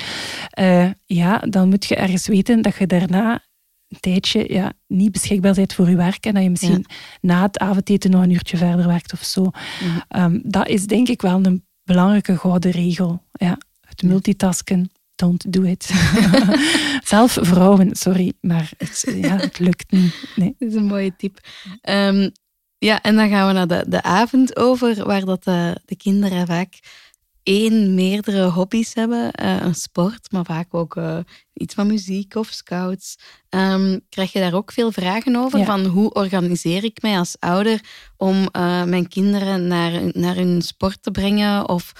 uh, 0.58 0.90
ja, 1.06 1.38
dan 1.38 1.68
moet 1.68 1.84
je 1.84 1.96
ergens 1.96 2.26
weten 2.26 2.62
dat 2.62 2.76
je 2.76 2.86
daarna 2.86 3.42
een 3.88 4.00
tijdje 4.00 4.52
ja, 4.52 4.72
niet 4.86 5.12
beschikbaar 5.12 5.54
bent 5.54 5.72
voor 5.72 5.90
je 5.90 5.96
werk 5.96 6.26
en 6.26 6.34
dat 6.34 6.42
je 6.42 6.50
misschien 6.50 6.86
na 7.20 7.42
het 7.42 7.58
avondeten 7.58 8.10
nog 8.10 8.22
een 8.22 8.30
uurtje 8.30 8.56
verder 8.56 8.86
werkt 8.86 9.12
of 9.12 9.22
zo. 9.22 9.42
Mhm. 9.42 9.50
Ehm, 10.08 10.40
dat 10.42 10.68
is 10.68 10.86
denk 10.86 11.08
ik 11.08 11.22
wel 11.22 11.44
een 11.44 11.64
belangrijke 11.84 12.36
gouden 12.36 12.70
regel. 12.70 13.22
Ja, 13.32 13.58
het 13.80 14.02
multitasken 14.02 14.90
don't 15.14 15.52
do 15.52 15.62
it. 15.62 15.90
Zelf 17.04 17.38
vrouwen, 17.40 17.96
sorry, 17.96 18.32
maar 18.40 18.70
het, 18.78 19.04
ja, 19.14 19.36
het 19.36 19.58
lukt 19.58 19.90
niet. 19.90 20.14
Nee. 20.36 20.54
Dat 20.58 20.68
is 20.68 20.74
een 20.74 20.84
mooie 20.84 21.16
tip. 21.16 21.38
Ehm, 21.80 22.30
ja, 22.78 23.02
en 23.02 23.16
dan 23.16 23.28
gaan 23.28 23.46
we 23.46 23.52
naar 23.52 23.66
de, 23.66 23.84
de 23.88 24.02
avond 24.02 24.56
over, 24.56 25.06
waar 25.06 25.24
dat 25.24 25.44
de, 25.44 25.80
de 25.84 25.96
kinderen 25.96 26.46
vaak 26.46 26.78
één, 27.42 27.94
meerdere 27.94 28.42
hobby's 28.42 28.94
hebben. 28.94 29.30
Uh, 29.42 29.60
een 29.60 29.74
sport, 29.74 30.32
maar 30.32 30.44
vaak 30.44 30.74
ook 30.74 30.96
uh, 30.96 31.18
iets 31.52 31.74
van 31.74 31.86
muziek 31.86 32.34
of 32.34 32.48
scouts. 32.48 33.18
Um, 33.50 34.00
krijg 34.08 34.32
je 34.32 34.40
daar 34.40 34.54
ook 34.54 34.72
veel 34.72 34.92
vragen 34.92 35.36
over? 35.36 35.64
Van 35.64 35.84
hoe 35.84 36.12
organiseer 36.12 36.84
ik 36.84 37.02
mij 37.02 37.18
als 37.18 37.36
ouder 37.38 37.80
om 38.16 38.36
uh, 38.36 38.84
mijn 38.84 39.08
kinderen 39.08 39.66
naar, 39.66 39.92
naar 40.12 40.34
hun 40.34 40.62
sport 40.62 41.02
te 41.02 41.10
brengen? 41.10 41.68
Of 41.68 41.92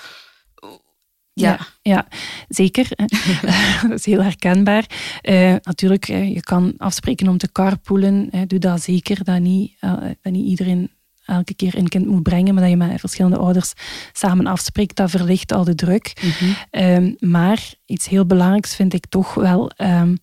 ja. 1.32 1.58
ja, 1.82 2.06
zeker. 2.48 2.88
dat 3.88 3.98
is 3.98 4.04
heel 4.04 4.22
herkenbaar. 4.22 4.86
Uh, 5.22 5.54
natuurlijk, 5.62 6.06
je 6.06 6.40
kan 6.40 6.74
afspreken 6.76 7.28
om 7.28 7.38
te 7.38 7.52
carpoolen. 7.52 8.30
doe 8.46 8.58
dat 8.58 8.82
zeker. 8.82 9.24
Dat 9.24 9.40
niet, 9.40 9.76
uh, 9.80 9.92
dat 10.20 10.32
niet 10.32 10.46
iedereen 10.46 10.90
elke 11.24 11.54
keer 11.54 11.76
een 11.76 11.88
kind 11.88 12.06
moet 12.06 12.22
brengen, 12.22 12.54
maar 12.54 12.62
dat 12.62 12.72
je 12.72 12.76
met 12.76 13.00
verschillende 13.00 13.36
ouders 13.38 13.72
samen 14.12 14.46
afspreekt. 14.46 14.96
Dat 14.96 15.10
verlicht 15.10 15.52
al 15.52 15.64
de 15.64 15.74
druk. 15.74 16.12
Mhm. 16.22 16.52
Ehm, 16.70 17.12
maar 17.18 17.74
iets 17.86 18.08
heel 18.08 18.26
belangrijks 18.26 18.74
vind 18.74 18.94
ik 18.94 19.06
toch 19.06 19.34
wel... 19.34 19.70
Um, 19.76 20.18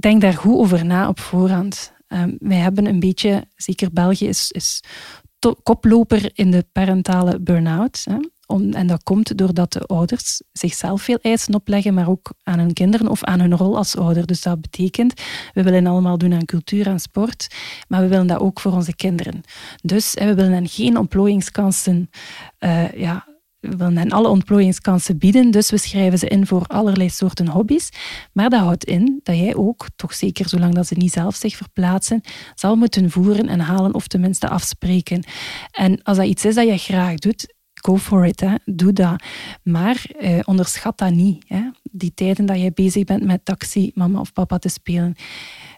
denk 0.00 0.20
daar 0.20 0.34
goed 0.34 0.56
over 0.56 0.84
na 0.84 1.08
op 1.08 1.20
voorhand. 1.20 1.92
Um, 2.08 2.36
wij 2.38 2.56
hebben 2.56 2.86
een 2.86 3.00
beetje, 3.00 3.44
zeker 3.56 3.92
België 3.92 4.26
is, 4.26 4.50
is 4.50 4.82
koploper 5.62 6.30
in 6.34 6.50
de 6.50 6.66
parentale 6.72 7.40
burn-out. 7.40 8.04
Om, 8.50 8.72
en 8.72 8.86
dat 8.86 9.02
komt 9.02 9.38
doordat 9.38 9.72
de 9.72 9.80
ouders 9.80 10.42
zichzelf 10.52 11.02
veel 11.02 11.18
eisen 11.22 11.54
opleggen, 11.54 11.94
maar 11.94 12.08
ook 12.08 12.32
aan 12.42 12.58
hun 12.58 12.72
kinderen 12.72 13.08
of 13.08 13.24
aan 13.24 13.40
hun 13.40 13.56
rol 13.56 13.76
als 13.76 13.96
ouder. 13.96 14.26
Dus 14.26 14.42
dat 14.42 14.60
betekent, 14.60 15.20
we 15.52 15.62
willen 15.62 15.86
allemaal 15.86 16.18
doen 16.18 16.32
aan 16.32 16.44
cultuur 16.44 16.86
en 16.86 17.00
sport, 17.00 17.54
maar 17.88 18.00
we 18.00 18.08
willen 18.08 18.26
dat 18.26 18.40
ook 18.40 18.60
voor 18.60 18.72
onze 18.72 18.94
kinderen. 18.94 19.42
Dus 19.82 20.14
we 20.14 20.34
willen 20.34 20.52
hen 20.52 20.68
geen 20.68 20.98
ontplooiingskansen 20.98 22.10
uh, 22.58 22.92
ja, 22.92 23.26
we 23.60 23.76
willen 23.76 23.96
hen 23.96 24.10
alle 24.10 24.28
ontplooiingskansen 24.28 25.18
bieden, 25.18 25.50
dus 25.50 25.70
we 25.70 25.78
schrijven 25.78 26.18
ze 26.18 26.28
in 26.28 26.46
voor 26.46 26.64
allerlei 26.66 27.10
soorten 27.10 27.48
hobby's. 27.48 27.88
Maar 28.32 28.50
dat 28.50 28.60
houdt 28.60 28.84
in 28.84 29.20
dat 29.22 29.36
jij 29.36 29.54
ook, 29.54 29.86
toch 29.96 30.14
zeker 30.14 30.48
zolang 30.48 30.74
dat 30.74 30.86
ze 30.86 30.94
niet 30.94 31.12
zelf 31.12 31.34
zich 31.34 31.56
verplaatsen, 31.56 32.20
zal 32.54 32.76
moeten 32.76 33.10
voeren 33.10 33.48
en 33.48 33.60
halen 33.60 33.94
of 33.94 34.06
tenminste 34.06 34.48
afspreken. 34.48 35.24
En 35.70 36.02
als 36.02 36.16
dat 36.16 36.26
iets 36.26 36.44
is 36.44 36.54
dat 36.54 36.66
je 36.66 36.78
graag 36.78 37.14
doet, 37.14 37.56
go 37.80 37.96
for 37.96 38.26
it, 38.26 38.40
hè. 38.40 38.54
doe 38.64 38.92
dat. 38.92 39.22
Maar 39.62 40.04
eh, 40.18 40.38
onderschat 40.44 40.98
dat 40.98 41.12
niet. 41.12 41.44
Hè. 41.48 41.60
Die 41.82 42.12
tijden 42.14 42.46
dat 42.46 42.58
jij 42.58 42.72
bezig 42.72 43.04
bent 43.04 43.24
met 43.24 43.44
taxi, 43.44 43.90
mama 43.94 44.20
of 44.20 44.32
papa 44.32 44.58
te 44.58 44.68
spelen. 44.68 45.14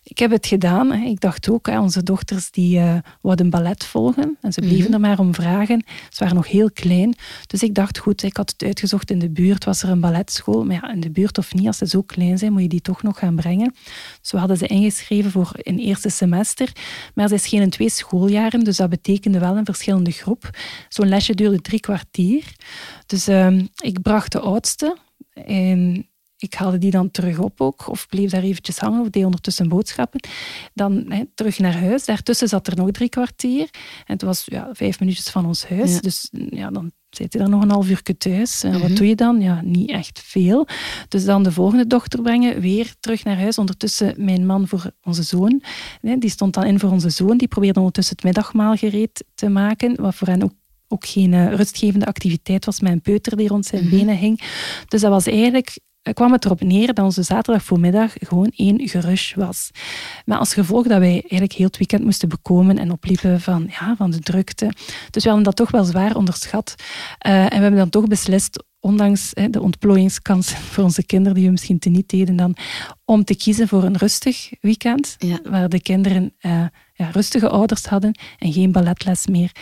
Ik 0.02 0.18
heb 0.18 0.30
het 0.30 0.46
gedaan. 0.46 0.92
Hè. 0.92 1.06
Ik 1.06 1.20
dacht 1.20 1.50
ook, 1.50 1.66
hè, 1.66 1.80
onze 1.80 2.02
dochters 2.02 2.50
die 2.50 2.78
uh, 2.78 2.96
wouden 3.20 3.50
ballet 3.50 3.84
volgen. 3.84 4.36
En 4.40 4.52
ze 4.52 4.60
bleven 4.60 4.84
mhm. 4.84 4.92
er 4.92 5.00
maar 5.00 5.18
om 5.18 5.34
vragen. 5.34 5.84
Ze 6.08 6.18
waren 6.18 6.36
nog 6.36 6.48
heel 6.48 6.70
klein. 6.70 7.14
Dus 7.46 7.62
ik 7.62 7.74
dacht, 7.74 7.98
goed, 7.98 8.22
ik 8.22 8.36
had 8.36 8.50
het 8.50 8.62
uitgezocht 8.62 9.10
in 9.10 9.18
de 9.18 9.30
buurt. 9.30 9.64
Was 9.64 9.82
er 9.82 9.88
een 9.88 10.00
balletschool? 10.00 10.64
Maar 10.64 10.78
ja, 10.82 10.92
in 10.92 11.00
de 11.00 11.10
buurt 11.10 11.38
of 11.38 11.54
niet, 11.54 11.66
als 11.66 11.78
ze 11.78 11.86
zo 11.86 12.02
klein 12.02 12.38
zijn, 12.38 12.52
moet 12.52 12.62
je 12.62 12.68
die 12.68 12.80
toch 12.80 13.02
nog 13.02 13.18
gaan 13.18 13.36
brengen. 13.36 13.74
Dus 14.20 14.30
we 14.30 14.38
hadden 14.38 14.56
ze 14.56 14.66
ingeschreven 14.66 15.30
voor 15.30 15.50
een 15.54 15.78
eerste 15.78 16.08
semester. 16.08 16.72
Maar 17.14 17.28
ze 17.28 17.36
schenen 17.36 17.70
twee 17.70 17.90
schooljaren, 17.90 18.64
dus 18.64 18.76
dat 18.76 18.90
betekende 18.90 19.38
wel 19.38 19.56
een 19.56 19.64
verschillende 19.64 20.10
groep. 20.10 20.50
Zo'n 20.88 21.08
lesje 21.08 21.34
duurde 21.34 21.60
drie 21.60 21.80
kwartier. 21.80 22.44
Dus 23.06 23.28
uh, 23.28 23.58
ik 23.76 24.02
bracht 24.02 24.32
de 24.32 24.40
oudste. 24.40 24.96
En 25.32 26.09
ik 26.40 26.54
haalde 26.54 26.78
die 26.78 26.90
dan 26.90 27.10
terug 27.10 27.38
op 27.38 27.60
ook, 27.60 27.88
of 27.88 28.08
bleef 28.08 28.30
daar 28.30 28.42
eventjes 28.42 28.78
hangen, 28.78 29.00
of 29.00 29.10
deed 29.10 29.24
ondertussen 29.24 29.68
boodschappen. 29.68 30.20
Dan 30.74 31.04
hè, 31.08 31.24
terug 31.34 31.58
naar 31.58 31.78
huis. 31.78 32.04
Daartussen 32.04 32.48
zat 32.48 32.66
er 32.66 32.76
nog 32.76 32.90
drie 32.90 33.08
kwartier. 33.08 33.68
En 34.06 34.12
het 34.12 34.22
was 34.22 34.42
ja, 34.44 34.68
vijf 34.72 35.00
minuutjes 35.00 35.28
van 35.28 35.46
ons 35.46 35.68
huis. 35.68 36.00
Dus 36.00 36.28
ja, 36.50 36.70
dan 36.70 36.92
zit 37.10 37.32
je 37.32 37.38
daar 37.38 37.48
nog 37.48 37.62
een 37.62 37.70
half 37.70 37.88
uur 37.88 38.02
thuis. 38.18 38.62
En 38.62 38.72
wat 38.72 38.82
mhm. 38.82 38.94
doe 38.94 39.06
je 39.06 39.14
dan? 39.14 39.40
Ja, 39.40 39.60
niet 39.64 39.90
echt 39.90 40.20
veel. 40.24 40.66
Dus 41.08 41.24
dan 41.24 41.42
de 41.42 41.52
volgende 41.52 41.86
dochter 41.86 42.22
brengen, 42.22 42.60
weer 42.60 42.94
terug 43.00 43.24
naar 43.24 43.38
huis. 43.38 43.58
Ondertussen 43.58 44.14
mijn 44.16 44.46
man 44.46 44.68
voor 44.68 44.90
onze 45.02 45.22
zoon. 45.22 45.62
Die 46.00 46.30
stond 46.30 46.54
dan 46.54 46.64
in 46.64 46.78
voor 46.78 46.90
onze 46.90 47.10
zoon. 47.10 47.36
Die 47.36 47.48
probeerde 47.48 47.78
ondertussen 47.78 48.16
het 48.16 48.24
middagmaal 48.24 48.76
gereed 48.76 49.24
te 49.34 49.48
maken. 49.48 50.00
Wat 50.00 50.14
voor 50.14 50.28
hen 50.28 50.42
ook 50.42 50.52
ook 50.92 51.06
geen 51.06 51.32
uh, 51.32 51.54
rustgevende 51.54 52.06
activiteit 52.06 52.64
was 52.64 52.80
met 52.80 52.92
een 52.92 53.00
peuter 53.00 53.36
die 53.36 53.48
rond 53.48 53.66
zijn 53.66 53.82
mhm. 53.82 53.96
benen 53.96 54.16
hing. 54.16 54.40
Dus 54.88 55.00
dat 55.00 55.10
was 55.10 55.26
eigenlijk 55.26 55.78
kwam 56.02 56.32
het 56.32 56.44
erop 56.44 56.60
neer 56.60 56.94
dat 56.94 57.04
onze 57.04 57.22
zaterdag 57.22 57.64
voormiddag 57.64 58.12
gewoon 58.18 58.52
één 58.56 58.88
gerush 58.88 59.34
was. 59.34 59.70
Maar 60.24 60.38
als 60.38 60.54
gevolg 60.54 60.86
dat 60.86 60.98
wij 60.98 61.12
eigenlijk 61.12 61.52
heel 61.52 61.66
het 61.66 61.78
weekend 61.78 62.04
moesten 62.04 62.28
bekomen 62.28 62.78
en 62.78 62.90
opliepen 62.90 63.40
van, 63.40 63.66
ja, 63.70 63.94
van 63.96 64.10
de 64.10 64.18
drukte. 64.18 64.72
Dus 65.10 65.22
we 65.22 65.28
hadden 65.28 65.44
dat 65.44 65.56
toch 65.56 65.70
wel 65.70 65.84
zwaar 65.84 66.16
onderschat. 66.16 66.74
Uh, 67.26 67.42
en 67.42 67.48
we 67.48 67.54
hebben 67.54 67.76
dan 67.76 67.90
toch 67.90 68.06
beslist, 68.06 68.64
ondanks 68.80 69.30
hè, 69.34 69.50
de 69.50 69.60
ontplooiingskansen 69.60 70.56
voor 70.72 70.84
onze 70.84 71.04
kinderen, 71.06 71.34
die 71.34 71.44
we 71.44 71.50
misschien 71.50 71.78
te 71.78 71.88
niet 71.88 72.08
deden 72.08 72.36
dan, 72.36 72.56
om 73.04 73.24
te 73.24 73.36
kiezen 73.36 73.68
voor 73.68 73.84
een 73.84 73.96
rustig 73.96 74.50
weekend, 74.60 75.16
waar 75.42 75.68
de 75.68 75.80
kinderen 75.80 76.34
uh, 76.40 76.64
ja, 76.94 77.10
rustige 77.10 77.48
ouders 77.48 77.86
hadden 77.86 78.18
en 78.38 78.52
geen 78.52 78.72
balletles 78.72 79.26
meer. 79.26 79.52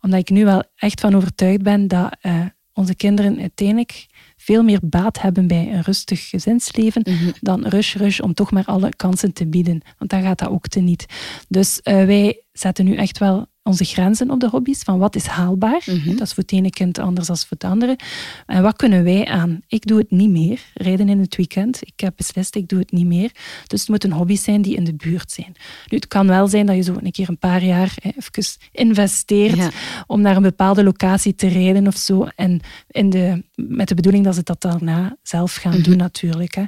Omdat 0.00 0.20
ik 0.20 0.30
nu 0.30 0.44
wel 0.44 0.62
echt 0.76 1.00
van 1.00 1.14
overtuigd 1.14 1.62
ben 1.62 1.88
dat 1.88 2.16
uh, 2.22 2.44
onze 2.72 2.94
kinderen 2.94 3.40
uiteindelijk 3.40 4.06
veel 4.46 4.62
meer 4.62 4.80
baat 4.82 5.20
hebben 5.20 5.46
bij 5.46 5.72
een 5.72 5.82
rustig 5.82 6.28
gezinsleven 6.28 7.02
mhm. 7.04 7.30
dan 7.40 7.66
rush, 7.66 7.94
rush 7.94 8.20
om 8.20 8.34
toch 8.34 8.50
maar 8.50 8.64
alle 8.64 8.96
kansen 8.96 9.32
te 9.32 9.46
bieden. 9.46 9.82
Want 9.98 10.10
dan 10.10 10.22
gaat 10.22 10.38
dat 10.38 10.48
ook 10.48 10.68
te 10.68 10.80
niet. 10.80 11.06
Dus 11.48 11.80
uh, 11.84 12.04
wij 12.04 12.44
zetten 12.52 12.84
nu 12.84 12.94
echt 12.94 13.18
wel 13.18 13.46
onze 13.66 13.84
grenzen 13.84 14.30
op 14.30 14.40
de 14.40 14.48
hobby's, 14.48 14.82
van 14.82 14.98
wat 14.98 15.16
is 15.16 15.26
haalbaar. 15.26 15.82
Mhm. 15.86 16.10
Dat 16.10 16.20
is 16.20 16.32
voor 16.32 16.42
het 16.42 16.52
ene 16.52 16.70
kind 16.70 16.98
anders 16.98 17.26
dan 17.26 17.36
voor 17.36 17.46
het 17.48 17.64
andere. 17.64 17.98
En 18.46 18.62
wat 18.62 18.76
kunnen 18.76 19.04
wij 19.04 19.26
aan? 19.26 19.60
Ik 19.68 19.86
doe 19.86 19.98
het 19.98 20.10
niet 20.10 20.30
meer, 20.30 20.60
rijden 20.74 21.08
in 21.08 21.20
het 21.20 21.36
weekend. 21.36 21.78
Ik 21.80 22.00
heb 22.00 22.12
beslist, 22.16 22.54
ik 22.54 22.68
doe 22.68 22.78
het 22.78 22.92
niet 22.92 23.06
meer. 23.06 23.30
Dus 23.66 23.80
het 23.80 23.88
moeten 23.88 24.12
hobby's 24.12 24.42
zijn 24.42 24.62
die 24.62 24.76
in 24.76 24.84
de 24.84 24.94
buurt 24.94 25.30
zijn. 25.30 25.52
Nu, 25.88 25.96
het 25.96 26.08
kan 26.08 26.26
wel 26.26 26.48
zijn 26.48 26.66
dat 26.66 26.76
je 26.76 26.82
zo 26.82 26.96
een 27.02 27.10
keer 27.10 27.28
een 27.28 27.38
paar 27.38 27.64
jaar 27.64 27.94
hè, 28.02 28.10
even 28.16 28.58
investeert 28.72 29.74
om 30.06 30.20
naar 30.20 30.36
een 30.36 30.42
bepaalde 30.42 30.84
locatie 30.84 31.34
te 31.34 31.48
rijden 31.48 31.86
of 31.86 31.96
zo. 31.96 32.26
En 32.36 32.60
in 32.90 33.10
de, 33.10 33.44
met 33.54 33.88
de 33.88 33.94
bedoeling 33.94 34.24
dat 34.24 34.34
ze 34.34 34.42
dat 34.42 34.60
daarna 34.60 35.16
zelf 35.22 35.54
gaan 35.54 35.72
mhm. 35.72 35.82
doen 35.82 35.96
natuurlijk. 35.96 36.54
Hè. 36.54 36.64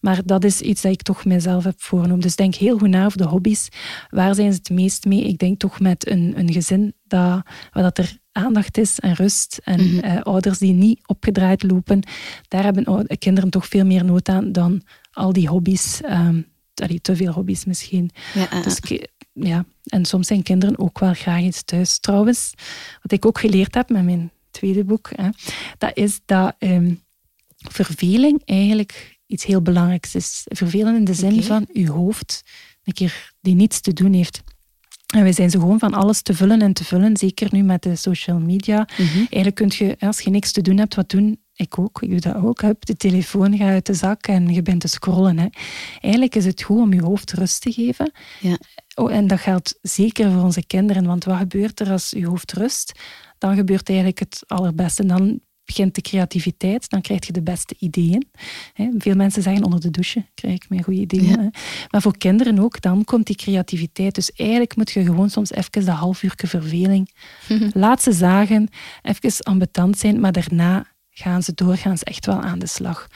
Maar 0.00 0.20
dat 0.24 0.44
is 0.44 0.60
iets 0.60 0.82
dat 0.82 0.92
ik 0.92 1.02
toch 1.02 1.24
mezelf 1.24 1.64
heb 1.64 1.82
voorgenomen. 1.82 2.22
Dus 2.22 2.36
denk 2.36 2.54
heel 2.54 2.78
goed 2.78 2.88
na 2.88 3.04
over 3.04 3.18
de 3.18 3.24
hobby's. 3.24 3.68
Waar 4.10 4.34
zijn 4.34 4.52
ze 4.52 4.58
het 4.58 4.70
meest 4.70 5.04
mee? 5.04 5.24
Ik 5.24 5.38
denk 5.38 5.58
toch 5.58 5.80
met 5.80 6.08
een 6.10 6.35
een, 6.36 6.52
gezin 6.52 6.94
dat, 7.04 7.42
waar 7.72 7.82
dat 7.82 7.98
er 7.98 8.18
aandacht 8.32 8.78
is 8.78 8.98
en 8.98 9.14
rust 9.14 9.60
en 9.64 9.84
mhm. 9.84 9.98
eh, 9.98 10.22
ouders 10.22 10.58
die 10.58 10.72
niet 10.72 11.00
opgedraaid 11.06 11.62
lopen, 11.62 12.02
daar 12.48 12.62
hebben 12.62 13.18
kinderen 13.18 13.50
toch 13.50 13.66
veel 13.66 13.84
meer 13.84 14.04
nood 14.04 14.28
aan 14.28 14.52
dan 14.52 14.82
al 15.12 15.32
die 15.32 15.48
hobby's. 15.48 16.00
Um, 16.10 16.46
te 17.02 17.16
veel 17.16 17.32
hobby's 17.32 17.64
misschien. 17.64 18.10
Ja, 18.34 18.62
dus, 18.62 18.80
ja, 19.32 19.64
en 19.84 20.04
soms 20.04 20.26
zijn 20.26 20.42
kinderen 20.42 20.78
ook 20.78 20.98
wel 20.98 21.14
graag 21.14 21.40
eens 21.40 21.62
thuis. 21.62 21.98
Trouwens, 21.98 22.52
wat 23.02 23.12
ik 23.12 23.26
ook 23.26 23.38
geleerd 23.38 23.74
heb 23.74 23.88
met 23.88 24.04
mijn 24.04 24.30
tweede 24.50 24.84
boek, 24.84 25.10
hè, 25.14 25.28
dat 25.78 25.90
is 25.94 26.20
dat 26.24 26.54
um, 26.58 27.02
verveling 27.56 28.42
eigenlijk 28.44 29.18
iets 29.26 29.44
heel 29.44 29.62
belangrijks 29.62 30.14
is. 30.14 30.42
Vervelen 30.44 30.96
in 30.96 31.04
de 31.04 31.14
zin 31.14 31.42
van 31.42 31.66
uw 31.72 31.92
hoofd 31.92 32.42
een 32.84 32.92
keer 32.92 33.32
die 33.40 33.54
niets 33.54 33.80
te 33.80 33.92
doen 33.92 34.12
heeft. 34.12 34.42
En 35.16 35.22
wij 35.22 35.32
zijn 35.32 35.50
zo 35.50 35.60
gewoon 35.60 35.78
van 35.78 35.94
alles 35.94 36.22
te 36.22 36.34
vullen 36.34 36.62
en 36.62 36.72
te 36.72 36.84
vullen, 36.84 37.16
zeker 37.16 37.48
nu 37.50 37.62
met 37.62 37.82
de 37.82 37.96
social 37.96 38.38
media. 38.38 38.88
Mhm. 38.98 39.16
Eigenlijk 39.16 39.54
kun 39.54 39.72
je, 39.74 39.96
als 39.98 40.20
je 40.20 40.30
niks 40.30 40.52
te 40.52 40.62
doen 40.62 40.78
hebt, 40.78 40.94
wat 40.94 41.08
doen? 41.08 41.40
Ik 41.54 41.78
ook, 41.78 42.02
ik 42.02 42.10
doe 42.10 42.20
dat 42.20 42.36
ook. 42.36 42.60
Heb 42.60 42.84
de 42.84 42.96
telefoon 42.96 43.56
gaat 43.56 43.68
uit 43.68 43.86
de 43.86 43.94
zak 43.94 44.26
en 44.26 44.48
je 44.48 44.62
bent 44.62 44.80
te 44.80 44.88
scrollen. 44.88 45.38
Hè. 45.38 45.46
Eigenlijk 46.00 46.34
is 46.34 46.44
het 46.44 46.62
goed 46.62 46.80
om 46.80 46.92
je 46.92 47.02
hoofd 47.02 47.32
rust 47.32 47.60
te 47.60 47.72
geven. 47.72 48.12
Ja. 48.40 48.58
Oh, 48.94 49.12
en 49.12 49.26
dat 49.26 49.40
geldt 49.40 49.78
zeker 49.82 50.30
voor 50.32 50.42
onze 50.42 50.66
kinderen, 50.66 51.06
want 51.06 51.24
wat 51.24 51.36
gebeurt 51.36 51.80
er 51.80 51.90
als 51.90 52.10
je 52.10 52.26
hoofd 52.26 52.52
rust? 52.52 53.00
Dan 53.38 53.54
gebeurt 53.54 53.88
eigenlijk 53.88 54.18
het 54.18 54.42
allerbeste. 54.46 55.06
Dan 55.06 55.40
begint 55.66 55.94
de 55.94 56.00
creativiteit, 56.00 56.90
dan 56.90 57.00
krijg 57.00 57.26
je 57.26 57.32
de 57.32 57.42
beste 57.42 57.74
ideeën. 57.78 58.28
Veel 58.98 59.14
mensen 59.14 59.42
zeggen 59.42 59.64
onder 59.64 59.80
de 59.80 59.90
douche 59.90 60.24
krijg 60.34 60.54
ik 60.54 60.68
mijn 60.68 60.82
goede 60.82 61.00
ideeën. 61.00 61.52
Maar 61.90 62.02
voor 62.02 62.18
kinderen 62.18 62.58
ook, 62.58 62.80
dan 62.80 63.04
komt 63.04 63.26
die 63.26 63.36
creativiteit. 63.36 64.14
Dus 64.14 64.32
eigenlijk 64.32 64.76
moet 64.76 64.90
je 64.90 65.04
gewoon 65.04 65.30
soms 65.30 65.50
even 65.50 65.84
dat 65.84 65.96
half 65.96 66.22
uur 66.22 66.34
verveling. 66.36 67.10
Laat 67.72 68.02
ze 68.02 68.12
zagen, 68.12 68.68
even 69.02 69.44
ambetant 69.44 69.98
zijn, 69.98 70.20
maar 70.20 70.32
daarna 70.32 70.86
gaan 71.10 71.42
ze 71.42 71.54
door, 71.54 71.76
gaan 71.76 71.98
ze 71.98 72.04
echt 72.04 72.26
wel 72.26 72.40
aan 72.40 72.58
de 72.58 72.66
slag. 72.66 73.08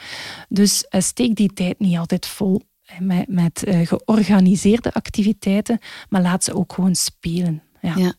Dus 0.49 0.85
uh, 0.89 1.01
steek 1.01 1.35
die 1.35 1.53
tijd 1.53 1.79
niet 1.79 1.97
altijd 1.97 2.27
vol 2.27 2.61
met, 2.99 3.27
met 3.27 3.67
uh, 3.67 3.87
georganiseerde 3.87 4.93
activiteiten, 4.93 5.79
maar 6.09 6.21
laat 6.21 6.43
ze 6.43 6.55
ook 6.55 6.73
gewoon 6.73 6.95
spelen. 6.95 7.63
Ja, 7.81 7.95
ja. 7.95 8.13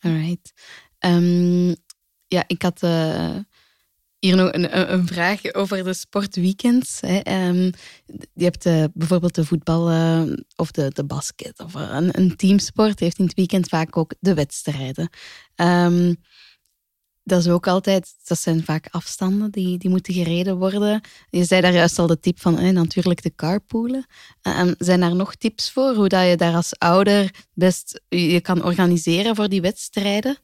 alright. 0.00 0.52
Um, 0.98 1.76
ja, 2.30 2.44
ik 2.46 2.62
had 2.62 2.82
uh, 2.82 3.36
hier 4.18 4.36
nog 4.36 4.52
een, 4.52 4.92
een, 4.92 5.06
vraag 5.06 5.54
over 5.54 5.84
de 5.84 5.94
sportweekends. 5.94 7.00
Hè. 7.00 7.48
Um, 7.48 7.72
je 8.34 8.44
hebt 8.44 8.66
uh, 8.66 8.84
bijvoorbeeld 8.94 9.34
de 9.34 9.44
voetbal 9.44 9.90
uh, 9.90 10.22
of 10.56 10.70
de, 10.70 10.90
de 10.94 11.04
basket 11.04 11.60
of 11.60 11.74
een, 11.74 12.18
een 12.18 12.36
teamsport 12.36 13.00
heeft 13.00 13.18
in 13.18 13.24
het 13.24 13.34
weekend 13.34 13.68
vaak 13.68 13.96
ook 13.96 14.14
de 14.20 14.34
wedstrijden. 14.34 15.10
Um, 15.56 16.16
dat 17.22 17.40
is 17.40 17.48
ook 17.48 17.66
altijd, 17.66 18.14
dat 18.24 18.38
zijn 18.38 18.64
vaak 18.64 18.88
afstanden 18.90 19.50
die, 19.50 19.78
die 19.78 19.90
moeten 19.90 20.14
gereden 20.14 20.58
worden. 20.58 21.00
Je 21.30 21.44
zei 21.44 21.60
daar 21.60 21.72
juist 21.72 21.98
al 21.98 22.06
de 22.06 22.20
tip 22.20 22.40
van 22.40 22.72
natuurlijk 22.74 23.22
de 23.22 23.34
carpoolen. 23.34 24.06
Um, 24.42 24.74
zijn 24.78 25.00
daar 25.00 25.14
nog 25.14 25.34
tips 25.34 25.70
voor 25.70 25.94
hoe 25.94 26.08
dat 26.08 26.28
je 26.28 26.36
daar 26.36 26.54
als 26.54 26.78
ouder 26.78 27.30
best 27.54 28.02
je 28.08 28.40
kan 28.40 28.64
organiseren 28.64 29.36
voor 29.36 29.48
die 29.48 29.60
wedstrijden? 29.60 30.38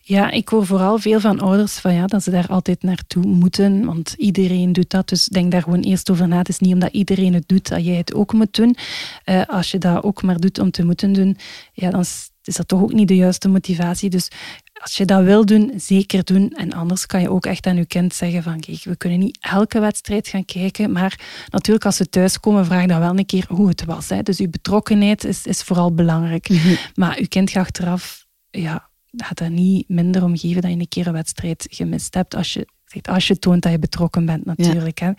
Ja, 0.00 0.30
ik 0.30 0.48
hoor 0.48 0.66
vooral 0.66 0.98
veel 0.98 1.20
van 1.20 1.40
ouders 1.40 1.78
van 1.78 1.94
ja, 1.94 2.06
dat 2.06 2.22
ze 2.22 2.30
daar 2.30 2.46
altijd 2.46 2.82
naartoe 2.82 3.26
moeten, 3.26 3.84
want 3.84 4.14
iedereen 4.16 4.72
doet 4.72 4.90
dat. 4.90 5.08
Dus 5.08 5.24
denk 5.24 5.52
daar 5.52 5.62
gewoon 5.62 5.80
eerst 5.80 6.10
over 6.10 6.28
na. 6.28 6.38
Het 6.38 6.48
is 6.48 6.58
niet 6.58 6.72
omdat 6.72 6.92
iedereen 6.92 7.34
het 7.34 7.48
doet 7.48 7.68
dat 7.68 7.84
jij 7.84 7.96
het 7.96 8.14
ook 8.14 8.32
moet 8.32 8.54
doen. 8.54 8.76
Uh, 9.24 9.42
als 9.46 9.70
je 9.70 9.78
dat 9.78 10.02
ook 10.02 10.22
maar 10.22 10.40
doet 10.40 10.58
om 10.58 10.70
te 10.70 10.84
moeten 10.84 11.12
doen, 11.12 11.36
ja, 11.72 11.90
dan 11.90 12.04
is 12.44 12.56
dat 12.56 12.68
toch 12.68 12.82
ook 12.82 12.92
niet 12.92 13.08
de 13.08 13.16
juiste 13.16 13.48
motivatie. 13.48 14.10
Dus 14.10 14.30
als 14.72 14.96
je 14.96 15.04
dat 15.04 15.24
wil 15.24 15.46
doen, 15.46 15.72
zeker 15.76 16.24
doen. 16.24 16.52
En 16.56 16.72
anders 16.72 17.06
kan 17.06 17.20
je 17.20 17.30
ook 17.30 17.46
echt 17.46 17.66
aan 17.66 17.76
je 17.76 17.86
kind 17.86 18.14
zeggen 18.14 18.42
van 18.42 18.60
kijk, 18.60 18.84
we 18.84 18.96
kunnen 18.96 19.18
niet 19.18 19.38
elke 19.40 19.80
wedstrijd 19.80 20.28
gaan 20.28 20.44
kijken, 20.44 20.92
maar 20.92 21.20
natuurlijk 21.50 21.84
als 21.84 21.96
ze 21.96 22.08
thuiskomen, 22.08 22.64
vraag 22.64 22.86
dan 22.86 23.00
wel 23.00 23.18
een 23.18 23.26
keer 23.26 23.44
hoe 23.48 23.68
het 23.68 23.84
was. 23.84 24.08
Hè. 24.08 24.22
Dus 24.22 24.38
je 24.38 24.48
betrokkenheid 24.48 25.24
is, 25.24 25.46
is 25.46 25.62
vooral 25.62 25.94
belangrijk. 25.94 26.48
Mhm. 26.48 26.74
Maar 26.94 27.20
je 27.20 27.28
kind 27.28 27.50
gaat 27.50 27.62
achteraf 27.62 28.26
ja, 28.50 28.90
gaat 29.16 29.40
er 29.40 29.50
niet 29.50 29.88
minder 29.88 30.24
om 30.24 30.36
geven 30.36 30.62
dat 30.62 30.70
je 30.70 30.78
een 30.78 30.88
keer 30.88 31.06
een 31.06 31.12
wedstrijd 31.12 31.66
gemist 31.70 32.14
hebt 32.14 32.34
als 32.34 32.52
je 32.52 32.66
als 33.02 33.26
je 33.26 33.38
toont 33.38 33.62
dat 33.62 33.72
je 33.72 33.78
betrokken 33.78 34.26
bent, 34.26 34.44
natuurlijk. 34.44 34.98
Hè. 34.98 35.10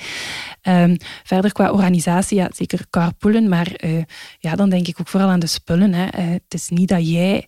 Ehm, 0.62 0.96
verder 1.24 1.52
qua 1.52 1.72
organisatie, 1.72 2.38
ja, 2.38 2.50
zeker 2.54 2.86
carpoolen, 2.90 3.50
maar 3.50 3.84
uh, 3.86 4.04
ja, 4.40 4.56
dan 4.56 4.70
denk 4.70 4.88
ik 4.88 5.00
ook 5.00 5.08
vooral 5.08 5.30
aan 5.30 5.40
de 5.40 5.48
spullen. 5.48 5.94
Hè. 5.94 6.04
Uh, 6.04 6.32
het 6.32 6.54
is 6.54 6.70
niet 6.70 6.90
dat 6.90 7.10
jij 7.10 7.48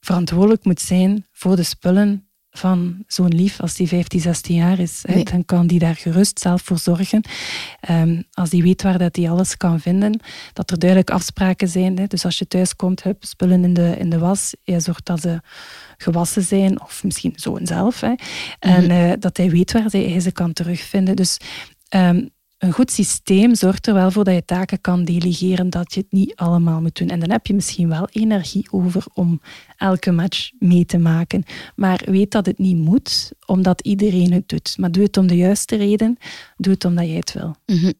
verantwoordelijk 0.00 0.64
moet 0.64 0.80
zijn 0.80 1.26
voor 1.32 1.56
de 1.56 1.62
spullen 1.62 2.29
van 2.50 3.04
zo'n 3.06 3.34
lief 3.34 3.60
als 3.60 3.74
die 3.74 3.88
15, 3.88 4.20
16 4.20 4.54
jaar 4.54 4.78
is. 4.78 5.04
Dan 5.30 5.44
kan 5.44 5.66
die 5.66 5.78
daar 5.78 5.96
gerust 5.96 6.38
zelf 6.38 6.62
voor 6.62 6.78
zorgen. 6.78 7.22
Um, 7.90 8.24
als 8.32 8.50
die 8.50 8.62
weet 8.62 8.82
waar 8.82 8.98
dat 8.98 9.16
hij 9.16 9.30
alles 9.30 9.56
kan 9.56 9.80
vinden, 9.80 10.20
dat 10.52 10.70
er 10.70 10.78
duidelijk 10.78 11.10
afspraken 11.10 11.68
zijn. 11.68 11.98
Hè. 11.98 12.06
Dus 12.06 12.24
als 12.24 12.38
je 12.38 12.46
thuis 12.46 12.76
komt, 12.76 13.02
heb 13.02 13.24
spullen 13.24 13.64
in 13.64 13.74
de, 13.74 13.96
in 13.98 14.10
de 14.10 14.18
was. 14.18 14.54
Je 14.62 14.80
zorgt 14.80 15.06
dat 15.06 15.20
ze 15.20 15.40
gewassen 15.96 16.42
zijn, 16.42 16.82
of 16.82 17.04
misschien 17.04 17.32
zo'n 17.36 17.66
zelf. 17.66 18.00
Hè. 18.00 18.14
En 18.58 18.84
mhm. 18.84 18.90
uh, 18.90 19.12
dat 19.18 19.36
hij 19.36 19.50
weet 19.50 19.72
waar 19.72 19.84
hij 19.90 20.20
ze 20.20 20.32
kan 20.32 20.52
terugvinden. 20.52 21.16
Dus 21.16 21.38
um, 21.94 22.30
een 22.60 22.72
goed 22.72 22.90
systeem 22.90 23.54
zorgt 23.54 23.86
er 23.86 23.94
wel 23.94 24.10
voor 24.10 24.24
dat 24.24 24.34
je 24.34 24.44
taken 24.44 24.80
kan 24.80 25.04
delegeren, 25.04 25.70
dat 25.70 25.94
je 25.94 26.00
het 26.00 26.12
niet 26.12 26.36
allemaal 26.36 26.80
moet 26.80 26.96
doen. 26.98 27.08
En 27.08 27.20
dan 27.20 27.30
heb 27.30 27.46
je 27.46 27.54
misschien 27.54 27.88
wel 27.88 28.08
energie 28.10 28.66
over 28.70 29.04
om 29.14 29.40
elke 29.76 30.10
match 30.10 30.50
mee 30.58 30.84
te 30.86 30.98
maken. 30.98 31.44
Maar 31.76 32.02
weet 32.04 32.30
dat 32.30 32.46
het 32.46 32.58
niet 32.58 32.76
moet, 32.76 33.32
omdat 33.46 33.80
iedereen 33.80 34.32
het 34.32 34.48
doet. 34.48 34.74
Maar 34.78 34.92
doe 34.92 35.02
het 35.02 35.16
om 35.16 35.26
de 35.26 35.36
juiste 35.36 35.76
reden, 35.76 36.16
doe 36.56 36.72
het 36.72 36.84
omdat 36.84 37.06
jij 37.06 37.16
het 37.16 37.32
wil. 37.32 37.56
Mhm. 37.66 37.92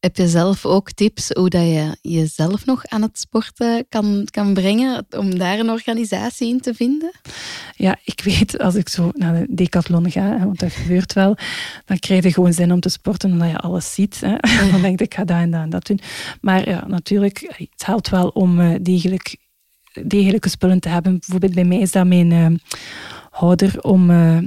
Heb 0.00 0.16
je 0.16 0.28
zelf 0.28 0.66
ook 0.66 0.92
tips 0.92 1.28
hoe 1.28 1.48
dat 1.48 1.62
je 1.62 1.96
jezelf 2.02 2.66
nog 2.66 2.86
aan 2.86 3.02
het 3.02 3.18
sporten 3.18 3.86
kan, 3.88 4.26
kan 4.30 4.54
brengen, 4.54 5.06
om 5.10 5.38
daar 5.38 5.58
een 5.58 5.70
organisatie 5.70 6.48
in 6.48 6.60
te 6.60 6.74
vinden? 6.74 7.10
Ja, 7.76 7.96
ik 8.04 8.20
weet, 8.20 8.58
als 8.58 8.74
ik 8.74 8.88
zo 8.88 9.10
naar 9.12 9.34
de 9.34 9.46
decathlon 9.54 10.10
ga, 10.10 10.38
want 10.38 10.60
dat 10.60 10.72
gebeurt 10.72 11.12
wel, 11.12 11.36
dan 11.84 11.98
krijg 11.98 12.22
je 12.22 12.32
gewoon 12.32 12.52
zin 12.52 12.72
om 12.72 12.80
te 12.80 12.88
sporten 12.88 13.30
omdat 13.30 13.50
je 13.50 13.56
alles 13.56 13.94
ziet. 13.94 14.20
Hè. 14.20 14.36
Dan 14.70 14.80
denk 14.80 15.00
ik, 15.00 15.06
ik 15.06 15.14
ga 15.14 15.24
dat 15.24 15.36
en 15.36 15.50
dat 15.50 15.60
en 15.60 15.70
dat 15.70 15.86
doen. 15.86 16.00
Maar 16.40 16.68
ja, 16.68 16.86
natuurlijk, 16.86 17.38
het 17.56 17.86
helpt 17.86 18.08
wel 18.08 18.28
om 18.28 18.60
uh, 18.60 18.74
degelijk, 18.80 19.36
degelijke 20.02 20.48
spullen 20.48 20.80
te 20.80 20.88
hebben. 20.88 21.18
Bijvoorbeeld 21.18 21.54
bij 21.54 21.64
mij 21.64 21.78
is 21.78 21.92
dat 21.92 22.06
mijn... 22.06 22.30
Uh, 22.30 22.46
houder 23.30 23.80
om, 23.82 24.10
uh, 24.10 24.38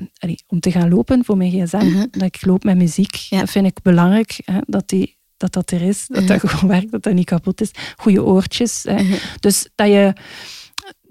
om 0.48 0.60
te 0.60 0.72
gaan 0.72 0.90
lopen 0.90 1.26
voor 1.26 1.38
mijn 1.38 1.52
gsm. 1.52 1.76
Uh 1.76 1.94
-huh. 1.94 2.06
Dat 2.12 2.22
ik 2.22 2.46
loop 2.46 2.64
met 2.64 2.78
muziek. 2.78 3.16
Ja. 3.16 3.40
Dat 3.40 3.50
vind 3.50 3.66
ik 3.66 3.82
belangrijk, 3.82 4.42
hè, 4.46 4.60
dat, 4.66 4.90
die, 4.90 5.18
dat 5.42 5.54
dat 5.54 5.72
er 5.72 5.82
is. 5.82 6.08
Dat 6.08 6.28
dat 6.28 6.40
gewoon 6.40 6.70
werkt, 6.70 6.92
dat 6.92 7.04
dat 7.04 7.14
niet 7.14 7.26
kapot 7.26 7.62
is. 7.62 7.72
Goede 7.96 8.24
oortjes. 8.24 8.84
Hè. 8.84 9.18
Dus 9.40 9.68
dat 9.76 9.88
je 9.88 10.14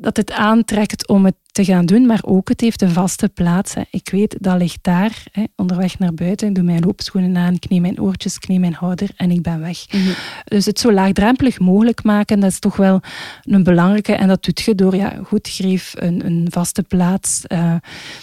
dat 0.00 0.16
het 0.16 0.32
aantrekt 0.32 1.08
om 1.08 1.24
het 1.24 1.34
te 1.52 1.64
gaan 1.64 1.86
doen, 1.86 2.06
maar 2.06 2.20
ook 2.22 2.48
het 2.48 2.60
heeft 2.60 2.82
een 2.82 2.90
vaste 2.90 3.28
plaats. 3.28 3.74
Hè. 3.74 3.82
Ik 3.90 4.08
weet, 4.10 4.36
dat 4.40 4.58
ligt 4.58 4.78
daar, 4.82 5.22
hè, 5.32 5.44
onderweg 5.56 5.98
naar 5.98 6.14
buiten. 6.14 6.48
Ik 6.48 6.54
doe 6.54 6.64
mijn 6.64 6.84
loopschoenen 6.84 7.36
aan, 7.36 7.58
knie 7.58 7.80
mijn 7.80 8.00
oortjes, 8.00 8.38
knie 8.38 8.60
mijn 8.60 8.74
houder 8.74 9.10
en 9.16 9.30
ik 9.30 9.42
ben 9.42 9.60
weg. 9.60 9.92
Mm 9.92 10.00
-hmm. 10.00 10.14
Dus 10.44 10.66
het 10.66 10.78
zo 10.78 10.92
laagdrempelig 10.92 11.58
mogelijk 11.58 12.02
maken, 12.02 12.40
dat 12.40 12.50
is 12.50 12.58
toch 12.58 12.76
wel 12.76 13.00
een 13.42 13.62
belangrijke. 13.62 14.12
En 14.12 14.28
dat 14.28 14.44
doet 14.44 14.60
je 14.60 14.74
door, 14.74 14.96
ja, 14.96 15.20
goed, 15.24 15.48
geef 15.48 15.92
een, 15.96 16.26
een 16.26 16.46
vaste 16.50 16.82
plaats. 16.82 17.42
Uh, 17.48 17.74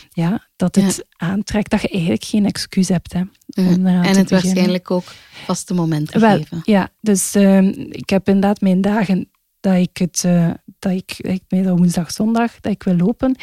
ja, 0.10 0.48
dat 0.56 0.76
het 0.76 0.96
ja. 0.96 1.28
aantrekt, 1.28 1.70
dat 1.72 1.82
je 1.82 1.90
eigenlijk 1.90 2.24
geen 2.24 2.46
excuus 2.46 2.90
hebt. 2.90 3.14
Hè, 3.14 3.22
mm. 3.62 3.86
En 3.86 4.18
het 4.18 4.30
waarschijnlijk 4.30 4.92
ook 4.92 5.14
vaste 5.46 5.74
momenten 5.74 6.20
wel, 6.20 6.38
geven. 6.38 6.62
Ja, 6.64 6.90
dus 7.02 7.36
uh, 7.36 7.62
ik 7.90 8.10
heb 8.10 8.28
inderdaad 8.28 8.62
mijn 8.62 8.82
dagen 8.82 9.30
dat 9.60 9.76
ik 9.76 9.98
het, 9.98 10.24
uh, 10.26 10.50
dat 10.80 10.92
ik, 10.92 11.14
ik 11.18 11.42
meestal 11.50 11.78
woensdag, 11.78 12.12
zondag, 12.12 12.60
dat 12.60 12.72
ik 12.72 12.84
wil 12.84 12.96
lopen. 12.96 13.36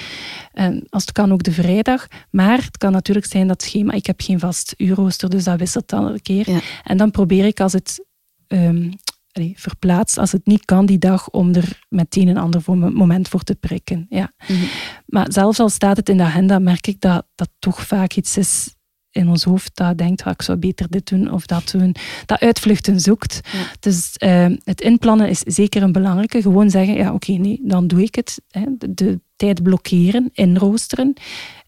En 0.53 0.87
als 0.88 1.03
het 1.03 1.12
kan 1.12 1.33
ook 1.33 1.42
de 1.42 1.53
vrijdag. 1.53 2.07
Maar 2.31 2.59
het 2.59 2.79
kan 2.79 2.92
natuurlijk 2.92 3.27
zijn 3.27 3.48
dat 3.48 3.62
schema, 3.62 3.92
ik 3.92 4.07
heb 4.07 4.20
geen 4.20 4.38
vast 4.38 4.74
uurrooster, 4.77 5.31
dus 5.31 5.44
dat 5.44 5.59
wisselt 5.59 5.88
dan 5.88 6.07
een 6.07 6.22
keer. 6.22 6.50
Ja. 6.50 6.61
En 6.85 6.96
dan 6.96 7.11
probeer 7.11 7.44
ik 7.44 7.61
als 7.61 7.72
het 7.72 8.05
um, 8.48 8.92
allee, 9.33 9.55
verplaatst, 9.57 10.18
als 10.18 10.33
het 10.33 10.46
niet 10.46 10.64
kan 10.64 10.87
die 10.87 10.98
dag, 10.98 11.31
om 11.31 11.55
er 11.55 11.81
meteen 11.88 12.29
een 12.29 12.37
ander 12.37 12.62
moment 12.77 13.29
voor 13.29 13.42
te 13.42 13.55
prikken. 13.55 14.07
Ja. 14.09 14.33
Mm 14.48 14.57
-hmm. 14.57 14.68
Maar 15.07 15.27
zelfs 15.33 15.61
al 15.61 15.68
staat 15.68 15.96
het 15.96 16.09
in 16.09 16.16
de 16.16 16.22
agenda, 16.22 16.59
merk 16.59 16.87
ik 16.87 17.00
dat 17.00 17.27
dat 17.35 17.48
toch 17.59 17.87
vaak 17.87 18.12
iets 18.12 18.37
is 18.37 18.74
in 19.14 19.29
ons 19.29 19.44
hoofd 19.44 19.70
dat 19.74 19.98
denkt, 19.98 20.22
ah, 20.22 20.33
ik 20.33 20.42
zou 20.42 20.59
beter 20.59 20.87
dit 20.90 21.07
doen 21.07 21.33
of 21.33 21.46
dat 21.46 21.70
doen, 21.70 21.94
dat 22.27 22.40
uitvluchten 22.40 23.00
zoekt. 23.00 23.40
Ja. 23.53 23.66
Dus 23.81 24.16
uh, 24.18 24.46
het 24.64 24.81
inplannen 24.81 25.29
is 25.29 25.38
zeker 25.38 25.83
een 25.83 25.92
belangrijke. 25.92 26.42
Gewoon 26.42 26.70
zeggen, 26.70 26.94
ja 26.94 27.12
oké, 27.12 27.14
okay, 27.14 27.37
nee, 27.37 27.61
dan 27.62 27.87
doe 27.87 28.03
ik 28.03 28.14
het. 28.14 28.40
Hè. 28.50 28.64
De, 28.79 28.94
de, 28.94 29.20
tijd 29.37 29.62
blokkeren, 29.62 30.31
inroosteren. 30.33 31.14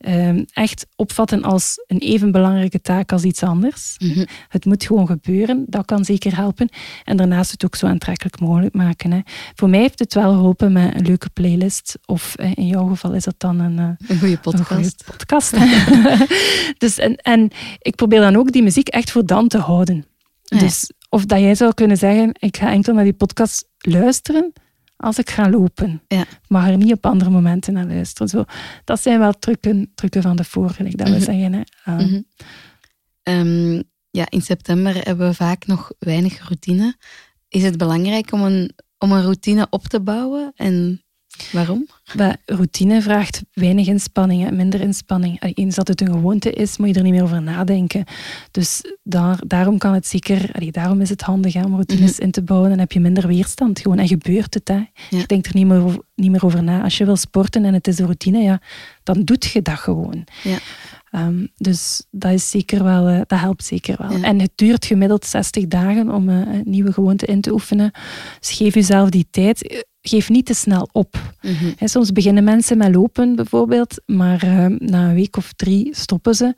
Uh, 0.00 0.40
echt 0.52 0.86
opvatten 0.96 1.42
als 1.42 1.84
een 1.86 1.98
even 1.98 2.30
belangrijke 2.30 2.80
taak 2.80 3.12
als 3.12 3.22
iets 3.22 3.42
anders. 3.42 3.94
Mm 3.98 4.12
-hmm. 4.12 4.26
Het 4.48 4.64
moet 4.64 4.84
gewoon 4.84 5.06
gebeuren, 5.06 5.64
dat 5.68 5.84
kan 5.84 6.04
zeker 6.04 6.36
helpen. 6.36 6.68
En 7.04 7.16
daarnaast 7.16 7.50
het 7.50 7.64
ook 7.64 7.76
zo 7.76 7.86
aantrekkelijk 7.86 8.40
mogelijk 8.40 8.74
maken. 8.74 9.12
Hè. 9.12 9.20
Voor 9.54 9.70
mij 9.70 9.80
heeft 9.80 9.98
het 9.98 10.14
wel 10.14 10.32
geholpen 10.32 10.72
met 10.72 10.94
een 10.94 11.06
leuke 11.06 11.30
playlist. 11.30 11.98
Of 12.04 12.36
in 12.36 12.66
jouw 12.66 12.86
geval 12.86 13.14
is 13.14 13.24
dat 13.24 13.34
dan 13.38 13.58
een, 13.58 13.78
een 13.78 14.18
goede 14.18 14.38
podcast. 14.38 14.70
Een 14.70 14.76
goede 14.76 14.92
podcast 15.16 15.56
dus, 16.82 16.98
en, 16.98 17.16
en 17.16 17.50
ik 17.78 17.94
probeer 17.94 18.20
dan 18.20 18.36
ook 18.36 18.52
die 18.52 18.62
muziek 18.62 18.88
echt 18.88 19.10
voor 19.10 19.26
dan 19.26 19.48
te 19.48 19.58
houden. 19.58 20.06
Ja. 20.42 20.58
Dus 20.58 20.90
of 21.08 21.24
dat 21.24 21.40
jij 21.40 21.54
zou 21.54 21.74
kunnen 21.74 21.96
zeggen, 21.96 22.30
ik 22.38 22.56
ga 22.56 22.70
enkel 22.70 22.94
naar 22.94 23.04
die 23.04 23.12
podcast 23.12 23.68
luisteren 23.78 24.52
als 24.96 25.18
ik 25.18 25.30
ga 25.30 25.50
lopen. 25.50 26.02
Ja. 26.08 26.24
Mag 26.48 26.68
er 26.68 26.76
niet 26.76 26.92
op 26.92 27.06
andere 27.06 27.30
momenten 27.30 27.72
naar 27.72 27.86
luisteren. 27.86 28.28
Zo, 28.28 28.44
dat 28.84 29.02
zijn 29.02 29.18
wel 29.18 29.32
trucken, 29.32 29.92
trucken 29.94 30.22
van 30.22 30.36
de 30.36 30.44
vorige, 30.44 30.82
dat 30.82 30.92
we 30.92 31.04
mm 31.04 31.12
-hmm. 31.12 31.20
zeggen. 31.20 31.52
Hè. 31.52 31.60
Uh. 31.92 31.98
Mm 31.98 32.24
-hmm. 33.22 33.46
um, 33.74 33.82
ja, 34.10 34.26
in 34.28 34.42
september 34.42 34.94
hebben 34.94 35.28
we 35.28 35.34
vaak 35.34 35.66
nog 35.66 35.92
weinig 35.98 36.38
routine. 36.48 36.96
Is 37.48 37.62
het 37.62 37.76
belangrijk 37.78 38.32
om 38.32 38.42
een, 38.42 38.72
om 38.98 39.12
een 39.12 39.22
routine 39.22 39.66
op 39.70 39.82
te 39.88 40.00
bouwen? 40.00 40.52
En 40.54 41.04
waarom? 41.52 41.86
But 42.16 42.36
routine 42.44 43.02
vraagt 43.02 43.42
weinig 43.52 43.86
inspanning, 43.86 44.50
minder 44.50 44.80
inspanning. 44.80 45.42
Eens 45.54 45.74
dat 45.74 45.88
het 45.88 46.00
een 46.00 46.12
gewoonte 46.12 46.50
is, 46.50 46.76
moet 46.76 46.88
je 46.88 46.94
er 46.94 47.02
niet 47.02 47.12
meer 47.12 47.22
over 47.22 47.42
nadenken. 47.42 48.04
Dus 48.50 48.82
daar, 49.02 49.38
daarom 49.46 49.78
kan 49.78 49.94
het 49.94 50.06
zeker, 50.06 50.50
allee, 50.52 50.72
daarom 50.72 51.00
is 51.00 51.08
het 51.08 51.22
handig 51.22 51.52
hè, 51.52 51.64
om 51.64 51.72
routines 51.72 52.10
mm 52.10 52.16
-hmm. 52.16 52.24
in 52.24 52.30
te 52.30 52.42
bouwen. 52.42 52.70
Dan 52.70 52.78
heb 52.78 52.92
je 52.92 53.00
minder 53.00 53.26
weerstand. 53.26 53.80
Gewoon, 53.80 53.98
en 53.98 54.08
gebeurt 54.08 54.54
het. 54.54 54.68
Hè. 54.68 54.74
Ja. 54.74 54.88
Je 55.08 55.26
denkt 55.26 55.46
er 55.46 55.54
niet 55.54 55.66
meer, 55.66 55.82
over, 55.82 56.00
niet 56.14 56.30
meer 56.30 56.44
over 56.44 56.62
na. 56.62 56.82
Als 56.82 56.98
je 56.98 57.04
wil 57.04 57.16
sporten 57.16 57.64
en 57.64 57.74
het 57.74 57.88
is 57.88 57.96
de 57.96 58.04
routine, 58.04 58.38
ja, 58.38 58.60
dan 59.02 59.22
doet 59.22 59.44
je 59.44 59.62
dat 59.62 59.78
gewoon. 59.78 60.24
Ja. 60.42 60.58
Um, 61.12 61.48
dus 61.56 62.06
dat, 62.10 62.32
is 62.32 62.50
zeker 62.50 62.84
wel, 62.84 63.10
uh, 63.10 63.20
dat 63.26 63.40
helpt 63.40 63.64
zeker 63.64 63.96
wel. 63.98 64.18
Ja. 64.18 64.22
En 64.22 64.40
het 64.40 64.50
duurt 64.54 64.84
gemiddeld 64.84 65.24
60 65.24 65.66
dagen 65.66 66.10
om 66.10 66.28
uh, 66.28 66.36
een 66.36 66.62
nieuwe 66.64 66.92
gewoonte 66.92 67.26
in 67.26 67.40
te 67.40 67.52
oefenen. 67.52 67.90
Dus 68.40 68.50
geef 68.50 68.74
jezelf 68.74 69.10
die 69.10 69.26
tijd 69.30 69.84
geef 70.08 70.28
niet 70.28 70.46
te 70.46 70.54
snel 70.54 70.88
op. 70.92 71.14
Mhm. 71.42 71.52
Mm 71.52 71.74
-hmm. 71.78 71.88
Soms 71.88 72.12
beginnen 72.12 72.44
mensen 72.44 72.78
met 72.78 72.94
lopen 72.94 73.36
bijvoorbeeld, 73.36 74.02
maar 74.06 74.44
uh, 74.44 74.66
na 74.78 75.08
een 75.08 75.14
week 75.14 75.36
of 75.36 75.52
drie 75.52 75.88
stoppen 75.94 76.34
ze. 76.34 76.54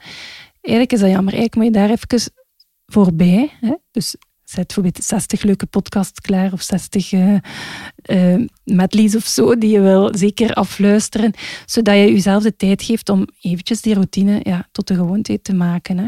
Eigenlijk 0.61 0.93
is 0.93 1.01
dat 1.01 1.11
jammer. 1.11 1.33
Eigenlijk 1.35 1.55
moet 1.55 1.65
je 1.65 1.71
daar 1.71 1.91
even 1.91 2.33
voorbij. 2.87 3.51
Hè? 3.61 3.75
Dus 3.91 4.17
zet 4.51 4.67
bijvoorbeeld 4.67 5.05
60 5.05 5.43
leuke 5.43 5.67
podcasts 5.67 6.21
klaar 6.21 6.53
of 6.53 6.63
60 6.63 7.13
uh, 7.13 7.37
uh, 8.07 8.47
medleys 8.65 9.17
of 9.17 9.25
zo 9.25 9.59
die 9.59 9.71
je 9.71 9.81
wil 9.81 10.17
zeker 10.17 10.55
afluisteren, 10.55 11.33
zodat 11.67 11.95
je 11.95 12.13
jezelf 12.13 12.43
de 12.43 12.57
tijd 12.57 12.83
geeft 12.83 13.09
om 13.09 13.27
eventjes 13.41 13.81
die 13.81 13.95
routine 13.95 14.41
ja, 14.43 14.69
tot 14.73 14.87
de 14.87 14.95
gewoonte 14.95 15.43
te 15.43 15.55
maken. 15.55 15.99
Hè. 15.99 16.07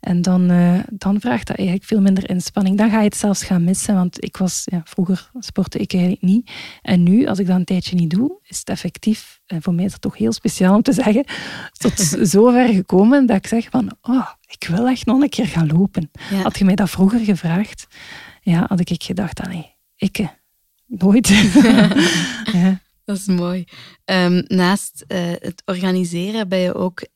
En 0.00 0.22
dan, 0.22 0.50
uh, 0.50 0.78
dan 0.92 1.20
vraagt 1.20 1.46
dat 1.46 1.56
eigenlijk 1.56 1.88
veel 1.88 2.00
minder 2.00 2.30
inspanning. 2.30 2.78
Dan 2.78 2.90
ga 2.90 2.98
je 2.98 3.04
het 3.04 3.16
zelfs 3.16 3.42
gaan 3.42 3.64
missen, 3.64 3.94
want 3.94 4.24
ik 4.24 4.36
was, 4.36 4.62
ja, 4.64 4.80
vroeger 4.84 5.30
sportte 5.38 5.78
ik 5.78 5.92
eigenlijk 5.92 6.22
niet. 6.22 6.50
En 6.82 7.02
nu, 7.02 7.26
als 7.26 7.38
ik 7.38 7.46
dat 7.46 7.56
een 7.56 7.64
tijdje 7.64 7.96
niet 7.96 8.10
doe, 8.10 8.38
is 8.46 8.58
het 8.58 8.68
effectief, 8.68 9.37
en 9.48 9.62
voor 9.62 9.74
mij 9.74 9.84
is 9.84 9.90
dat 9.90 10.00
toch 10.00 10.16
heel 10.16 10.32
speciaal 10.32 10.74
om 10.74 10.82
te 10.82 10.92
zeggen, 10.92 11.24
tot 11.72 12.16
zover 12.32 12.68
gekomen 12.68 13.26
dat 13.26 13.36
ik 13.36 13.46
zeg 13.46 13.68
van, 13.70 13.96
oh, 14.02 14.28
ik 14.46 14.68
wil 14.68 14.86
echt 14.86 15.06
nog 15.06 15.20
een 15.20 15.28
keer 15.28 15.46
gaan 15.46 15.66
lopen. 15.66 16.10
Ja. 16.30 16.42
Had 16.42 16.58
je 16.58 16.64
mij 16.64 16.74
dat 16.74 16.90
vroeger 16.90 17.20
gevraagd, 17.20 17.86
ja, 18.42 18.64
had 18.68 18.80
ik 18.80 19.02
gedacht, 19.02 19.40
ah 19.40 19.46
nee, 19.46 19.74
ik 19.96 20.26
nooit. 20.86 21.28
ja. 22.52 22.80
Dat 23.04 23.16
is 23.16 23.26
mooi. 23.26 23.64
Um, 24.04 24.44
naast 24.46 25.04
uh, 25.08 25.18
het 25.38 25.62
organiseren 25.64 26.48
ben 26.48 26.58
je 26.58 26.74
ook, 26.74 27.06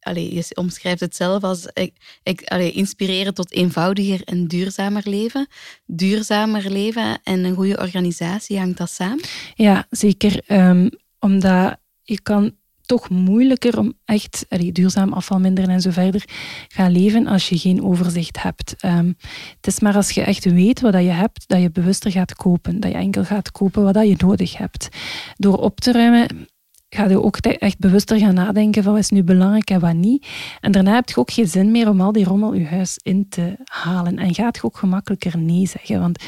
allee, 0.00 0.34
je 0.34 0.44
omschrijft 0.54 1.00
het 1.00 1.16
zelf 1.16 1.42
als 1.42 1.66
ik, 1.72 1.92
ik, 2.22 2.42
allee, 2.44 2.72
inspireren 2.72 3.34
tot 3.34 3.52
eenvoudiger 3.52 4.22
en 4.24 4.46
duurzamer 4.46 5.02
leven. 5.04 5.48
Duurzamer 5.86 6.70
leven 6.70 7.20
en 7.22 7.44
een 7.44 7.54
goede 7.54 7.78
organisatie, 7.78 8.58
hangt 8.58 8.78
dat 8.78 8.90
samen? 8.90 9.24
Ja, 9.54 9.86
zeker. 9.90 10.42
Um, 10.48 10.90
omdat 11.24 11.76
je 12.02 12.20
kan 12.20 12.52
toch 12.86 13.08
moeilijker 13.08 13.78
om 13.78 13.92
echt 14.04 14.46
duurzaam 14.72 15.12
afval 15.12 15.40
minderen 15.40 15.70
en 15.70 15.80
zo 15.80 15.90
verder 15.90 16.24
gaan 16.68 16.92
leven 16.92 17.26
als 17.26 17.48
je 17.48 17.58
geen 17.58 17.82
overzicht 17.82 18.42
hebt. 18.42 18.84
Um, 18.84 19.16
het 19.56 19.66
is 19.66 19.80
maar 19.80 19.96
als 19.96 20.10
je 20.10 20.22
echt 20.22 20.44
weet 20.44 20.80
wat 20.80 20.94
je 20.94 21.00
hebt, 21.00 21.48
dat 21.48 21.60
je 21.60 21.70
bewuster 21.70 22.10
gaat 22.10 22.34
kopen. 22.34 22.80
Dat 22.80 22.90
je 22.90 22.96
enkel 22.96 23.24
gaat 23.24 23.50
kopen 23.50 23.82
wat 23.82 24.08
je 24.08 24.14
nodig 24.18 24.58
hebt. 24.58 24.88
Door 25.36 25.56
op 25.56 25.80
te 25.80 25.92
ruimen 25.92 26.48
ga 26.88 27.08
je 27.08 27.22
ook 27.22 27.36
echt 27.36 27.78
bewuster 27.78 28.18
gaan 28.18 28.34
nadenken 28.34 28.82
van 28.82 28.92
wat 28.92 29.02
is 29.02 29.10
nu 29.10 29.22
belangrijk 29.22 29.70
en 29.70 29.80
wat 29.80 29.94
niet. 29.94 30.26
En 30.60 30.72
daarna 30.72 30.94
heb 30.94 31.08
je 31.08 31.16
ook 31.16 31.30
geen 31.30 31.48
zin 31.48 31.70
meer 31.70 31.88
om 31.88 32.00
al 32.00 32.12
die 32.12 32.24
rommel 32.24 32.54
je 32.54 32.66
huis 32.66 32.98
in 33.02 33.28
te 33.28 33.56
halen. 33.64 34.18
En 34.18 34.34
gaat 34.34 34.56
je 34.56 34.64
ook 34.64 34.76
gemakkelijker 34.76 35.38
nee 35.38 35.66
zeggen. 35.66 36.00
Want 36.00 36.24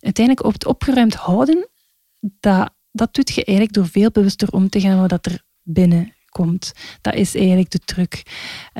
uiteindelijk 0.00 0.46
op 0.46 0.52
het 0.52 0.66
opgeruimd 0.66 1.14
houden, 1.14 1.68
dat, 2.20 2.70
dat 2.92 3.14
doet 3.14 3.28
je 3.28 3.44
eigenlijk 3.44 3.76
door 3.76 3.88
veel 3.88 4.10
bewuster 4.10 4.50
om 4.50 4.68
te 4.68 4.80
gaan 4.80 5.08
wat 5.08 5.26
er 5.26 5.44
binnenkomt. 5.62 6.72
Dat 7.00 7.14
is 7.14 7.34
eigenlijk 7.34 7.70
de 7.70 7.78
truc. 7.78 8.22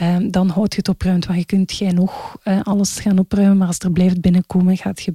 Um, 0.02 0.30
dan 0.30 0.48
houd 0.48 0.72
je 0.72 0.78
het 0.78 0.88
opruimd, 0.88 1.26
want 1.26 1.38
je 1.38 1.46
kunt 1.46 1.76
jij 1.76 1.92
nog 1.92 2.36
uh, 2.44 2.60
alles 2.62 3.00
gaan 3.00 3.18
opruimen, 3.18 3.56
maar 3.56 3.66
als 3.66 3.78
er 3.78 3.92
blijft 3.92 4.20
binnenkomen, 4.20 4.76
gaat 4.76 5.02
je 5.02 5.14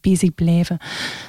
bezig 0.00 0.34
blijven. 0.34 0.78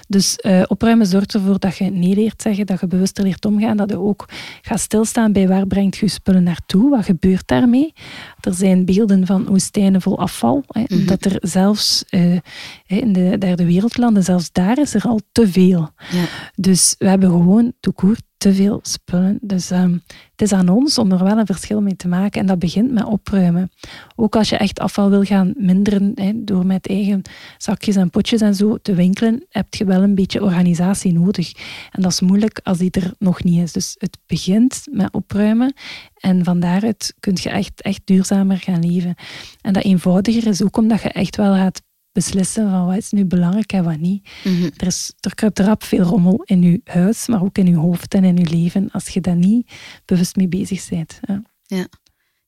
Dus 0.08 0.40
uh, 0.42 0.62
opruimen 0.68 1.06
zorgt 1.06 1.34
ervoor 1.34 1.60
dat 1.60 1.78
je 1.78 1.84
nee 1.84 2.16
leert 2.16 2.42
zeggen, 2.42 2.66
dat 2.66 2.80
je 2.80 2.88
bewuster 2.88 3.24
leert 3.24 3.46
omgaan, 3.46 3.78
dat 3.78 3.90
je 3.90 4.00
ook 4.00 4.30
gaat 4.62 4.80
stilstaan 4.80 5.32
bij 5.32 5.48
waar 5.48 5.68
brengt 5.68 5.98
je 5.98 6.08
spullen 6.08 6.44
naartoe, 6.44 6.90
wat 6.90 7.06
gebeurt 7.06 7.48
daarmee. 7.48 7.94
Er 8.42 8.54
zijn 8.54 8.86
beelden 8.86 9.26
van 9.26 9.46
woestijnen 9.46 10.02
vol 10.02 10.20
afval, 10.20 10.64
hè, 10.68 10.80
mm 10.80 10.86
-hmm. 10.88 11.06
dat 11.06 11.26
er 11.26 11.38
zelfs 11.40 12.04
uh, 12.10 12.38
in 12.88 13.14
de 13.14 13.38
derde 13.38 13.66
wereldlanden, 13.66 14.24
zelfs 14.24 14.52
daar 14.52 14.80
is 14.80 14.94
er 14.94 15.04
al 15.04 15.20
te 15.32 15.48
veel. 15.48 15.90
Ja. 16.12 16.24
Dus 16.56 16.96
we 16.98 17.08
hebben 17.08 17.30
gewoon 17.30 17.74
toekoord 17.80 18.22
te 18.42 18.54
veel 18.54 18.80
spullen. 18.82 19.38
Dus 19.42 19.72
ehm, 19.72 19.92
het 20.32 20.42
is 20.42 20.52
aan 20.52 20.70
ons 20.70 20.98
om 20.98 21.12
er 21.12 21.24
wel 21.24 21.38
een 21.38 21.46
verschil 21.46 21.82
mee 21.82 21.96
te 21.96 22.08
maken. 22.08 22.42
En 22.42 22.48
dat 22.48 22.60
begint 22.60 22.92
met 22.92 23.04
opruimen. 23.04 23.72
Ook 24.16 24.36
als 24.36 24.50
je 24.50 24.58
echt 24.58 24.80
afval 24.80 25.10
wil 25.10 25.24
gaan 25.24 25.54
minderen, 25.58 26.16
door 26.46 26.66
met 26.66 26.88
eigen 26.88 27.22
zakjes 27.58 27.96
en 27.96 28.10
potjes 28.10 28.42
en 28.42 28.56
zo 28.56 28.78
te 28.78 28.94
winkelen, 28.94 29.46
heb 29.50 29.74
je 29.74 29.86
wel 29.86 30.02
een 30.02 30.16
beetje 30.16 30.44
organisatie 30.44 31.14
nodig. 31.14 31.52
En 31.92 32.02
dat 32.02 32.12
is 32.12 32.22
moeilijk 32.22 32.60
als 32.64 32.78
die 32.78 32.92
er 32.92 33.14
nog 33.20 33.44
niet 33.44 33.62
is. 33.62 33.72
Dus 33.72 33.96
het 33.98 34.18
begint 34.26 34.82
met 34.92 35.14
opruimen. 35.14 35.74
En 36.20 36.44
van 36.44 36.60
daaruit 36.60 37.14
kun 37.20 37.38
je 37.42 37.50
echt, 37.50 37.82
echt 37.82 38.02
duurzamer 38.06 38.58
gaan 38.58 38.86
leven. 38.86 39.16
En 39.62 39.74
dat 39.74 39.84
eenvoudiger 39.84 40.48
is 40.48 40.64
ook 40.64 40.78
omdat 40.78 41.02
je 41.02 41.10
echt 41.10 41.36
wel 41.36 41.54
gaat 41.54 41.82
beslissen 42.12 42.70
van 42.70 42.86
wat 42.86 42.98
is 42.98 43.12
nu 43.12 43.26
belangrijk 43.26 43.74
en 43.74 43.84
wat 43.84 44.00
niet. 44.00 44.30
Mhm. 44.44 44.70
Er, 44.78 44.88
is, 44.88 45.14
er 45.20 45.36
kruipt 45.36 45.60
rap 45.60 45.84
veel 45.84 46.04
rommel 46.04 46.42
in 46.46 46.62
je 46.62 46.82
huis, 46.84 47.28
maar 47.28 47.42
ook 47.42 47.58
in 47.58 47.68
je 47.68 47.76
hoofd 47.76 48.14
en 48.14 48.24
in 48.24 48.38
je 48.38 48.50
leven, 48.50 48.92
als 48.92 49.08
je 49.08 49.22
daar 49.22 49.36
niet 49.36 49.72
bewust 50.06 50.36
mee 50.36 50.48
bezig 50.48 50.90
bent. 50.90 51.20
Ja. 51.22 51.44
Ja. 51.66 51.88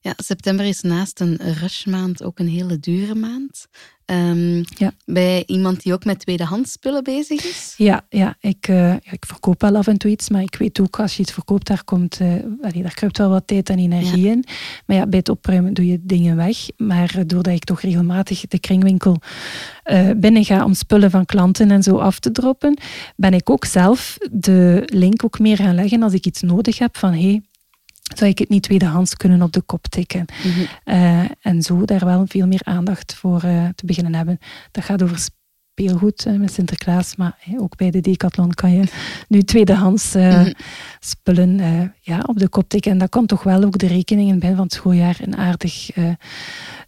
Ja, 0.04 0.14
september 0.16 0.66
is 0.66 0.82
naast 0.82 1.20
een 1.20 1.38
rushmaand 1.60 2.24
ook 2.24 2.40
een 2.40 2.48
hele 2.48 2.80
dure 2.80 3.16
maand. 3.16 3.68
Ehm, 4.06 4.64
Ja. 4.78 4.92
Bij 5.06 5.44
iemand 5.46 5.84
die 5.84 5.94
ook 5.94 6.06
met 6.06 6.20
tweedehands 6.20 6.72
spullen 6.72 7.04
bezig 7.04 7.44
is. 7.46 7.74
Ja, 7.78 8.06
ja, 8.10 8.36
ik, 8.40 8.68
eh, 8.68 8.90
ja, 8.90 9.12
ik 9.12 9.26
verkoop 9.26 9.62
wel 9.62 9.76
af 9.76 9.88
en 9.88 9.98
toe 9.98 10.12
iets, 10.12 10.30
maar 10.30 10.42
ik 10.42 10.56
weet 10.56 10.80
ook 10.80 11.00
als 11.00 11.16
je 11.16 11.22
iets 11.22 11.32
verkoopt, 11.32 11.68
daar, 11.68 11.84
komt, 11.84 12.20
eh, 12.20 12.28
allee, 12.62 12.82
daar 12.82 12.94
kruipt 12.94 13.18
wel 13.18 13.30
wat 13.30 13.48
tijd 13.48 13.70
en 13.70 13.80
energie 13.80 14.28
in. 14.28 14.46
Maar 14.86 14.98
ja, 14.98 15.08
bij 15.08 15.20
het 15.20 15.30
opruimen 15.30 15.74
doe 15.74 15.86
je 15.88 16.00
dingen 16.02 16.36
weg. 16.36 16.58
Maar 16.78 17.24
doordat 17.28 17.54
ik 17.54 17.64
toch 17.64 17.82
regelmatig 17.82 18.42
de 18.48 18.60
kringwinkel 18.60 19.18
eh 19.84 20.10
binnen 20.18 20.46
ga 20.46 20.66
om 20.66 20.74
spullen 20.74 21.12
van 21.12 21.26
klanten 21.26 21.72
en 21.72 21.84
zo 21.84 21.98
af 21.98 22.20
te 22.20 22.32
droppen, 22.32 22.78
ben 23.16 23.34
ik 23.34 23.50
ook 23.50 23.66
zelf 23.66 24.18
de 24.32 24.84
link 24.86 25.24
ook 25.24 25.40
meer 25.40 25.58
gaan 25.58 25.76
leggen 25.76 26.04
als 26.04 26.14
ik 26.14 26.26
iets 26.26 26.42
nodig 26.42 26.78
heb 26.78 26.98
van 26.98 27.14
hey, 27.14 27.42
zou 28.18 28.30
ik 28.32 28.40
het 28.40 28.50
niet 28.50 28.64
tweedehands 28.64 29.16
kunnen 29.16 29.42
op 29.42 29.52
de 29.52 29.62
kop 29.62 29.88
tikken? 29.88 30.26
Mhm. 30.44 30.60
Eh, 30.84 31.24
en 31.42 31.62
zo 31.62 31.86
daar 31.86 32.06
wel 32.06 32.26
veel 32.28 32.48
meer 32.48 32.62
aandacht 32.64 33.16
voor 33.16 33.42
eh, 33.44 33.68
te 33.76 33.86
beginnen 33.86 34.16
hebben. 34.16 34.40
Dat 34.72 34.84
gaat 34.84 35.04
over 35.04 35.18
speelgoed 35.74 36.26
eh, 36.26 36.34
met 36.34 36.54
Sinterklaas, 36.54 37.16
maar 37.16 37.38
ook 37.58 37.76
bij 37.78 37.92
de 37.92 38.02
Decathlon 38.02 38.52
kan 38.54 38.72
je 38.74 38.84
nu 39.28 39.42
tweedehands 39.44 40.16
eh, 40.16 40.40
Mhm. 40.42 40.52
spullen 41.00 41.58
ja, 42.02 42.24
op 42.26 42.40
de 42.40 42.50
kop 42.50 42.70
tikken. 42.70 42.92
En 42.92 42.98
dat 42.98 43.10
kan 43.10 43.26
toch 43.26 43.44
wel 43.44 43.64
ook 43.64 43.78
de 43.78 43.88
rekeningen 43.88 44.40
bij 44.40 44.54
van 44.56 44.64
het 44.64 44.74
schooljaar 44.74 45.18
een 45.22 45.38
aardig 45.38 45.90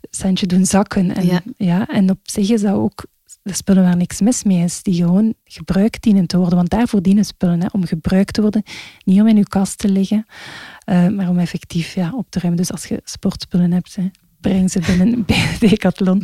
centje 0.09 0.45
doen 0.45 0.65
zakken. 0.65 1.15
En, 1.15 1.25
Ja. 1.25 1.41
ja. 1.57 1.87
en 1.87 2.09
op 2.09 2.19
zich 2.23 2.49
is 2.49 2.61
dat 2.61 2.73
ook 2.73 3.05
de 3.45 3.53
spullen 3.53 3.83
waar 3.83 3.97
niks 3.97 4.21
mis 4.21 4.43
mee 4.43 4.63
is, 4.63 4.83
die 4.83 4.93
gewoon 4.93 5.33
gebruikt 5.43 6.01
dienen 6.03 6.27
te 6.27 6.37
worden. 6.37 6.55
Want 6.57 6.69
daarvoor 6.69 7.01
dienen 7.01 7.25
spullen, 7.25 7.61
hè, 7.61 7.67
om 7.71 7.85
gebruikt 7.85 8.33
te 8.33 8.41
worden. 8.41 8.63
Niet 9.03 9.21
om 9.21 9.27
in 9.27 9.35
je 9.35 9.47
kast 9.47 9.77
te 9.77 9.87
liggen, 9.89 10.25
eh, 10.85 11.07
maar 11.07 11.29
om 11.29 11.39
effectief 11.39 11.93
ja, 11.95 12.11
op 12.15 12.25
te 12.29 12.39
ruimen. 12.39 12.61
Dus 12.61 12.71
als 12.71 12.85
je 12.85 13.01
sportspullen 13.03 13.71
hebt, 13.71 13.95
hè, 13.95 14.03
breng 14.41 14.71
ze 14.71 14.79
binnen 14.79 15.23
bij 15.25 15.55
de 15.59 15.67
Decathlon. 15.67 16.23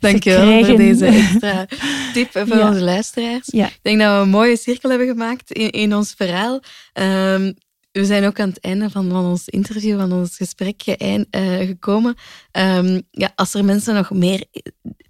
Dankjewel 0.00 0.40
voor 0.40 0.48
krijgen- 0.48 0.76
deze 0.76 1.06
extra 1.06 1.66
tip 2.12 2.30
voor 2.32 2.46
Ja. 2.56 2.68
onze 2.68 2.80
luisteraars. 2.82 3.46
Ja, 3.46 3.66
Ik 3.66 3.78
denk 3.82 3.98
dat 4.00 4.14
we 4.16 4.22
een 4.22 4.28
mooie 4.28 4.56
cirkel 4.56 4.90
hebben 4.90 5.08
gemaakt 5.08 5.52
in, 5.52 5.70
in 5.70 5.94
ons 5.94 6.14
verhaal. 6.16 6.60
Ehm, 6.92 7.52
we 7.92 8.04
zijn 8.04 8.24
ook 8.26 8.40
aan 8.40 8.48
het 8.48 8.60
einde 8.60 8.90
van, 8.90 9.10
van 9.10 9.24
ons 9.24 9.48
interview, 9.48 9.98
van 9.98 10.12
ons 10.12 10.36
gesprek 10.36 10.82
eh, 10.82 11.20
gekomen. 11.66 12.14
Ehm, 12.50 13.00
ja, 13.10 13.32
als 13.34 13.54
er 13.54 13.64
mensen 13.64 13.94
nog 13.94 14.10
meer 14.10 14.44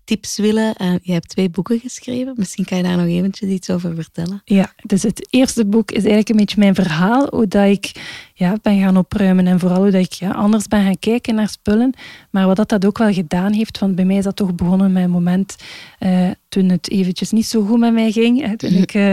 tips 0.07 0.37
willen, 0.37 0.75
eh, 0.75 0.95
je 1.03 1.13
hebt 1.13 1.29
twee 1.29 1.51
boeken 1.51 1.81
geschreven. 1.81 2.35
Misschien 2.37 2.65
kan 2.65 2.77
je 2.77 2.83
daar 2.83 2.97
nog 2.97 3.07
eventjes 3.07 3.51
iets 3.51 3.71
over 3.71 3.95
vertellen. 3.95 4.43
Ja, 4.45 4.73
dus 4.83 5.03
het 5.03 5.27
eerste 5.31 5.67
boek 5.67 5.91
is 5.91 5.97
eigenlijk 5.97 6.29
een 6.29 6.37
beetje 6.37 6.59
mijn 6.59 6.75
verhaal, 6.75 7.27
hoe 7.31 7.49
dat 7.49 7.69
ik 7.69 7.93
ja, 8.39 8.57
ben 8.63 8.81
gaan 8.81 8.97
opruimen 8.97 9.47
en 9.47 9.59
vooral 9.59 9.83
hoe 9.83 9.91
dat 9.91 10.03
ik 10.03 10.13
ja, 10.13 10.31
anders 10.31 10.69
ben 10.69 10.83
gaan 10.83 10.99
kijken 10.99 11.35
naar 11.35 11.49
spullen. 11.49 11.93
Maar 12.31 12.47
wat 12.47 12.57
dat, 12.57 12.69
dat 12.69 12.87
ook 12.87 12.99
wel 12.99 13.13
gedaan 13.13 13.53
heeft, 13.53 13.79
want 13.79 13.95
bij 13.95 14.05
mij 14.05 14.17
is 14.17 14.25
dat 14.25 14.37
toch 14.37 14.55
begonnen 14.55 14.93
met 14.93 15.05
een 15.05 15.11
moment 15.11 15.57
eh, 15.99 16.31
toen 16.49 16.69
het 16.69 16.91
eventjes 16.91 17.31
niet 17.31 17.47
zo 17.47 17.63
goed 17.63 17.79
met 17.79 17.93
mij 17.93 18.13
ging, 18.13 18.47
hè, 18.47 18.57
toen 18.57 18.73
ik 18.73 18.95
eh, 18.95 19.11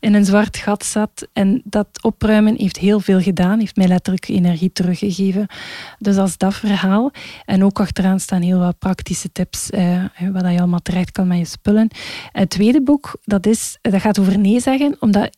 in 0.00 0.14
een 0.14 0.24
zwart 0.24 0.56
gat 0.56 0.84
zat. 0.84 1.28
En 1.32 1.62
dat 1.64 1.86
opruimen 2.02 2.54
heeft 2.58 2.78
heel 2.78 3.00
veel 3.00 3.20
gedaan, 3.20 3.58
heeft 3.58 3.76
mij 3.76 3.88
letterlijk 3.88 4.28
energie 4.28 4.72
teruggegeven. 4.72 5.46
Dus 5.98 6.14
dat 6.14 6.28
is 6.28 6.36
dat 6.36 6.54
verhaal. 6.54 7.10
En 7.44 7.64
ook 7.64 7.80
achteraan 7.80 8.20
staan 8.20 8.42
heel 8.42 8.58
wat 8.58 8.78
praktische 8.78 9.32
tips, 9.32 9.70
eh, 9.70 10.04
wat 10.32 10.50
je 10.50 10.58
allemaal 10.58 10.82
terecht 10.82 11.10
kan 11.10 11.26
met 11.26 11.38
je 11.38 11.44
spullen. 11.44 11.88
Het 12.32 12.50
tweede 12.50 12.82
boek, 12.82 13.18
dat, 13.24 13.46
is, 13.46 13.78
dat 13.80 14.00
gaat 14.00 14.18
over 14.18 14.38
nee 14.38 14.60
zeggen, 14.60 14.96
omdat 15.00 15.30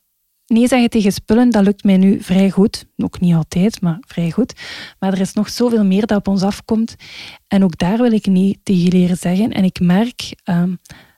nee 0.47 0.69
zeggen 0.69 0.91
tegen 0.91 1.13
spullen, 1.13 1.51
dat 1.51 1.65
lukt 1.65 1.85
mij 1.85 1.97
nu 1.97 2.23
vrij 2.23 2.51
goed. 2.51 2.87
Ook 2.97 3.21
niet 3.21 3.35
altijd, 3.35 3.81
maar 3.81 3.99
vrij 4.07 4.31
goed. 4.31 4.55
Maar 4.99 5.13
er 5.13 5.21
is 5.21 5.33
nog 5.33 5.49
zoveel 5.49 5.85
meer 5.85 6.07
dat 6.07 6.19
op 6.19 6.29
ons 6.29 6.43
afkomt. 6.43 6.97
En 7.49 7.65
ook 7.65 7.79
daar 7.79 7.99
wil 7.99 8.13
ik 8.13 8.27
nee 8.27 8.61
tegen 8.63 8.89
leren 8.89 9.17
zeggen. 9.17 9.53
En 9.53 9.65
ik 9.65 9.81
merk 9.81 10.35
ehm, 10.45 10.75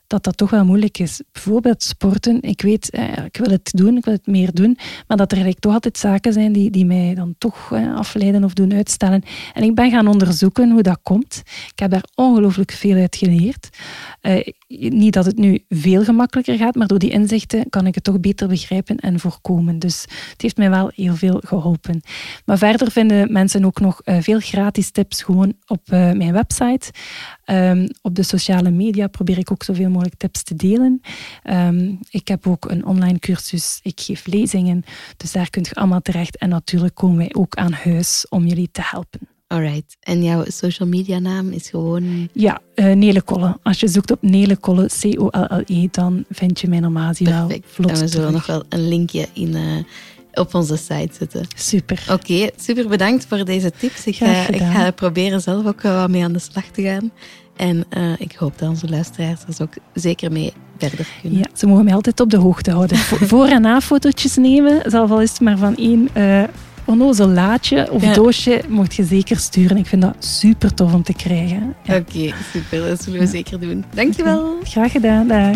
dat 0.07 0.23
dat 0.23 0.37
toch 0.37 0.49
wel 0.49 0.65
moeilijk 0.65 0.97
is. 0.97 1.21
Bijvoorbeeld 1.31 1.83
sporten. 1.83 2.41
Ik 2.41 2.61
weet, 2.61 2.89
eh, 2.89 3.25
ik 3.25 3.37
wil 3.37 3.51
het 3.51 3.71
doen, 3.75 3.97
ik 3.97 4.05
wil 4.05 4.13
het 4.13 4.27
meer 4.27 4.53
doen. 4.53 4.77
Maar 5.07 5.17
dat 5.17 5.31
er 5.31 5.37
eigenlijk 5.37 5.59
toch 5.59 5.73
altijd 5.73 5.97
zaken 5.97 6.33
zijn 6.33 6.51
die, 6.51 6.71
die 6.71 6.85
mij 6.85 7.13
dan 7.15 7.35
toch 7.37 7.71
eh, 7.71 7.95
afleiden 7.95 8.43
of 8.43 8.53
doen 8.53 8.73
uitstellen. 8.73 9.23
En 9.53 9.63
ik 9.63 9.75
ben 9.75 9.91
gaan 9.91 10.07
onderzoeken 10.07 10.71
hoe 10.71 10.81
dat 10.81 10.99
komt. 11.03 11.41
Ik 11.71 11.79
heb 11.79 11.91
daar 11.91 12.05
ongelooflijk 12.15 12.71
veel 12.71 12.95
uit 12.95 13.15
geleerd. 13.15 13.69
Eh, 14.21 14.47
niet 14.89 15.13
dat 15.13 15.25
het 15.25 15.37
nu 15.37 15.63
veel 15.69 16.03
gemakkelijker 16.03 16.57
gaat, 16.57 16.75
maar 16.75 16.87
door 16.87 16.99
die 16.99 17.09
inzichten 17.09 17.69
kan 17.69 17.87
ik 17.87 17.95
het 17.95 18.03
toch 18.03 18.19
beter 18.19 18.47
begrijpen 18.47 18.97
en 18.97 19.19
voorkomen. 19.19 19.79
Dus 19.79 20.01
het 20.31 20.41
heeft 20.41 20.57
mij 20.57 20.69
wel 20.69 20.91
heel 20.95 21.15
veel 21.15 21.41
geholpen. 21.45 22.01
Maar 22.45 22.57
verder 22.57 22.91
vinden 22.91 23.31
mensen 23.31 23.65
ook 23.65 23.79
nog 23.79 24.01
eh, 24.01 24.17
veel 24.19 24.39
gratis 24.39 24.91
tips 24.91 25.21
gewoon 25.21 25.53
op 25.65 25.81
eh, 25.85 26.11
mijn 26.11 26.33
website. 26.33 26.91
Ehm, 27.47 27.87
op 28.01 28.15
de 28.15 28.23
sociale 28.23 28.71
media 28.71 29.07
probeer 29.07 29.37
ik 29.37 29.51
ook 29.51 29.63
zoveel 29.63 29.89
mogelijk 29.89 30.15
tips 30.17 30.43
te 30.43 30.55
delen. 30.55 31.01
Ehm, 31.43 31.93
ik 32.09 32.27
heb 32.27 32.47
ook 32.47 32.69
een 32.69 32.85
online 32.85 33.19
cursus, 33.19 33.79
ik 33.83 33.99
geef 33.99 34.25
lezingen, 34.25 34.83
dus 35.17 35.31
daar 35.31 35.49
kunt 35.49 35.67
je 35.67 35.75
allemaal 35.75 36.01
terecht. 36.01 36.37
En 36.37 36.49
natuurlijk 36.49 36.95
komen 36.95 37.17
wij 37.17 37.33
ook 37.33 37.55
aan 37.55 37.71
huis 37.71 38.25
om 38.29 38.45
jullie 38.45 38.69
te 38.71 38.81
helpen. 38.83 39.19
Alright. 39.47 39.97
En 39.99 40.23
jouw 40.23 40.43
social 40.47 40.87
media 40.87 41.19
naam 41.19 41.51
is 41.51 41.69
gewoon 41.69 42.29
Ja, 42.33 42.61
eh 42.73 42.95
Nele 42.95 43.21
Kolle. 43.21 43.57
Als 43.63 43.79
je 43.79 43.87
zoekt 43.87 44.11
op 44.11 44.21
Nele 44.21 44.57
Kolle, 44.57 44.85
C-O-L-L-E, 44.99 45.87
dan 45.91 46.25
vind 46.29 46.59
je 46.59 46.67
mij 46.67 46.79
normaal 46.79 47.13
wel 47.19 47.47
perfect. 47.47 47.71
vlot 47.71 47.91
en 47.91 47.99
we 47.99 48.07
zullen 48.07 48.31
nog 48.31 48.45
wel 48.45 48.63
een 48.69 48.87
linkje 48.87 49.27
in, 49.33 49.55
eh, 49.55 49.83
op 50.37 50.55
onze 50.55 50.75
site 50.77 51.09
zetten. 51.19 51.47
Super. 51.55 52.03
Oké, 52.11 52.49
super 52.59 52.87
bedankt 52.87 53.25
voor 53.29 53.45
deze 53.45 53.71
tips. 53.77 54.05
Ik 54.05 54.15
ga, 54.15 54.47
ik 54.47 54.61
ga 54.61 54.91
proberen 54.91 55.41
zelf 55.41 55.65
ook 55.65 55.81
wat 55.81 56.09
mee 56.09 56.23
aan 56.23 56.33
de 56.33 56.39
slag 56.39 56.65
te 56.65 56.81
gaan. 56.81 57.11
En 57.55 57.83
eh, 57.89 58.03
ik 58.19 58.35
hoop 58.35 58.53
dat 58.59 58.69
onze 58.69 58.89
luisteraars 58.89 59.39
er 59.47 59.63
ook 59.63 59.73
zeker 59.93 60.31
mee 60.31 60.53
verder 60.77 61.07
kunnen. 61.21 61.39
Ja, 61.39 61.45
ze 61.53 61.67
mogen 61.67 61.83
mij 61.83 61.93
altijd 61.93 62.19
op 62.19 62.29
de 62.29 62.37
hoogte 62.37 62.71
houden. 62.71 62.97
Vo- 62.97 63.25
Voor- 63.35 63.47
en 63.47 63.61
na 63.61 63.81
fotootjes 63.81 64.35
nemen, 64.35 64.81
zelfs 64.91 65.11
al 65.11 65.21
is 65.21 65.29
het 65.31 65.39
maar 65.39 65.57
van 65.57 65.75
één 65.75 66.09
eh 66.13 66.43
onnozel 66.85 67.27
laadje 67.29 67.91
of 67.91 68.01
Ja. 68.01 68.13
doosje, 68.13 68.61
mocht 68.67 68.95
je 68.95 69.03
zeker 69.03 69.37
sturen. 69.37 69.77
Ik 69.77 69.85
vind 69.85 70.01
dat 70.01 70.15
super 70.25 70.73
tof 70.73 70.93
om 70.93 71.03
te 71.03 71.13
krijgen. 71.13 71.75
Ja. 71.83 71.95
Oké, 71.95 72.33
super. 72.53 72.87
Dat 72.89 73.03
zullen 73.03 73.19
we 73.19 73.27
zeker 73.27 73.59
doen. 73.59 73.85
Dankjewel. 73.93 74.57
Graag 74.63 74.91
gedaan, 74.91 75.27
dag. 75.27 75.55